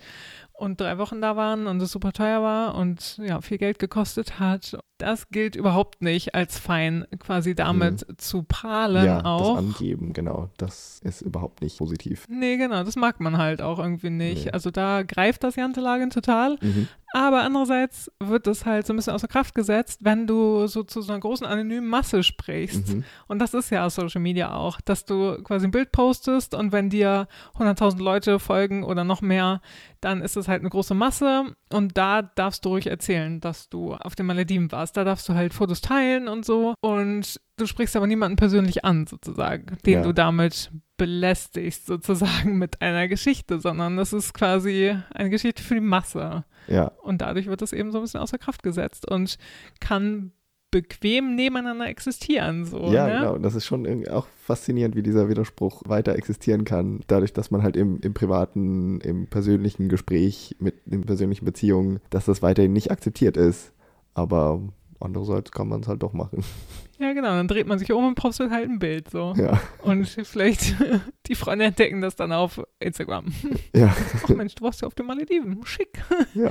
und 0.54 0.82
drei 0.82 0.98
Wochen 0.98 1.22
da 1.22 1.36
waren 1.36 1.68
und 1.68 1.82
es 1.82 1.92
super 1.92 2.12
teuer 2.14 2.42
war 2.42 2.76
und 2.76 3.20
ja, 3.24 3.42
viel 3.42 3.58
Geld 3.60 3.80
gekostet 3.80 4.40
hat 4.40 4.78
das 4.98 5.30
gilt 5.30 5.56
überhaupt 5.56 6.02
nicht 6.02 6.36
als 6.36 6.58
fein, 6.58 7.06
quasi 7.20 7.56
damit 7.56 8.02
hm. 8.02 8.18
zu 8.18 8.44
prahlen 8.44 9.06
ja, 9.06 9.26
auch. 9.26 9.56
Das 9.56 9.66
angeben, 9.66 10.14
genau. 10.14 10.50
Das 10.58 11.00
ist 11.04 11.22
überhaupt 11.22 11.62
nicht 11.62 11.78
positiv. 11.78 12.26
Nee, 12.30 12.58
genau, 12.58 12.84
das 12.84 12.96
mag 12.96 13.20
man 13.20 13.38
halt 13.38 13.62
auch 13.62 13.80
irgendwie 13.80 14.10
nicht. 14.10 14.46
Nee. 14.46 14.52
Also 14.52 14.72
da 14.72 15.04
greift 15.04 15.44
das 15.44 15.56
Jantelagen 15.56 16.10
total. 16.10 16.58
Mhm. 16.62 16.88
Aber 17.14 17.42
andererseits 17.42 18.12
wird 18.20 18.48
das 18.48 18.66
halt 18.66 18.86
so 18.86 18.94
ein 18.94 18.98
bisschen 18.98 19.14
außer 19.14 19.30
Kraft 19.30 19.56
gesetzt, 19.56 20.02
wenn 20.04 20.28
du 20.28 20.68
so 20.68 20.84
zu 20.84 21.02
so 21.02 21.14
einer 21.14 21.22
großen 21.22 21.48
anonymen 21.48 21.88
Masse 21.88 22.22
sprichst. 22.22 22.90
Mhm. 22.90 23.06
Und 23.28 23.40
das 23.40 23.54
ist 23.54 23.70
ja 23.70 23.90
Social 23.90 24.22
Media 24.22 24.54
auch, 24.54 24.82
dass 24.82 25.06
du 25.06 25.42
quasi 25.42 25.68
ein 25.68 25.72
Bild 25.72 25.92
postest 25.92 26.54
und 26.54 26.74
wenn 26.74 26.90
dir 26.90 27.28
100.000 27.58 28.02
Leute 28.02 28.40
folgen 28.40 28.84
oder 28.84 29.04
noch 29.04 29.22
mehr, 29.22 29.62
dann 30.02 30.22
ist 30.22 30.38
es 30.38 30.48
halt 30.48 30.62
eine 30.62 30.70
große 30.70 30.94
Masse 30.94 31.56
und 31.72 31.98
da 31.98 32.22
darfst 32.22 32.66
du 32.66 32.70
ruhig 32.70 32.88
erzählen, 32.88 33.40
dass 33.40 33.70
du 33.70 33.94
auf 33.94 34.16
den 34.16 34.26
Malediven 34.26 34.72
warst. 34.72 34.87
Da 34.92 35.04
darfst 35.04 35.28
du 35.30 35.34
halt 35.34 35.54
Fotos 35.54 35.82
teilen 35.82 36.28
und 36.28 36.46
so 36.46 36.74
und 36.82 37.40
du 37.58 37.66
sprichst 37.66 37.96
aber 37.96 38.08
niemanden 38.08 38.36
persönlich 38.36 38.86
an, 38.86 39.08
sozusagen, 39.08 39.78
den 39.86 39.94
ja. 39.94 40.02
du 40.04 40.14
damit 40.14 40.72
belästigst, 40.98 41.86
sozusagen 41.86 42.58
mit 42.58 42.82
einer 42.82 43.08
Geschichte, 43.08 43.60
sondern 43.60 43.98
das 43.98 44.14
ist 44.14 44.34
quasi 44.34 44.96
eine 45.14 45.30
Geschichte 45.30 45.64
für 45.64 45.76
die 45.76 45.82
Masse. 45.82 46.44
Ja. 46.68 46.92
Und 47.04 47.22
dadurch 47.22 47.48
wird 47.48 47.62
das 47.62 47.74
eben 47.74 47.92
so 47.92 48.00
ein 48.00 48.04
bisschen 48.04 48.20
außer 48.20 48.38
Kraft 48.38 48.64
gesetzt 48.64 49.10
und 49.10 49.38
kann 49.80 50.32
bequem 50.72 51.36
nebeneinander 51.36 51.88
existieren. 51.88 52.66
So, 52.66 52.92
ja, 52.92 53.08
ne? 53.08 53.14
genau. 53.20 53.38
Das 53.38 53.56
ist 53.56 53.66
schon 53.66 54.08
auch 54.10 54.28
faszinierend, 54.44 54.96
wie 54.96 55.04
dieser 55.04 55.30
Widerspruch 55.30 55.84
weiter 55.86 56.16
existieren 56.16 56.66
kann. 56.66 57.02
Dadurch, 57.08 57.34
dass 57.34 57.52
man 57.52 57.64
halt 57.64 57.78
im, 57.78 58.00
im 58.02 58.14
privaten, 58.14 59.00
im 59.02 59.28
persönlichen 59.28 59.88
Gespräch, 59.88 60.56
mit 60.60 60.76
in 60.86 61.02
persönlichen 61.06 61.46
Beziehungen, 61.46 62.00
dass 62.10 62.26
das 62.26 62.42
weiterhin 62.42 62.74
nicht 62.74 62.92
akzeptiert 62.92 63.38
ist. 63.38 63.74
Aber 64.18 64.60
andererseits 65.00 65.52
kann 65.52 65.68
man 65.68 65.82
es 65.82 65.88
halt 65.88 66.04
doch 66.04 66.14
machen. 66.14 66.44
Ja, 67.00 67.14
genau. 67.14 67.28
Dann 67.28 67.48
dreht 67.48 67.68
man 67.68 67.78
sich 67.78 67.92
um 67.92 68.08
und 68.08 68.16
postet 68.16 68.50
halt 68.50 68.68
ein 68.68 68.80
Bild 68.80 69.12
so. 69.12 69.36
Ja. 69.38 69.62
Und 69.84 70.08
vielleicht 70.08 70.74
die 71.28 71.36
Freunde 71.36 71.66
entdecken 71.66 72.02
das 72.02 72.16
dann 72.16 72.32
auf 72.32 72.60
Instagram. 72.80 73.26
Ja. 73.76 73.96
Ach 74.24 74.30
Mensch, 74.30 74.56
du 74.56 74.64
warst 74.64 74.82
ja 74.82 74.88
auf 74.88 74.96
den 74.96 75.06
Malediven. 75.06 75.64
Schick. 75.64 76.04
Ja, 76.34 76.50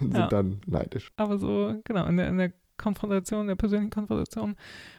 sind 0.00 0.16
ja. 0.16 0.26
dann 0.26 0.60
neidisch. 0.66 1.12
Aber 1.14 1.38
so, 1.38 1.76
genau, 1.84 2.06
in 2.06 2.16
der, 2.16 2.26
in 2.26 2.38
der 2.38 2.52
Konfrontation, 2.76 3.46
der 3.46 3.54
persönlichen 3.54 3.90
Konfrontation 3.90 4.56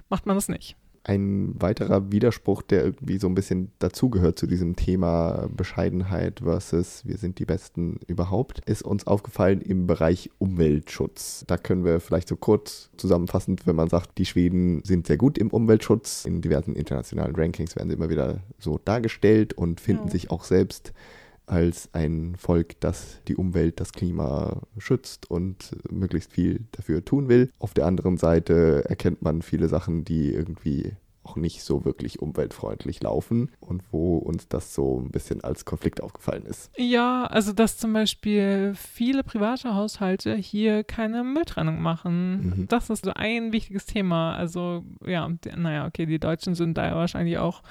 macht 0.07 0.25
man 0.25 0.37
das 0.37 0.47
nicht. 0.47 0.77
Ein 1.07 1.53
weiterer 1.61 2.11
Widerspruch, 2.11 2.63
der 2.63 2.83
irgendwie 2.83 3.19
so 3.19 3.27
ein 3.27 3.35
bisschen 3.35 3.71
dazugehört 3.77 4.39
zu 4.39 4.47
diesem 4.47 4.75
Thema 4.75 5.47
Bescheidenheit 5.55 6.39
versus 6.43 7.05
wir 7.05 7.17
sind 7.17 7.37
die 7.37 7.45
Besten 7.45 7.99
überhaupt, 8.07 8.67
ist 8.67 8.81
uns 8.81 9.05
aufgefallen 9.05 9.61
im 9.61 9.85
Bereich 9.85 10.31
Umweltschutz. 10.39 11.43
Da 11.45 11.57
können 11.57 11.85
wir 11.85 11.99
vielleicht 11.99 12.27
so 12.27 12.35
kurz 12.35 12.89
zusammenfassend, 12.97 13.67
wenn 13.67 13.75
man 13.75 13.87
sagt, 13.87 14.17
die 14.17 14.25
Schweden 14.25 14.83
sind 14.83 15.05
sehr 15.05 15.17
gut 15.17 15.37
im 15.37 15.51
Umweltschutz. 15.51 16.25
In 16.25 16.41
diversen 16.41 16.75
internationalen 16.75 17.35
Rankings 17.35 17.75
werden 17.75 17.89
sie 17.89 17.95
immer 17.95 18.09
wieder 18.09 18.39
so 18.57 18.79
dargestellt 18.83 19.53
und 19.53 19.79
finden 19.79 20.05
ja. 20.05 20.11
sich 20.11 20.31
auch 20.31 20.43
selbst 20.43 20.91
als 21.47 21.89
ein 21.93 22.35
Volk, 22.37 22.79
das 22.79 23.21
die 23.27 23.35
Umwelt, 23.35 23.79
das 23.79 23.93
Klima 23.93 24.61
schützt 24.77 25.29
und 25.29 25.75
möglichst 25.91 26.33
viel 26.33 26.61
dafür 26.71 27.03
tun 27.03 27.29
will. 27.29 27.51
Auf 27.59 27.73
der 27.73 27.85
anderen 27.85 28.17
Seite 28.17 28.83
erkennt 28.87 29.21
man 29.21 29.41
viele 29.41 29.67
Sachen, 29.67 30.05
die 30.05 30.33
irgendwie 30.33 30.93
auch 31.25 31.35
nicht 31.35 31.63
so 31.63 31.85
wirklich 31.85 32.19
umweltfreundlich 32.19 33.01
laufen 33.01 33.51
und 33.59 33.83
wo 33.91 34.17
uns 34.17 34.47
das 34.47 34.73
so 34.73 34.99
ein 34.99 35.11
bisschen 35.11 35.43
als 35.43 35.65
Konflikt 35.65 36.01
aufgefallen 36.01 36.45
ist. 36.45 36.71
Ja, 36.77 37.25
also 37.25 37.53
dass 37.53 37.77
zum 37.77 37.93
Beispiel 37.93 38.73
viele 38.75 39.23
private 39.23 39.75
Haushalte 39.75 40.35
hier 40.35 40.83
keine 40.83 41.23
Mülltrennung 41.23 41.81
machen. 41.81 42.55
Mhm. 42.57 42.67
Das 42.67 42.89
ist 42.89 43.05
so 43.05 43.11
ein 43.13 43.51
wichtiges 43.51 43.85
Thema. 43.85 44.35
Also 44.35 44.83
ja, 45.05 45.29
naja, 45.55 45.85
okay, 45.87 46.05
die 46.05 46.19
Deutschen 46.19 46.55
sind 46.55 46.77
da 46.77 46.85
ja 46.85 46.95
wahrscheinlich 46.95 47.37
auch 47.37 47.61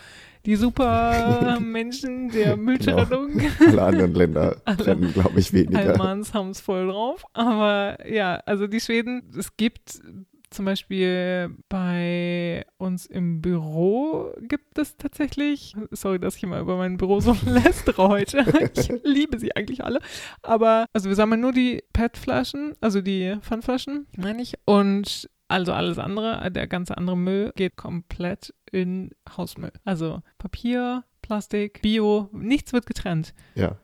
die 0.46 0.56
super 0.56 1.58
Menschen 1.60 2.30
der 2.30 2.56
Mülltrennung. 2.56 3.38
Genau. 3.38 3.50
Alle 3.66 3.82
anderen 3.82 4.14
Länder 4.14 4.56
trennen, 4.78 5.12
glaube 5.12 5.40
ich, 5.40 5.52
weniger. 5.52 5.78
Allmanns 5.78 6.34
haben 6.34 6.50
es 6.50 6.60
voll 6.60 6.88
drauf. 6.88 7.24
Aber 7.32 7.98
ja, 8.08 8.36
also 8.46 8.66
die 8.66 8.80
Schweden, 8.80 9.22
es 9.38 9.56
gibt 9.56 10.00
zum 10.54 10.64
Beispiel 10.64 11.56
bei 11.68 12.64
uns 12.78 13.06
im 13.06 13.42
Büro 13.42 14.32
gibt 14.40 14.78
es 14.78 14.96
tatsächlich, 14.96 15.74
sorry, 15.90 16.18
dass 16.18 16.36
ich 16.36 16.42
immer 16.42 16.60
über 16.60 16.76
mein 16.76 16.96
Büro 16.96 17.20
so 17.20 17.36
lästere 17.46 18.08
heute. 18.08 18.44
Ich 18.76 18.88
liebe 19.04 19.38
sie 19.38 19.54
eigentlich 19.54 19.84
alle. 19.84 20.00
Aber 20.42 20.86
also 20.92 21.08
wir 21.08 21.16
sammeln 21.16 21.40
nur 21.40 21.52
die 21.52 21.82
PET-Flaschen, 21.92 22.74
also 22.80 23.00
die 23.00 23.36
Pfandflaschen, 23.40 24.06
meine 24.16 24.42
ich. 24.42 24.54
Und 24.64 25.28
also 25.48 25.72
alles 25.72 25.98
andere, 25.98 26.50
der 26.50 26.66
ganze 26.66 26.96
andere 26.96 27.16
Müll 27.16 27.52
geht 27.54 27.76
komplett 27.76 28.54
in 28.72 29.10
Hausmüll. 29.36 29.72
Also 29.84 30.22
Papier, 30.38 31.04
Plastik, 31.22 31.82
Bio, 31.82 32.28
nichts 32.32 32.72
wird 32.72 32.86
getrennt. 32.86 33.34
Ja. 33.54 33.76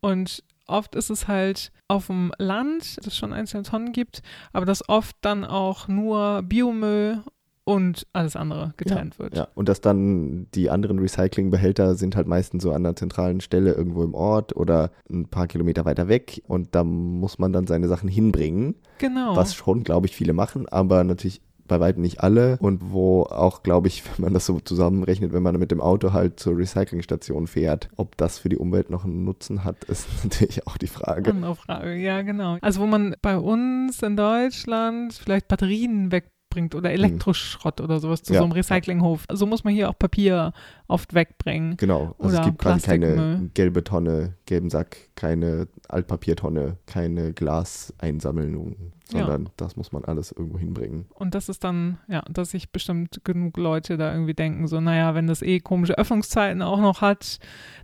Und 0.00 0.42
oft 0.66 0.94
ist 0.94 1.10
es 1.10 1.28
halt 1.28 1.72
auf 1.88 2.06
dem 2.06 2.32
Land, 2.38 2.98
dass 2.98 3.06
es 3.06 3.16
schon 3.16 3.32
einzelne 3.32 3.62
Tonnen 3.62 3.92
gibt, 3.92 4.22
aber 4.52 4.66
dass 4.66 4.88
oft 4.88 5.16
dann 5.20 5.44
auch 5.44 5.88
nur 5.88 6.42
Biomüll 6.42 7.22
und 7.64 8.06
alles 8.12 8.36
andere 8.36 8.74
getrennt 8.76 9.14
ja, 9.14 9.18
wird. 9.18 9.36
Ja, 9.36 9.48
und 9.54 9.68
dass 9.68 9.80
dann 9.80 10.46
die 10.54 10.70
anderen 10.70 10.98
Recyclingbehälter 10.98 11.94
sind 11.94 12.14
halt 12.14 12.26
meistens 12.26 12.62
so 12.62 12.70
an 12.70 12.84
einer 12.84 12.96
zentralen 12.96 13.40
Stelle 13.40 13.72
irgendwo 13.72 14.04
im 14.04 14.14
Ort 14.14 14.54
oder 14.54 14.90
ein 15.10 15.28
paar 15.28 15.46
Kilometer 15.46 15.84
weiter 15.84 16.08
weg 16.08 16.42
und 16.46 16.74
da 16.74 16.84
muss 16.84 17.38
man 17.38 17.52
dann 17.52 17.66
seine 17.66 17.88
Sachen 17.88 18.08
hinbringen. 18.08 18.74
Genau. 18.98 19.34
Was 19.34 19.54
schon, 19.54 19.82
glaube 19.82 20.06
ich, 20.06 20.14
viele 20.14 20.34
machen, 20.34 20.68
aber 20.68 21.04
natürlich 21.04 21.40
bei 21.66 21.80
weitem 21.80 22.02
nicht 22.02 22.20
alle 22.22 22.58
und 22.60 22.92
wo 22.92 23.22
auch, 23.22 23.62
glaube 23.62 23.88
ich, 23.88 24.04
wenn 24.16 24.24
man 24.24 24.34
das 24.34 24.46
so 24.46 24.60
zusammenrechnet, 24.60 25.32
wenn 25.32 25.42
man 25.42 25.58
mit 25.58 25.70
dem 25.70 25.80
Auto 25.80 26.12
halt 26.12 26.40
zur 26.40 26.56
Recyclingstation 26.56 27.46
fährt, 27.46 27.88
ob 27.96 28.16
das 28.16 28.38
für 28.38 28.48
die 28.48 28.58
Umwelt 28.58 28.90
noch 28.90 29.04
einen 29.04 29.24
Nutzen 29.24 29.64
hat, 29.64 29.84
ist 29.88 30.08
natürlich 30.22 30.66
auch 30.66 30.76
die 30.76 30.86
Frage. 30.86 31.30
Andere 31.30 31.56
Frage, 31.56 31.94
ja, 31.94 32.22
genau. 32.22 32.58
Also 32.60 32.80
wo 32.80 32.86
man 32.86 33.14
bei 33.22 33.38
uns 33.38 34.02
in 34.02 34.16
Deutschland 34.16 35.14
vielleicht 35.14 35.48
Batterien 35.48 36.12
weg 36.12 36.30
wegbringt 36.54 36.74
oder 36.74 36.88
mhm. 36.88 36.94
Elektroschrott 36.94 37.80
oder 37.80 38.00
sowas 38.00 38.22
zu 38.22 38.32
ja. 38.32 38.38
so 38.38 38.44
einem 38.44 38.52
Recyclinghof. 38.52 39.24
So 39.32 39.46
muss 39.46 39.64
man 39.64 39.74
hier 39.74 39.90
auch 39.90 39.98
Papier 39.98 40.52
oft 40.88 41.14
wegbringen. 41.14 41.76
Genau, 41.76 42.14
also 42.18 42.36
es 42.36 42.44
gibt 42.44 42.58
quasi 42.58 42.86
keine 42.86 43.50
gelbe 43.54 43.84
Tonne, 43.84 44.34
gelben 44.46 44.70
Sack, 44.70 44.96
keine 45.14 45.68
Altpapiertonne, 45.88 46.78
keine 46.86 47.32
Glaseinsammlung, 47.32 48.76
sondern 49.04 49.44
ja. 49.44 49.50
das 49.56 49.76
muss 49.76 49.92
man 49.92 50.04
alles 50.04 50.32
irgendwo 50.32 50.58
hinbringen. 50.58 51.06
Und 51.14 51.34
das 51.34 51.48
ist 51.48 51.64
dann, 51.64 51.98
ja, 52.08 52.22
dass 52.30 52.50
sich 52.50 52.70
bestimmt 52.70 53.20
genug 53.24 53.56
Leute 53.56 53.96
da 53.96 54.12
irgendwie 54.12 54.34
denken, 54.34 54.66
so, 54.66 54.80
naja, 54.80 55.14
wenn 55.14 55.26
das 55.26 55.42
eh 55.42 55.60
komische 55.60 55.98
Öffnungszeiten 55.98 56.62
auch 56.62 56.80
noch 56.80 57.00
hat, 57.00 57.38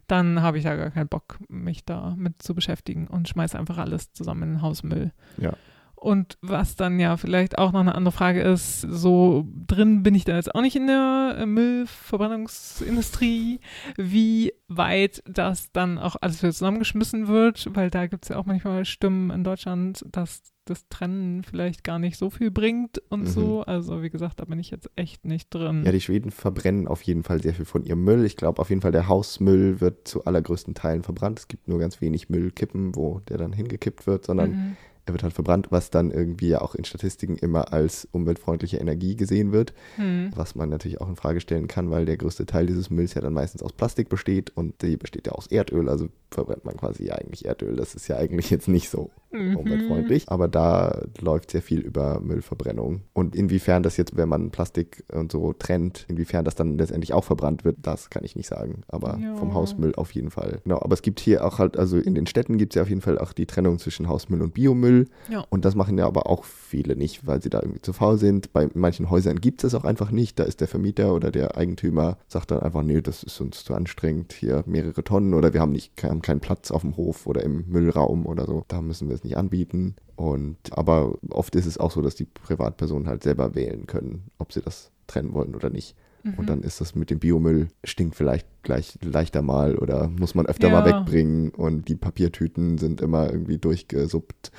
dann 0.06 0.42
habe 0.42 0.58
ich 0.58 0.64
ja 0.64 0.76
gar 0.76 0.90
keinen 0.90 1.08
Bock, 1.08 1.38
mich 1.48 1.84
da 1.84 2.14
mit 2.16 2.42
zu 2.42 2.54
beschäftigen 2.54 3.06
und 3.06 3.28
schmeiße 3.28 3.58
einfach 3.58 3.78
alles 3.78 4.12
zusammen 4.12 4.42
in 4.44 4.48
den 4.54 4.62
Hausmüll. 4.62 5.12
Ja. 5.36 5.52
Und 6.00 6.38
was 6.40 6.74
dann 6.76 6.98
ja 6.98 7.18
vielleicht 7.18 7.58
auch 7.58 7.72
noch 7.72 7.80
eine 7.80 7.94
andere 7.94 8.12
Frage 8.12 8.40
ist, 8.40 8.80
so 8.80 9.46
drin 9.66 10.02
bin 10.02 10.14
ich 10.14 10.24
da 10.24 10.34
jetzt 10.34 10.54
auch 10.54 10.62
nicht 10.62 10.74
in 10.74 10.86
der 10.86 11.36
äh, 11.38 11.44
Müllverbrennungsindustrie, 11.44 13.60
wie 13.98 14.54
weit 14.66 15.22
das 15.26 15.70
dann 15.72 15.98
auch 15.98 16.16
alles 16.18 16.42
wieder 16.42 16.54
zusammengeschmissen 16.54 17.28
wird, 17.28 17.68
weil 17.76 17.90
da 17.90 18.06
gibt 18.06 18.24
es 18.24 18.30
ja 18.30 18.38
auch 18.38 18.46
manchmal 18.46 18.86
Stimmen 18.86 19.30
in 19.30 19.44
Deutschland, 19.44 20.02
dass 20.10 20.40
das 20.70 20.88
Trennen 20.88 21.42
vielleicht 21.42 21.84
gar 21.84 21.98
nicht 21.98 22.16
so 22.16 22.30
viel 22.30 22.50
bringt 22.50 23.02
und 23.08 23.22
mhm. 23.22 23.26
so. 23.26 23.62
Also 23.62 24.02
wie 24.02 24.10
gesagt, 24.10 24.40
da 24.40 24.44
bin 24.44 24.58
ich 24.58 24.70
jetzt 24.70 24.88
echt 24.96 25.24
nicht 25.24 25.52
drin. 25.52 25.82
Ja, 25.84 25.92
die 25.92 26.00
Schweden 26.00 26.30
verbrennen 26.30 26.88
auf 26.88 27.02
jeden 27.02 27.22
Fall 27.22 27.42
sehr 27.42 27.54
viel 27.54 27.64
von 27.64 27.84
ihrem 27.84 28.04
Müll. 28.04 28.24
Ich 28.24 28.36
glaube 28.36 28.60
auf 28.60 28.70
jeden 28.70 28.80
Fall, 28.80 28.92
der 28.92 29.08
Hausmüll 29.08 29.80
wird 29.80 30.08
zu 30.08 30.24
allergrößten 30.24 30.74
Teilen 30.74 31.02
verbrannt. 31.02 31.40
Es 31.40 31.48
gibt 31.48 31.68
nur 31.68 31.78
ganz 31.78 32.00
wenig 32.00 32.28
Müllkippen, 32.30 32.94
wo 32.94 33.20
der 33.28 33.38
dann 33.38 33.52
hingekippt 33.52 34.06
wird, 34.06 34.26
sondern 34.26 34.50
mhm 34.50 34.76
er 35.10 35.12
wird 35.12 35.22
halt 35.22 35.34
verbrannt, 35.34 35.66
was 35.70 35.90
dann 35.90 36.10
irgendwie 36.10 36.48
ja 36.48 36.62
auch 36.62 36.74
in 36.74 36.84
Statistiken 36.84 37.36
immer 37.36 37.72
als 37.72 38.08
umweltfreundliche 38.12 38.78
Energie 38.78 39.16
gesehen 39.16 39.52
wird, 39.52 39.74
hm. 39.96 40.30
was 40.34 40.54
man 40.54 40.68
natürlich 40.68 41.00
auch 41.00 41.08
in 41.08 41.16
Frage 41.16 41.40
stellen 41.40 41.68
kann, 41.68 41.90
weil 41.90 42.06
der 42.06 42.16
größte 42.16 42.46
Teil 42.46 42.66
dieses 42.66 42.90
Mülls 42.90 43.14
ja 43.14 43.20
dann 43.20 43.34
meistens 43.34 43.62
aus 43.62 43.72
Plastik 43.72 44.08
besteht 44.08 44.50
und 44.56 44.82
die 44.82 44.96
besteht 44.96 45.26
ja 45.26 45.32
aus 45.32 45.48
Erdöl, 45.48 45.88
also 45.88 46.08
verbrennt 46.30 46.64
man 46.64 46.76
quasi 46.76 47.06
ja 47.06 47.14
eigentlich 47.14 47.44
Erdöl. 47.44 47.76
Das 47.76 47.94
ist 47.94 48.08
ja 48.08 48.16
eigentlich 48.16 48.50
jetzt 48.50 48.68
nicht 48.68 48.88
so 48.88 49.10
mhm. 49.32 49.56
umweltfreundlich, 49.56 50.28
aber 50.28 50.48
da 50.48 51.02
läuft 51.20 51.50
sehr 51.50 51.62
viel 51.62 51.80
über 51.80 52.20
Müllverbrennung 52.20 53.02
und 53.12 53.34
inwiefern 53.34 53.82
das 53.82 53.96
jetzt, 53.96 54.16
wenn 54.16 54.28
man 54.28 54.50
Plastik 54.50 55.04
und 55.12 55.32
so 55.32 55.52
trennt, 55.52 56.06
inwiefern 56.08 56.44
das 56.44 56.54
dann 56.54 56.78
letztendlich 56.78 57.12
auch 57.12 57.24
verbrannt 57.24 57.64
wird, 57.64 57.78
das 57.82 58.10
kann 58.10 58.24
ich 58.24 58.36
nicht 58.36 58.48
sagen, 58.48 58.82
aber 58.88 59.18
ja. 59.20 59.34
vom 59.36 59.54
Hausmüll 59.54 59.94
auf 59.96 60.12
jeden 60.12 60.30
Fall. 60.30 60.60
Genau, 60.64 60.80
aber 60.80 60.94
es 60.94 61.02
gibt 61.02 61.20
hier 61.20 61.44
auch 61.44 61.58
halt, 61.58 61.76
also 61.76 61.98
in 61.98 62.14
den 62.14 62.26
Städten 62.26 62.58
gibt 62.58 62.72
es 62.72 62.76
ja 62.76 62.82
auf 62.82 62.88
jeden 62.88 63.00
Fall 63.00 63.18
auch 63.18 63.32
die 63.32 63.46
Trennung 63.46 63.78
zwischen 63.78 64.08
Hausmüll 64.08 64.42
und 64.42 64.54
Biomüll 64.54 64.99
Ja. 65.28 65.44
Und 65.50 65.64
das 65.64 65.74
machen 65.74 65.96
ja 65.98 66.06
aber 66.06 66.26
auch 66.26 66.44
viele 66.44 66.96
nicht, 66.96 67.26
weil 67.26 67.42
sie 67.42 67.50
da 67.50 67.60
irgendwie 67.60 67.82
zu 67.82 67.92
faul 67.92 68.18
sind. 68.18 68.52
Bei 68.52 68.68
manchen 68.74 69.10
Häusern 69.10 69.40
gibt 69.40 69.62
es 69.64 69.70
das 69.72 69.80
auch 69.80 69.84
einfach 69.84 70.10
nicht. 70.10 70.38
Da 70.38 70.44
ist 70.44 70.60
der 70.60 70.68
Vermieter 70.68 71.14
oder 71.14 71.30
der 71.30 71.56
Eigentümer, 71.56 72.18
sagt 72.28 72.50
dann 72.50 72.60
einfach, 72.60 72.82
nee, 72.82 73.00
das 73.00 73.22
ist 73.22 73.40
uns 73.40 73.64
zu 73.64 73.74
anstrengend, 73.74 74.32
hier 74.32 74.62
mehrere 74.66 75.04
Tonnen 75.04 75.34
oder 75.34 75.52
wir 75.52 75.60
haben 75.60 75.72
nicht 75.72 75.92
haben 76.02 76.22
keinen 76.22 76.40
Platz 76.40 76.70
auf 76.70 76.82
dem 76.82 76.96
Hof 76.96 77.26
oder 77.26 77.42
im 77.42 77.64
Müllraum 77.68 78.26
oder 78.26 78.46
so. 78.46 78.64
Da 78.68 78.80
müssen 78.82 79.08
wir 79.08 79.14
es 79.14 79.24
nicht 79.24 79.36
anbieten. 79.36 79.94
Und 80.16 80.56
aber 80.72 81.14
oft 81.30 81.54
ist 81.56 81.66
es 81.66 81.78
auch 81.78 81.90
so, 81.90 82.02
dass 82.02 82.14
die 82.14 82.26
Privatpersonen 82.26 83.08
halt 83.08 83.22
selber 83.22 83.54
wählen 83.54 83.86
können, 83.86 84.24
ob 84.38 84.52
sie 84.52 84.60
das 84.60 84.90
trennen 85.06 85.32
wollen 85.32 85.54
oder 85.54 85.70
nicht. 85.70 85.96
Mhm. 86.22 86.34
Und 86.34 86.50
dann 86.50 86.62
ist 86.62 86.80
das 86.80 86.94
mit 86.94 87.08
dem 87.10 87.18
Biomüll, 87.18 87.68
stinkt 87.84 88.14
vielleicht 88.14 88.46
gleich 88.62 88.98
leichter 89.02 89.40
mal 89.40 89.76
oder 89.76 90.08
muss 90.08 90.34
man 90.34 90.44
öfter 90.46 90.68
Ja. 90.68 90.80
mal 90.80 90.84
wegbringen 90.84 91.48
und 91.50 91.88
die 91.88 91.96
Papiertüten 91.96 92.76
sind 92.76 93.00
immer 93.00 93.30
irgendwie 93.32 93.56
durchgesuppt 93.58 94.50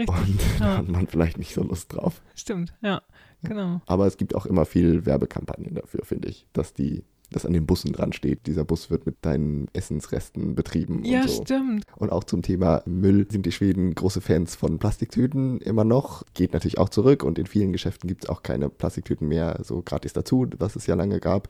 Richtig. 0.00 0.18
und 0.18 0.40
da 0.60 0.64
Ja. 0.64 0.76
hat 0.78 0.88
man 0.88 1.06
vielleicht 1.06 1.38
nicht 1.38 1.54
so 1.54 1.62
Lust 1.62 1.94
drauf. 1.94 2.20
Stimmt, 2.34 2.74
ja, 2.82 3.02
genau. 3.42 3.80
Aber 3.86 4.06
es 4.06 4.16
gibt 4.16 4.34
auch 4.34 4.46
immer 4.46 4.64
viel 4.64 5.06
Werbekampagnen 5.06 5.74
dafür, 5.74 6.04
finde 6.04 6.28
ich, 6.28 6.46
dass 6.52 6.74
die 6.74 7.04
das 7.32 7.46
an 7.46 7.52
den 7.52 7.64
Bussen 7.64 7.92
dran 7.92 8.12
steht. 8.12 8.48
Dieser 8.48 8.64
Bus 8.64 8.90
wird 8.90 9.06
mit 9.06 9.14
deinen 9.22 9.68
Essensresten 9.72 10.56
betrieben 10.56 11.04
Ja, 11.04 11.20
und 11.22 11.30
so. 11.30 11.42
stimmt. 11.42 11.84
Und 11.96 12.10
auch 12.10 12.24
zum 12.24 12.42
Thema 12.42 12.82
Müll 12.86 13.24
sind 13.30 13.46
die 13.46 13.52
Schweden 13.52 13.94
große 13.94 14.20
Fans 14.20 14.56
von 14.56 14.80
Plastiktüten 14.80 15.60
immer 15.60 15.84
noch. 15.84 16.24
Geht 16.34 16.52
natürlich 16.54 16.78
auch 16.78 16.88
zurück 16.88 17.22
und 17.22 17.38
in 17.38 17.46
vielen 17.46 17.72
Geschäften 17.72 18.08
gibt 18.08 18.24
es 18.24 18.30
auch 18.30 18.42
keine 18.42 18.68
Plastiktüten 18.68 19.28
mehr 19.28 19.60
so 19.62 19.80
gratis 19.80 20.12
dazu, 20.12 20.44
was 20.58 20.74
es 20.74 20.88
ja 20.88 20.96
lange 20.96 21.20
gab. 21.20 21.48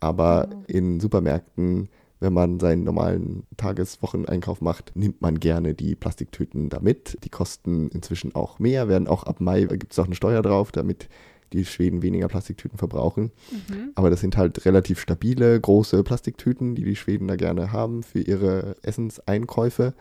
Aber 0.00 0.50
in 0.66 1.00
Supermärkten, 1.00 1.88
wenn 2.22 2.32
man 2.32 2.60
seinen 2.60 2.84
normalen 2.84 3.44
Tageswocheneinkauf 3.56 4.60
macht, 4.60 4.92
nimmt 4.94 5.20
man 5.20 5.40
gerne 5.40 5.74
die 5.74 5.94
Plastiktüten 5.94 6.68
damit. 6.68 7.18
Die 7.24 7.28
kosten 7.28 7.88
inzwischen 7.88 8.34
auch 8.34 8.58
mehr, 8.58 8.88
werden 8.88 9.08
auch 9.08 9.24
ab 9.24 9.40
Mai, 9.40 9.64
gibt 9.64 9.92
es 9.92 9.98
auch 9.98 10.06
eine 10.06 10.14
Steuer 10.14 10.42
drauf, 10.42 10.72
damit 10.72 11.08
die 11.52 11.64
Schweden 11.64 12.02
weniger 12.02 12.28
Plastiktüten 12.28 12.78
verbrauchen. 12.78 13.30
Mhm. 13.50 13.90
Aber 13.94 14.10
das 14.10 14.20
sind 14.20 14.36
halt 14.36 14.64
relativ 14.64 15.00
stabile, 15.00 15.60
große 15.60 16.02
Plastiktüten, 16.02 16.74
die 16.74 16.84
die 16.84 16.96
Schweden 16.96 17.28
da 17.28 17.36
gerne 17.36 17.72
haben 17.72 18.02
für 18.02 18.20
ihre 18.20 18.76
Essenseinkäufe. 18.82 19.94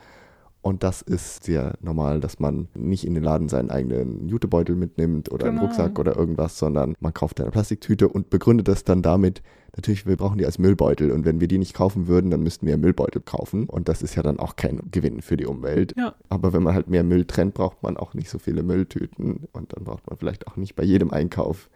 Und 0.61 0.83
das 0.83 1.01
ist 1.01 1.43
sehr 1.43 1.73
normal, 1.81 2.19
dass 2.19 2.39
man 2.39 2.67
nicht 2.75 3.05
in 3.05 3.15
den 3.15 3.23
Laden 3.23 3.49
seinen 3.49 3.71
eigenen 3.71 4.27
Jutebeutel 4.27 4.75
mitnimmt 4.75 5.31
oder 5.31 5.47
einen 5.47 5.55
Genau. 5.55 5.65
Rucksack 5.67 5.97
oder 5.97 6.15
irgendwas, 6.15 6.59
sondern 6.59 6.95
man 6.99 7.13
kauft 7.13 7.41
eine 7.41 7.49
Plastiktüte 7.49 8.07
und 8.07 8.29
begründet 8.29 8.67
das 8.67 8.83
dann 8.83 9.01
damit, 9.01 9.41
natürlich, 9.75 10.05
wir 10.05 10.17
brauchen 10.17 10.37
die 10.37 10.45
als 10.45 10.59
Müllbeutel 10.59 11.11
und 11.11 11.25
wenn 11.25 11.39
wir 11.39 11.47
die 11.47 11.57
nicht 11.57 11.73
kaufen 11.73 12.07
würden, 12.07 12.29
dann 12.29 12.43
müssten 12.43 12.67
wir 12.67 12.77
Müllbeutel 12.77 13.21
kaufen 13.21 13.67
und 13.67 13.89
das 13.89 14.03
ist 14.03 14.15
ja 14.15 14.21
dann 14.21 14.37
auch 14.37 14.55
kein 14.55 14.81
Gewinn 14.91 15.21
für 15.21 15.37
die 15.37 15.47
Umwelt. 15.47 15.95
Ja. 15.97 16.13
Aber 16.29 16.53
wenn 16.53 16.61
man 16.61 16.75
halt 16.75 16.87
mehr 16.87 17.03
Müll 17.03 17.25
trennt, 17.25 17.55
braucht 17.55 17.81
man 17.81 17.97
auch 17.97 18.13
nicht 18.13 18.29
so 18.29 18.37
viele 18.37 18.61
Mülltüten 18.61 19.47
und 19.53 19.73
dann 19.73 19.83
braucht 19.83 20.07
man 20.07 20.17
vielleicht 20.17 20.47
auch 20.47 20.57
nicht 20.57 20.75
bei 20.75 20.83
jedem 20.83 21.09
Einkauf 21.11 21.69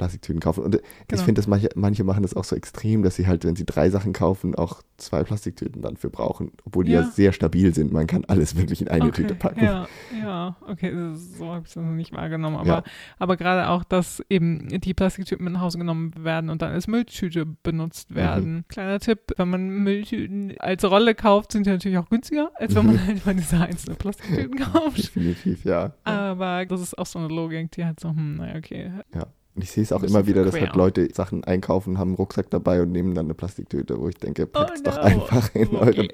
Plastiktüten 0.00 0.40
kaufen. 0.40 0.64
Und 0.64 0.74
äh, 0.74 0.78
ich 0.78 1.08
Genau. 1.08 1.22
finde, 1.22 1.38
dass 1.40 1.46
manche, 1.46 1.68
manche 1.74 2.04
machen 2.04 2.22
das 2.22 2.34
auch 2.34 2.44
so 2.44 2.56
extrem, 2.56 3.02
dass 3.02 3.16
sie 3.16 3.26
halt, 3.26 3.44
wenn 3.44 3.54
sie 3.56 3.64
drei 3.66 3.90
Sachen 3.90 4.12
kaufen, 4.12 4.54
auch 4.54 4.82
zwei 4.96 5.22
Plastiktüten 5.22 5.82
dann 5.82 5.96
für 5.96 6.10
brauchen, 6.10 6.52
obwohl 6.64 6.84
die 6.84 6.92
ja, 6.92 7.00
Ja. 7.02 7.10
sehr 7.10 7.32
stabil 7.32 7.74
sind. 7.74 7.92
Man 7.92 8.06
kann 8.06 8.24
alles 8.26 8.56
wirklich 8.56 8.80
in 8.82 8.88
eine 8.88 9.04
okay. 9.04 9.22
Tüte 9.22 9.34
packen. 9.34 9.64
Ja, 9.64 9.88
ja, 10.20 10.56
okay, 10.66 10.92
so 11.14 11.46
habe 11.52 11.64
ich 11.66 11.72
das 11.72 11.76
noch 11.82 11.90
nicht 11.92 12.12
wahrgenommen. 12.12 12.56
Aber, 12.56 12.68
Ja. 12.68 12.82
aber 13.18 13.36
gerade 13.36 13.68
auch, 13.68 13.84
dass 13.84 14.22
eben 14.28 14.68
die 14.80 14.94
Plastiktüten 14.94 15.44
mit 15.44 15.52
nach 15.54 15.60
Hause 15.60 15.78
genommen 15.78 16.12
werden 16.18 16.50
und 16.50 16.62
dann 16.62 16.72
als 16.72 16.86
Mülltüte 16.86 17.44
Mhm. 17.44 17.56
benutzt 17.62 18.14
werden. 18.14 18.64
Kleiner 18.68 18.98
Tipp, 19.00 19.32
wenn 19.36 19.48
man 19.48 19.68
Mülltüten 19.68 20.54
als 20.58 20.84
Rolle 20.84 21.14
kauft, 21.14 21.52
sind 21.52 21.66
die 21.66 21.70
natürlich 21.70 21.98
auch 21.98 22.08
günstiger, 22.08 22.50
als 22.56 22.74
wenn 22.74 22.86
man 22.86 22.94
Mhm. 22.96 23.06
halt 23.06 23.26
mal 23.26 23.34
diese 23.34 23.58
einzelnen 23.60 23.96
Plastiktüten 23.96 24.58
kauft. 24.72 24.98
Definitiv, 24.98 25.64
ja. 25.64 25.92
Aber 26.04 26.64
das 26.66 26.80
ist 26.80 26.98
auch 26.98 27.06
so 27.06 27.18
eine 27.18 27.28
Logik, 27.28 27.70
die 27.72 27.84
halt 27.84 28.00
so, 28.00 28.10
hm, 28.10 28.36
naja, 28.36 28.56
okay. 28.56 28.90
ja. 29.14 29.26
Und 29.60 29.64
ich 29.64 29.72
sehe 29.72 29.82
es 29.82 29.92
auch 29.92 30.02
immer 30.02 30.26
wieder, 30.26 30.42
dass 30.42 30.58
halt 30.58 30.74
Leute 30.74 31.06
Sachen 31.12 31.44
einkaufen, 31.44 31.98
haben 31.98 32.08
einen 32.12 32.16
Rucksack 32.16 32.48
dabei 32.48 32.80
und 32.80 32.92
nehmen 32.92 33.14
dann 33.14 33.26
eine 33.26 33.34
Plastiktüte, 33.34 34.00
wo 34.00 34.08
ich 34.08 34.14
denke, 34.16 34.46
packt 34.46 34.78
Oh 34.78 34.82
doch 34.84 34.96
no. 34.96 35.02
einfach 35.02 35.54
in 35.54 35.68
eure 35.76 35.90
Okay. 35.90 36.08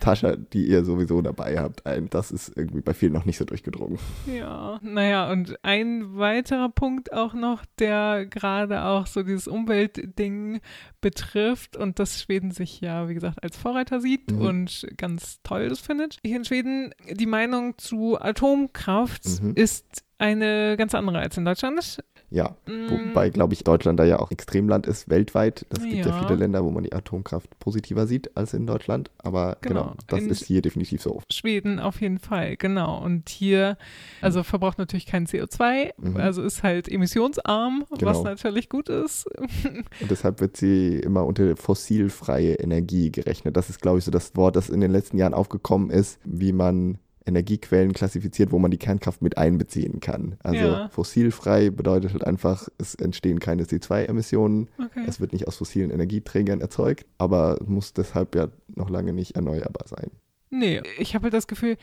Tasche, 0.00 0.36
die 0.52 0.66
ihr 0.66 0.84
sowieso 0.84 1.22
dabei 1.22 1.58
habt, 1.58 1.86
ein. 1.86 2.10
Das 2.10 2.30
ist 2.30 2.52
irgendwie 2.54 2.82
bei 2.82 2.92
vielen 2.92 3.14
noch 3.14 3.24
nicht 3.24 3.38
so 3.38 3.46
durchgedrungen. 3.46 3.98
Ja, 4.26 4.78
naja, 4.82 5.32
und 5.32 5.56
ein 5.64 6.18
weiterer 6.18 6.68
Punkt 6.68 7.10
auch 7.14 7.32
noch, 7.32 7.64
der 7.78 8.26
gerade 8.26 8.84
auch 8.84 9.06
so 9.06 9.22
dieses 9.22 9.48
Umweltding 9.48 10.60
betrifft 11.00 11.78
und 11.78 11.98
dass 11.98 12.20
Schweden 12.20 12.50
sich 12.50 12.82
ja, 12.82 13.08
wie 13.08 13.14
gesagt, 13.14 13.42
als 13.42 13.56
Vorreiter 13.56 14.02
sieht 14.02 14.30
Mhm. 14.30 14.40
und 14.42 14.86
ganz 14.98 15.40
toll 15.42 15.70
das 15.70 15.80
findet. 15.80 16.18
Hier 16.22 16.36
in 16.36 16.44
Schweden, 16.44 16.92
die 17.10 17.24
Meinung 17.24 17.78
zu 17.78 18.20
Atomkraft 18.20 19.24
Mhm. 19.42 19.54
ist 19.54 20.04
eine 20.18 20.76
ganz 20.76 20.94
andere 20.94 21.18
als 21.20 21.38
in 21.38 21.46
Deutschland. 21.46 22.02
Ja, 22.32 22.54
Mm, 22.66 23.08
Wobei, 23.08 23.30
glaube 23.30 23.54
ich, 23.54 23.64
Deutschland 23.64 23.98
da 23.98 24.04
ja 24.04 24.20
auch 24.20 24.30
Extremland 24.30 24.86
ist 24.86 25.08
weltweit. 25.10 25.66
Das 25.70 25.82
gibt 25.82 26.04
ja 26.06 26.12
Ja. 26.12 26.22
viele 26.22 26.36
Länder, 26.38 26.64
wo 26.64 26.70
man 26.70 26.84
die 26.84 26.92
Atomkraft 26.92 27.58
positiver 27.58 28.06
sieht 28.06 28.36
als 28.36 28.54
in 28.54 28.66
Deutschland. 28.68 29.10
Aber 29.18 29.56
genau, 29.62 29.82
Genau. 29.82 29.94
das 30.06 30.22
In- 30.22 30.30
ist 30.30 30.44
hier 30.44 30.62
definitiv 30.62 31.02
so. 31.02 31.22
Schweden 31.32 31.80
auf 31.80 32.00
jeden 32.00 32.18
Fall, 32.18 32.56
genau. 32.56 33.02
Und 33.02 33.28
hier, 33.30 33.76
also 34.20 34.44
verbraucht 34.44 34.78
natürlich 34.78 35.06
kein 35.06 35.26
CO2, 35.26 35.92
Mhm. 35.98 36.16
also 36.18 36.42
ist 36.42 36.62
halt 36.62 36.88
emissionsarm, 36.88 37.84
was 37.90 37.98
Genau. 37.98 38.22
natürlich 38.22 38.68
gut 38.68 38.88
ist. 38.88 39.26
Und 40.00 40.10
deshalb 40.10 40.40
wird 40.40 40.56
sie 40.56 40.98
immer 41.00 41.26
unter 41.26 41.56
fossilfreie 41.56 42.54
Energie 42.54 43.10
gerechnet. 43.10 43.56
Das 43.56 43.70
ist, 43.70 43.80
glaube 43.80 43.98
ich, 43.98 44.04
so 44.04 44.10
das 44.12 44.36
Wort, 44.36 44.54
das 44.56 44.68
in 44.70 44.80
den 44.80 44.92
letzten 44.92 45.18
Jahren 45.18 45.34
aufgekommen 45.34 45.90
ist, 45.90 46.20
wie 46.24 46.52
man 46.52 46.98
Energiequellen 47.30 47.92
klassifiziert, 47.92 48.52
wo 48.52 48.58
man 48.58 48.70
die 48.70 48.78
Kernkraft 48.78 49.22
mit 49.22 49.38
einbeziehen 49.38 50.00
kann. 50.00 50.36
Also 50.42 50.64
Ja. 50.64 50.88
fossilfrei 50.90 51.70
bedeutet 51.70 52.12
halt 52.12 52.26
einfach, 52.26 52.68
es 52.78 52.94
entstehen 52.94 53.38
keine 53.40 53.64
CO2-Emissionen, 53.64 54.68
Okay. 54.78 55.04
es 55.06 55.20
wird 55.20 55.32
nicht 55.32 55.48
aus 55.48 55.56
fossilen 55.56 55.90
Energieträgern 55.90 56.60
erzeugt, 56.60 57.06
aber 57.18 57.58
muss 57.64 57.92
deshalb 57.94 58.34
ja 58.34 58.48
noch 58.74 58.90
lange 58.90 59.12
nicht 59.12 59.36
erneuerbar 59.36 59.86
sein. 59.88 60.10
Nee, 60.50 60.82
ich 60.98 61.14
habe 61.14 61.24
halt 61.24 61.34
das 61.34 61.46
Gefühl, 61.46 61.76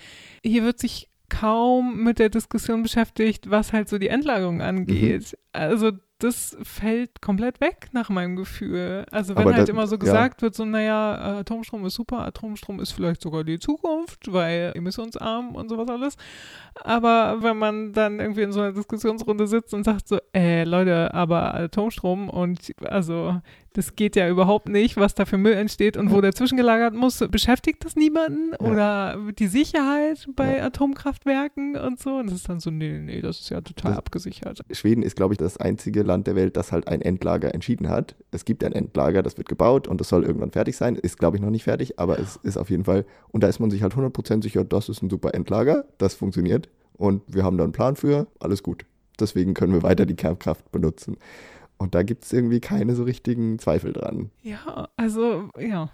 hier 0.43 0.63
wird 0.63 0.77
sich 0.79 1.09
kaum 1.29 2.03
mit 2.03 2.19
der 2.19 2.29
Diskussion 2.29 2.83
beschäftigt, 2.83 3.49
was 3.49 3.73
halt 3.73 3.89
so 3.89 3.97
die 3.97 4.07
Endlagerung 4.09 4.61
angeht. 4.61 5.31
Mhm. 5.33 5.37
Also 5.53 5.91
das 6.19 6.57
fällt 6.63 7.21
komplett 7.21 7.61
weg 7.61 7.89
nach 7.91 8.09
meinem 8.09 8.35
Gefühl. 8.35 9.05
Also 9.11 9.35
wenn 9.35 9.43
Aber 9.43 9.53
halt 9.55 9.67
da- 9.67 9.71
immer 9.71 9.85
so 9.87 9.95
ja. 9.95 9.99
gesagt 9.99 10.41
wird, 10.41 10.55
so 10.55 10.65
naja, 10.65 11.39
Atomstrom 11.39 11.85
ist 11.85 11.93
super, 11.95 12.19
Atomstrom 12.25 12.79
ist 12.79 12.91
vielleicht 12.91 13.21
sogar 13.21 13.43
die 13.43 13.59
Zukunft, 13.59 14.31
weil 14.33 14.71
emissionsarm 14.75 15.55
und 15.55 15.69
sowas 15.69 15.87
alles. 15.89 16.17
Aber 16.83 17.37
wenn 17.41 17.57
man 17.57 17.93
dann 17.93 18.19
irgendwie 18.19 18.41
in 18.41 18.51
so 18.51 18.61
einer 18.61 18.71
Diskussionsrunde 18.71 19.47
sitzt 19.47 19.73
und 19.73 19.83
sagt 19.83 20.07
so, 20.07 20.17
äh, 20.33 20.63
Leute, 20.63 21.13
aber 21.13 21.53
Atomstrom 21.53 22.29
und 22.29 22.73
also 22.85 23.39
das 23.77 23.95
geht 23.95 24.15
ja 24.15 24.27
überhaupt 24.27 24.67
nicht, 24.69 24.97
was 24.97 25.13
da 25.13 25.25
für 25.25 25.37
Müll 25.37 25.53
entsteht 25.53 25.95
und 25.97 26.11
wo 26.11 26.19
der 26.19 26.33
zwischengelagert 26.33 26.95
muss, 26.95 27.19
beschäftigt 27.29 27.85
das 27.85 27.95
niemanden? 27.95 28.51
Ja. 28.59 28.67
Oder 28.67 29.31
die 29.37 29.47
Sicherheit 29.47 30.27
bei 30.35 30.57
Ja. 30.57 30.65
Atomkraftwerken 30.65 31.75
und 31.77 31.99
so? 31.99 32.15
Und 32.15 32.27
das 32.27 32.37
ist 32.37 32.49
dann 32.49 32.59
so, 32.59 32.71
nee, 32.71 32.97
nee, 32.99 33.21
das 33.21 33.39
ist 33.39 33.49
ja 33.49 33.61
total 33.61 33.91
Das- 33.91 33.99
abgesichert. 33.99 34.61
Schweden 34.71 35.03
ist, 35.03 35.15
glaube 35.15 35.33
ich, 35.33 35.37
das 35.37 35.57
einzige 35.57 36.01
Land 36.03 36.27
der 36.27 36.35
Welt, 36.35 36.57
das 36.57 36.71
halt 36.71 36.87
ein 36.87 37.01
Endlager 37.01 37.53
entschieden 37.53 37.87
hat. 37.89 38.15
Es 38.31 38.45
gibt 38.45 38.63
ein 38.63 38.73
Endlager, 38.73 39.21
das 39.23 39.37
wird 39.37 39.47
gebaut 39.47 39.87
und 39.87 40.01
das 40.01 40.09
soll 40.09 40.23
irgendwann 40.25 40.51
fertig 40.51 40.75
sein. 40.75 40.95
Ist, 40.95 41.17
glaube 41.19 41.37
ich, 41.37 41.43
noch 41.43 41.51
nicht 41.51 41.63
fertig, 41.63 41.99
aber 41.99 42.19
es 42.19 42.37
ist 42.43 42.57
auf 42.57 42.69
jeden 42.69 42.83
Fall, 42.85 43.05
und 43.29 43.43
da 43.43 43.47
ist 43.47 43.59
man 43.59 43.69
sich 43.69 43.83
halt 43.83 43.95
100% 43.95 44.41
sicher, 44.43 44.63
das 44.63 44.89
ist 44.89 45.01
ein 45.03 45.09
super 45.09 45.33
Endlager, 45.35 45.85
das 45.99 46.15
funktioniert 46.15 46.67
und 46.97 47.21
wir 47.27 47.43
haben 47.43 47.57
da 47.57 47.63
einen 47.63 47.73
Plan 47.73 47.95
für, 47.95 48.27
alles 48.39 48.63
gut. 48.63 48.85
Deswegen 49.19 49.53
können 49.53 49.73
wir 49.73 49.83
weiter 49.83 50.05
die 50.05 50.15
Kernkraft 50.15 50.71
benutzen. 50.71 51.17
Und 51.77 51.93
da 51.93 52.01
gibt 52.03 52.25
es 52.25 52.33
irgendwie 52.33 52.59
keine 52.59 52.95
so 52.95 53.03
richtigen 53.03 53.59
Zweifel 53.59 53.93
dran. 53.93 54.31
Ja, 54.41 54.87
also, 54.97 55.49
ja, 55.59 55.89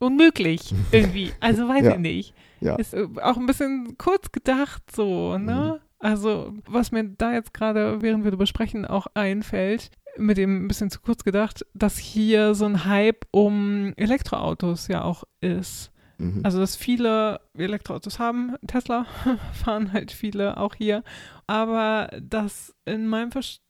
unmöglich 0.00 0.74
irgendwie. 0.92 1.32
Also 1.40 1.68
weiß 1.68 1.84
Ja. 1.84 1.92
ich 1.92 1.98
nicht. 1.98 2.34
Ja. 2.60 2.76
Ist 2.76 2.94
äh, 2.94 3.06
auch 3.22 3.36
ein 3.36 3.46
bisschen 3.46 3.96
kurz 3.98 4.32
gedacht 4.32 4.82
so, 4.94 5.38
ne? 5.38 5.80
Also, 6.00 6.52
was 6.66 6.92
mir 6.92 7.04
da 7.04 7.32
jetzt 7.32 7.52
gerade, 7.54 8.02
während 8.02 8.22
wir 8.24 8.30
darüber 8.30 8.46
sprechen, 8.46 8.84
auch 8.84 9.06
einfällt, 9.14 9.90
mit 10.16 10.36
dem 10.38 10.64
ein 10.64 10.68
bisschen 10.68 10.90
zu 10.90 11.00
kurz 11.00 11.24
gedacht, 11.24 11.66
dass 11.74 11.98
hier 11.98 12.54
so 12.54 12.64
ein 12.66 12.84
Hype 12.84 13.24
um 13.32 13.92
Elektroautos 13.96 14.86
ja 14.88 15.02
auch 15.02 15.24
ist. 15.40 15.90
Mhm. 16.18 16.40
Also, 16.44 16.58
dass 16.60 16.76
viele 16.76 17.40
Elektroautos 17.56 18.18
haben, 18.18 18.54
Tesla 18.66 19.06
fahren 19.52 19.92
halt 19.92 20.10
viele 20.12 20.56
auch 20.56 20.74
hier, 20.74 21.02
aber 21.46 22.10
dass 22.20 22.74
in 22.84 23.06
meinem 23.06 23.30
Verständnis 23.32 23.64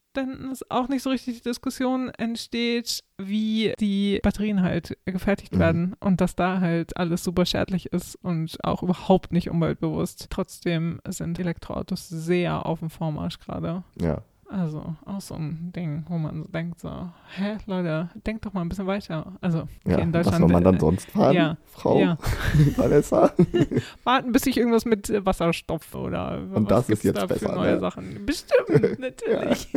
auch 0.68 0.88
nicht 0.88 1.02
so 1.02 1.10
richtig 1.10 1.36
die 1.38 1.48
Diskussion 1.48 2.08
entsteht, 2.10 3.04
wie 3.18 3.72
die 3.78 4.18
Batterien 4.22 4.62
halt 4.62 4.96
gefertigt 5.04 5.54
Mhm. 5.54 5.58
werden 5.58 5.96
und 6.00 6.20
dass 6.20 6.34
da 6.34 6.60
halt 6.60 6.96
alles 6.96 7.22
super 7.24 7.46
schädlich 7.46 7.86
ist 7.92 8.16
und 8.16 8.56
auch 8.64 8.82
überhaupt 8.82 9.32
nicht 9.32 9.48
umweltbewusst. 9.50 10.26
Trotzdem 10.30 11.00
sind 11.08 11.38
Elektroautos 11.38 12.08
sehr 12.08 12.66
auf 12.66 12.80
dem 12.80 12.90
Vormarsch 12.90 13.38
gerade. 13.38 13.84
ja. 14.00 14.22
Also 14.50 14.94
auch 15.04 15.20
so 15.20 15.34
ein 15.34 15.72
Ding, 15.76 16.04
wo 16.08 16.16
man 16.16 16.42
so 16.42 16.48
denkt 16.48 16.80
so, 16.80 16.88
hä, 17.36 17.58
Leute, 17.66 18.08
denkt 18.26 18.46
doch 18.46 18.54
mal 18.54 18.62
ein 18.62 18.68
bisschen 18.70 18.86
weiter. 18.86 19.32
Also 19.42 19.60
okay, 19.84 19.92
Ja, 19.92 19.98
in 19.98 20.12
was 20.14 20.22
Deutschland. 20.24 20.38
soll 20.42 20.52
man 20.52 20.64
dann 20.64 20.76
äh, 20.76 20.80
sonst 20.80 21.10
fahren, 21.10 21.34
ja, 21.34 21.56
Frau 21.66 22.00
ja. 22.00 22.16
Vanessa? 22.76 23.30
warten, 24.04 24.32
bis 24.32 24.42
sich 24.42 24.56
irgendwas 24.56 24.86
mit 24.86 25.12
Wasserstoff 25.26 25.94
oder 25.94 26.38
Und 26.54 26.64
was 26.64 26.68
das 26.68 26.80
ist 26.80 26.88
gibt's 26.88 27.04
jetzt 27.04 27.16
da 27.16 27.20
für 27.22 27.34
besser, 27.34 27.54
neue 27.54 27.74
ne? 27.74 27.80
Sachen. 27.80 28.24
Bestimmt, 28.26 28.98
natürlich. 28.98 29.68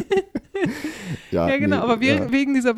Ja, 1.32 1.48
Ja, 1.48 1.58
genau, 1.58 1.78
nee, 1.78 1.82
aber 1.84 2.00
wegen, 2.02 2.24
ja. 2.26 2.32
wegen 2.32 2.54
dieser. 2.54 2.74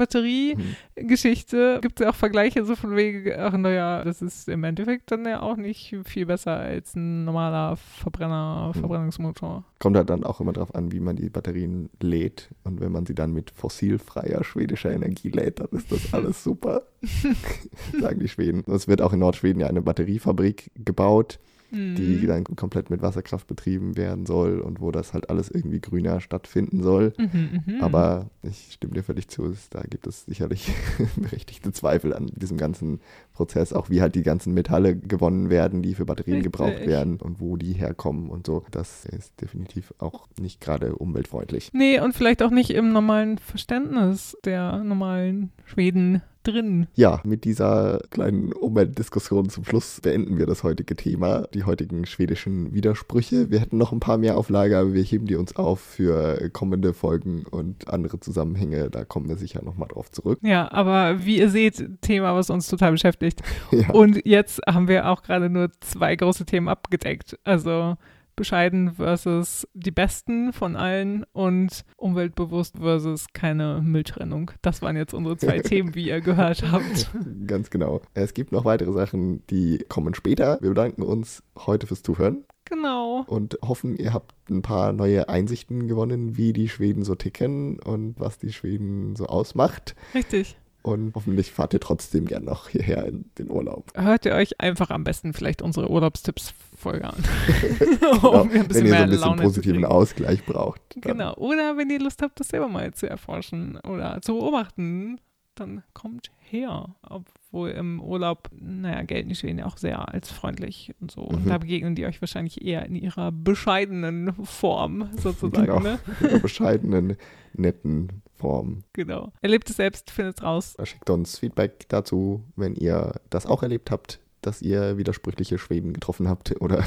Batteriegeschichte 0.95 1.79
gibt 1.81 1.99
es 1.99 2.03
ja 2.03 2.11
auch 2.11 2.15
Vergleiche 2.15 2.65
so 2.65 2.75
von 2.75 2.95
wegen, 2.95 3.31
ach 3.37 3.53
naja, 3.53 4.03
das 4.03 4.21
ist 4.21 4.47
im 4.47 4.63
Endeffekt 4.63 5.11
dann 5.11 5.25
ja 5.25 5.41
auch 5.41 5.55
nicht 5.57 5.95
viel 6.05 6.25
besser 6.25 6.57
als 6.57 6.95
ein 6.95 7.25
normaler 7.25 7.75
Verbrenner, 7.77 8.71
Hm. 8.73 8.79
Verbrennungsmotor. 8.81 9.63
Kommt 9.79 9.97
halt 9.97 10.09
dann 10.09 10.23
auch 10.23 10.39
immer 10.39 10.53
darauf 10.53 10.73
an, 10.75 10.91
wie 10.91 10.99
man 10.99 11.15
die 11.15 11.29
Batterien 11.29 11.89
lädt. 12.01 12.49
Und 12.63 12.79
wenn 12.79 12.91
man 12.91 13.05
sie 13.05 13.15
dann 13.15 13.33
mit 13.33 13.51
fossilfreier 13.51 14.43
schwedischer 14.43 14.91
Energie 14.91 15.29
lädt, 15.29 15.59
dann 15.59 15.69
ist 15.71 15.91
das 15.91 16.13
alles 16.13 16.43
super, 16.43 16.83
sagen 18.01 18.19
die 18.19 18.27
Schweden. 18.27 18.63
Es 18.71 18.87
wird 18.87 19.01
auch 19.01 19.13
in 19.13 19.19
Nordschweden 19.19 19.59
ja 19.61 19.67
eine 19.67 19.81
Batteriefabrik 19.81 20.71
gebaut, 20.75 21.39
die 21.73 22.17
Mhm. 22.21 22.27
dann 22.27 22.43
komplett 22.43 22.89
mit 22.89 23.01
Wasserkraft 23.01 23.47
betrieben 23.47 23.97
werden 23.97 24.25
soll 24.25 24.59
und 24.59 24.79
wo 24.79 24.91
das 24.91 25.13
halt 25.13 25.29
alles 25.29 25.49
irgendwie 25.49 25.81
grüner 25.81 26.21
stattfinden 26.21 26.83
soll. 26.83 27.13
Mhm, 27.17 27.63
mhm. 27.65 27.81
Aber 27.81 28.29
ich 28.43 28.73
stimme 28.73 28.93
dir 28.93 29.03
völlig 29.03 29.27
zu, 29.27 29.53
da 29.71 29.81
gibt 29.81 30.05
es 30.05 30.25
sicherlich 30.25 30.71
berechtigte 31.15 31.71
Zweifel 31.71 32.13
an 32.13 32.27
diesem 32.35 32.57
ganzen 32.57 32.99
Prozess, 33.33 33.73
auch 33.73 33.89
wie 33.89 34.01
halt 34.01 34.15
die 34.15 34.23
ganzen 34.23 34.53
Metalle 34.53 34.95
gewonnen 34.95 35.49
werden, 35.49 35.81
die 35.81 35.95
für 35.95 36.05
Batterien 36.05 36.43
gebraucht 36.43 36.71
Richtig. 36.71 36.87
werden 36.87 37.19
und 37.19 37.39
wo 37.39 37.57
die 37.57 37.73
herkommen 37.73 38.29
und 38.29 38.45
so. 38.45 38.63
Das 38.71 39.05
ist 39.05 39.39
definitiv 39.41 39.93
auch 39.97 40.27
nicht 40.39 40.61
gerade 40.61 40.95
umweltfreundlich. 40.95 41.69
Nee, 41.73 41.99
und 41.99 42.13
vielleicht 42.13 42.43
auch 42.43 42.51
nicht 42.51 42.69
im 42.71 42.91
normalen 42.91 43.37
Verständnis 43.37 44.37
der 44.45 44.83
normalen 44.83 45.51
Schweden 45.65 46.21
drin. 46.43 46.87
Ja, 46.93 47.21
mit 47.23 47.45
dieser 47.45 48.01
kleinen 48.09 48.53
Umweltdiskussion 48.53 49.49
zum 49.49 49.63
Schluss 49.63 50.01
beenden 50.01 50.37
wir 50.37 50.45
das 50.45 50.63
heutige 50.63 50.95
Thema, 50.95 51.47
die 51.53 51.63
heutigen 51.63 52.05
schwedischen 52.05 52.73
Widersprüche. 52.73 53.49
Wir 53.49 53.59
hätten 53.59 53.77
noch 53.77 53.91
ein 53.91 53.99
paar 53.99 54.17
mehr 54.17 54.37
auf 54.37 54.49
Lager, 54.49 54.79
aber 54.79 54.93
wir 54.93 55.03
heben 55.03 55.25
die 55.25 55.35
uns 55.35 55.55
auf 55.55 55.79
für 55.79 56.49
kommende 56.51 56.93
Folgen 56.93 57.45
und 57.49 57.87
andere 57.87 58.19
Zusammenhänge. 58.19 58.89
Da 58.89 59.05
kommen 59.05 59.29
wir 59.29 59.37
sicher 59.37 59.63
nochmal 59.63 59.87
drauf 59.87 60.11
zurück. 60.11 60.39
Ja, 60.41 60.71
aber 60.71 61.25
wie 61.25 61.39
ihr 61.39 61.49
seht, 61.49 62.01
Thema, 62.01 62.35
was 62.35 62.49
uns 62.49 62.67
total 62.67 62.91
beschäftigt. 62.91 63.22
Ja. 63.71 63.89
Und 63.91 64.25
jetzt 64.25 64.61
haben 64.67 64.87
wir 64.87 65.09
auch 65.09 65.23
gerade 65.23 65.49
nur 65.49 65.69
zwei 65.79 66.15
große 66.15 66.45
Themen 66.45 66.67
abgedeckt. 66.67 67.37
Also 67.43 67.95
bescheiden 68.35 68.93
versus 68.93 69.67
die 69.73 69.91
besten 69.91 70.53
von 70.53 70.75
allen 70.75 71.23
und 71.33 71.85
umweltbewusst 71.97 72.77
versus 72.79 73.27
keine 73.33 73.81
Mülltrennung. 73.83 74.51
Das 74.61 74.81
waren 74.81 74.95
jetzt 74.97 75.13
unsere 75.13 75.37
zwei 75.37 75.59
Themen, 75.61 75.93
wie 75.95 76.07
ihr 76.07 76.21
gehört 76.21 76.71
habt. 76.71 77.11
Ganz 77.47 77.69
genau. 77.69 78.01
Es 78.13 78.33
gibt 78.33 78.51
noch 78.51 78.65
weitere 78.65 78.91
Sachen, 78.91 79.45
die 79.47 79.85
kommen 79.87 80.13
später. 80.15 80.57
Wir 80.61 80.69
bedanken 80.69 81.03
uns 81.03 81.43
heute 81.57 81.87
fürs 81.87 82.01
Zuhören 82.03 82.43
Genau. 82.65 83.23
und 83.27 83.59
hoffen, 83.61 83.97
ihr 83.97 84.13
habt 84.13 84.33
ein 84.49 84.61
paar 84.61 84.93
neue 84.93 85.29
Einsichten 85.29 85.87
gewonnen, 85.87 86.37
wie 86.37 86.53
die 86.53 86.69
Schweden 86.69 87.03
so 87.03 87.13
ticken 87.13 87.79
und 87.79 88.19
was 88.19 88.37
die 88.39 88.53
Schweden 88.53 89.15
so 89.15 89.25
ausmacht. 89.27 89.95
Richtig. 90.15 90.57
Und 90.83 91.15
hoffentlich 91.15 91.51
fahrt 91.51 91.73
ihr 91.73 91.79
trotzdem 91.79 92.25
gern 92.25 92.43
noch 92.43 92.67
hierher 92.69 93.05
in 93.07 93.25
den 93.37 93.49
Urlaub. 93.49 93.91
Hört 93.95 94.25
ihr 94.25 94.33
euch 94.33 94.59
einfach 94.59 94.89
am 94.89 95.03
besten 95.05 95.33
vielleicht 95.33 95.61
unsere 95.61 95.89
Urlaubstipps-Folge 95.89 97.05
an. 97.05 97.15
Genau, 97.79 98.41
um 98.41 98.49
ein 98.51 98.69
wenn 98.69 98.85
ihr 98.85 98.91
so 98.91 98.95
ein 98.95 99.09
bisschen 99.09 99.21
Laune 99.21 99.41
positiven. 99.43 99.85
Ausgleich 99.85 100.45
braucht. 100.45 100.81
dann- 100.95 101.13
Genau. 101.13 101.33
Oder 101.35 101.77
wenn 101.77 101.89
ihr 101.89 101.99
Lust 101.99 102.21
habt, 102.21 102.37
das 102.39 102.49
selber 102.49 102.67
mal 102.67 102.93
zu 102.93 103.09
erforschen 103.09 103.77
oder 103.87 104.21
zu 104.21 104.33
beobachten, 104.37 105.19
dann 105.55 105.83
kommt 105.93 106.31
her. 106.41 106.95
Obwohl 107.07 107.69
im 107.69 108.01
Urlaub, 108.01 108.49
naja, 108.59 109.03
gelten 109.03 109.29
die 109.29 109.35
Schweden 109.35 109.59
ja 109.59 109.65
auch 109.67 109.77
sehr 109.77 110.11
als 110.13 110.31
freundlich 110.31 110.93
und 110.99 111.11
so. 111.11 111.21
Und 111.21 111.45
Mhm. 111.45 111.49
da 111.49 111.57
begegnen 111.59 111.95
die 111.95 112.05
euch 112.05 112.19
wahrscheinlich 112.21 112.61
eher 112.65 112.85
in 112.85 112.95
ihrer 112.95 113.31
bescheidenen 113.31 114.33
Form, 114.43 115.09
sozusagen. 115.17 115.65
Genau. 115.67 115.79
Ne? 115.79 115.99
In 116.19 116.27
einer 116.27 116.39
bescheidenen, 116.39 117.15
netten 117.53 118.21
Form. 118.43 118.83
Genau. 118.91 119.31
Erlebt 119.41 119.69
es 119.69 119.77
selbst, 119.77 120.11
findet 120.11 120.37
es 120.37 120.43
raus. 120.43 120.75
Schickt 120.83 121.09
uns 121.09 121.39
Feedback 121.39 121.85
dazu, 121.87 122.43
wenn 122.57 122.75
ihr 122.75 123.13
das 123.29 123.45
auch 123.45 123.63
erlebt 123.63 123.89
habt, 123.89 124.19
dass 124.45 124.61
ihr 124.61 124.97
widersprüchliche 124.97 125.57
Schweden 125.57 125.93
getroffen 125.93 126.27
habt 126.27 126.53
oder 126.61 126.83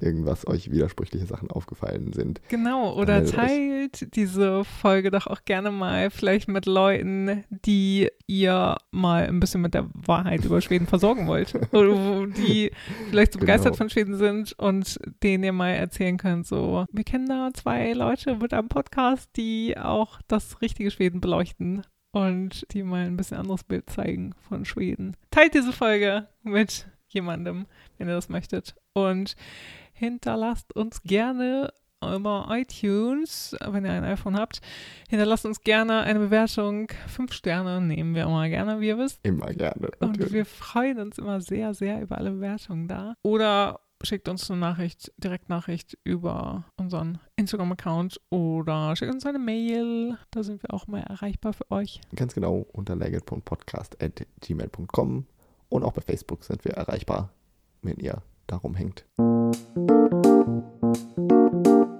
irgendwas 0.00 0.46
euch 0.46 0.70
widersprüchliche 0.70 1.26
Sachen 1.26 1.50
aufgefallen 1.50 2.12
sind. 2.12 2.40
Genau, 2.48 2.94
oder 2.94 3.14
meldet 3.20 3.30
euch. 3.38 3.46
teilt 3.46 4.14
diese 4.16 4.64
Folge 4.64 5.10
doch 5.10 5.26
auch 5.26 5.44
gerne 5.44 5.70
mal 5.70 6.10
vielleicht 6.10 6.48
mit 6.48 6.66
Leuten, 6.66 7.44
die 7.50 8.08
ihr 8.26 8.76
mal 8.90 9.26
ein 9.26 9.40
bisschen 9.40 9.60
mit 9.60 9.74
der 9.74 9.88
Wahrheit 9.94 10.44
über 10.44 10.60
Schweden 10.60 10.86
versorgen 10.86 11.26
wollt. 11.26 11.54
Oder 11.72 12.26
die 12.26 12.70
vielleicht 13.08 13.32
so 13.32 13.38
begeistert 13.38 13.72
Genau. 13.72 13.76
von 13.78 13.90
Schweden 13.90 14.16
sind 14.16 14.52
und 14.58 14.98
denen 15.22 15.44
ihr 15.44 15.52
mal 15.52 15.70
erzählen 15.70 16.16
könnt, 16.16 16.46
so, 16.46 16.86
wir 16.92 17.04
kennen 17.04 17.26
da 17.26 17.50
zwei 17.54 17.92
Leute 17.92 18.36
mit 18.36 18.52
einem 18.54 18.68
Podcast, 18.68 19.28
die 19.36 19.76
auch 19.78 20.20
das 20.28 20.60
richtige 20.62 20.90
Schweden 20.90 21.20
beleuchten 21.20 21.82
und 22.12 22.66
die 22.72 22.82
mal 22.82 23.06
ein 23.06 23.16
bisschen 23.16 23.36
anderes 23.36 23.64
Bild 23.64 23.88
zeigen 23.90 24.34
von 24.48 24.64
Schweden. 24.64 25.16
Teilt 25.30 25.54
diese 25.54 25.72
Folge 25.72 26.26
mit 26.42 26.86
jemandem, 27.12 27.66
wenn 27.98 28.08
ihr 28.08 28.14
das 28.14 28.28
möchtet. 28.28 28.74
Und 28.92 29.36
hinterlasst 29.92 30.74
uns 30.74 31.02
gerne 31.02 31.72
über 32.02 32.48
iTunes, 32.50 33.54
wenn 33.66 33.84
ihr 33.84 33.92
ein 33.92 34.04
iPhone 34.04 34.36
habt, 34.36 34.60
hinterlasst 35.08 35.44
uns 35.44 35.60
gerne 35.60 36.02
eine 36.02 36.18
Bewertung. 36.18 36.88
Fünf 37.06 37.34
Sterne 37.34 37.80
nehmen 37.80 38.14
wir 38.14 38.24
immer 38.24 38.48
gerne, 38.48 38.80
wie 38.80 38.88
ihr 38.88 38.98
wisst. 38.98 39.20
Immer 39.22 39.52
gerne. 39.52 39.90
Und 40.00 40.12
Natürlich. 40.12 40.32
wir 40.32 40.46
freuen 40.46 40.98
uns 40.98 41.18
immer 41.18 41.40
sehr, 41.40 41.74
sehr 41.74 42.00
über 42.00 42.18
alle 42.18 42.30
Bewertungen 42.30 42.88
da. 42.88 43.14
Oder 43.22 43.80
schickt 44.02 44.28
uns 44.28 44.50
eine 44.50 44.60
Nachricht, 44.60 45.12
Direktnachricht 45.18 45.98
über 46.04 46.64
unseren 46.76 47.18
Instagram-Account 47.36 48.18
oder 48.30 48.96
schickt 48.96 49.12
uns 49.12 49.26
eine 49.26 49.38
Mail. 49.38 50.16
Da 50.30 50.42
sind 50.42 50.62
wir 50.62 50.72
auch 50.72 50.86
mal 50.86 51.02
erreichbar 51.02 51.52
für 51.52 51.70
euch. 51.70 52.00
Ganz 52.16 52.32
genau 52.34 52.66
unter 52.72 52.96
legit.podcast.gmail.com 52.96 55.26
und 55.70 55.82
auch 55.84 55.92
bei 55.92 56.02
Facebook 56.02 56.44
sind 56.44 56.62
wir 56.66 56.72
erreichbar, 56.72 57.30
wenn 57.80 57.96
ihr 57.96 58.22
darum 58.46 58.74
hängt. 58.74 59.06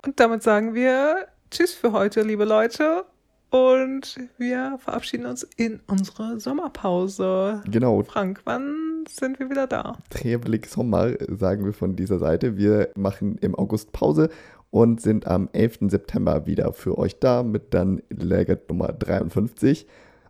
Und 0.06 0.14
damit 0.16 0.42
sagen 0.42 0.74
wir 0.74 1.28
Tschüss 1.50 1.72
für 1.72 1.92
heute, 1.92 2.22
liebe 2.22 2.44
Leute. 2.44 3.04
Und 3.50 4.20
wir 4.38 4.78
verabschieden 4.78 5.26
uns 5.26 5.42
in 5.56 5.80
unsere 5.88 6.38
Sommerpause. 6.38 7.62
Genau, 7.68 8.00
Frank, 8.04 8.42
wann 8.44 9.04
sind 9.08 9.40
wir 9.40 9.50
wieder 9.50 9.66
da? 9.66 9.98
Trevlig 10.10 10.66
Sommer, 10.66 11.14
sagen 11.28 11.64
wir 11.64 11.72
von 11.72 11.96
dieser 11.96 12.20
Seite. 12.20 12.56
Wir 12.56 12.90
machen 12.94 13.36
im 13.40 13.56
August 13.56 13.90
Pause 13.90 14.28
und 14.70 15.00
sind 15.00 15.26
am 15.26 15.48
11. 15.52 15.90
September 15.90 16.46
wieder 16.46 16.72
für 16.72 16.96
euch 16.96 17.18
da 17.18 17.42
mit 17.42 17.74
dann 17.74 18.00
Legit 18.10 18.68
Nummer 18.68 18.92
53. 18.92 19.88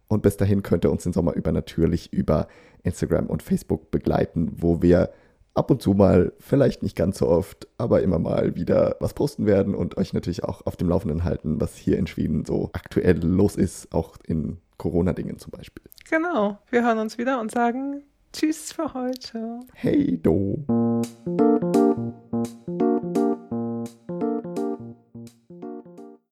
Und 0.08 0.22
bis 0.22 0.38
dahin 0.38 0.62
könnt 0.62 0.84
ihr 0.84 0.90
uns 0.90 1.02
den 1.02 1.12
Sommer 1.12 1.34
über 1.34 1.52
natürlich 1.52 2.12
über 2.14 2.48
Instagram 2.82 3.26
und 3.26 3.42
Facebook 3.42 3.90
begleiten, 3.90 4.52
wo 4.56 4.82
wir 4.82 5.10
ab 5.54 5.70
und 5.70 5.82
zu 5.82 5.92
mal, 5.92 6.32
vielleicht 6.38 6.82
nicht 6.82 6.96
ganz 6.96 7.18
so 7.18 7.28
oft, 7.28 7.68
aber 7.76 8.02
immer 8.02 8.18
mal 8.18 8.54
wieder 8.54 8.96
was 9.00 9.14
posten 9.14 9.46
werden 9.46 9.74
und 9.74 9.96
euch 9.96 10.12
natürlich 10.12 10.44
auch 10.44 10.64
auf 10.66 10.76
dem 10.76 10.88
Laufenden 10.88 11.24
halten, 11.24 11.60
was 11.60 11.76
hier 11.76 11.98
in 11.98 12.06
Schweden 12.06 12.44
so 12.44 12.70
aktuell 12.72 13.18
los 13.18 13.56
ist, 13.56 13.92
auch 13.92 14.16
in 14.26 14.58
Corona-Dingen 14.78 15.38
zum 15.38 15.50
Beispiel. 15.50 15.82
Genau, 16.08 16.58
wir 16.70 16.84
hören 16.84 16.98
uns 16.98 17.18
wieder 17.18 17.40
und 17.40 17.50
sagen 17.50 18.02
Tschüss 18.32 18.72
für 18.72 18.94
heute. 18.94 19.60
Hey 19.74 20.18
do! 20.22 20.64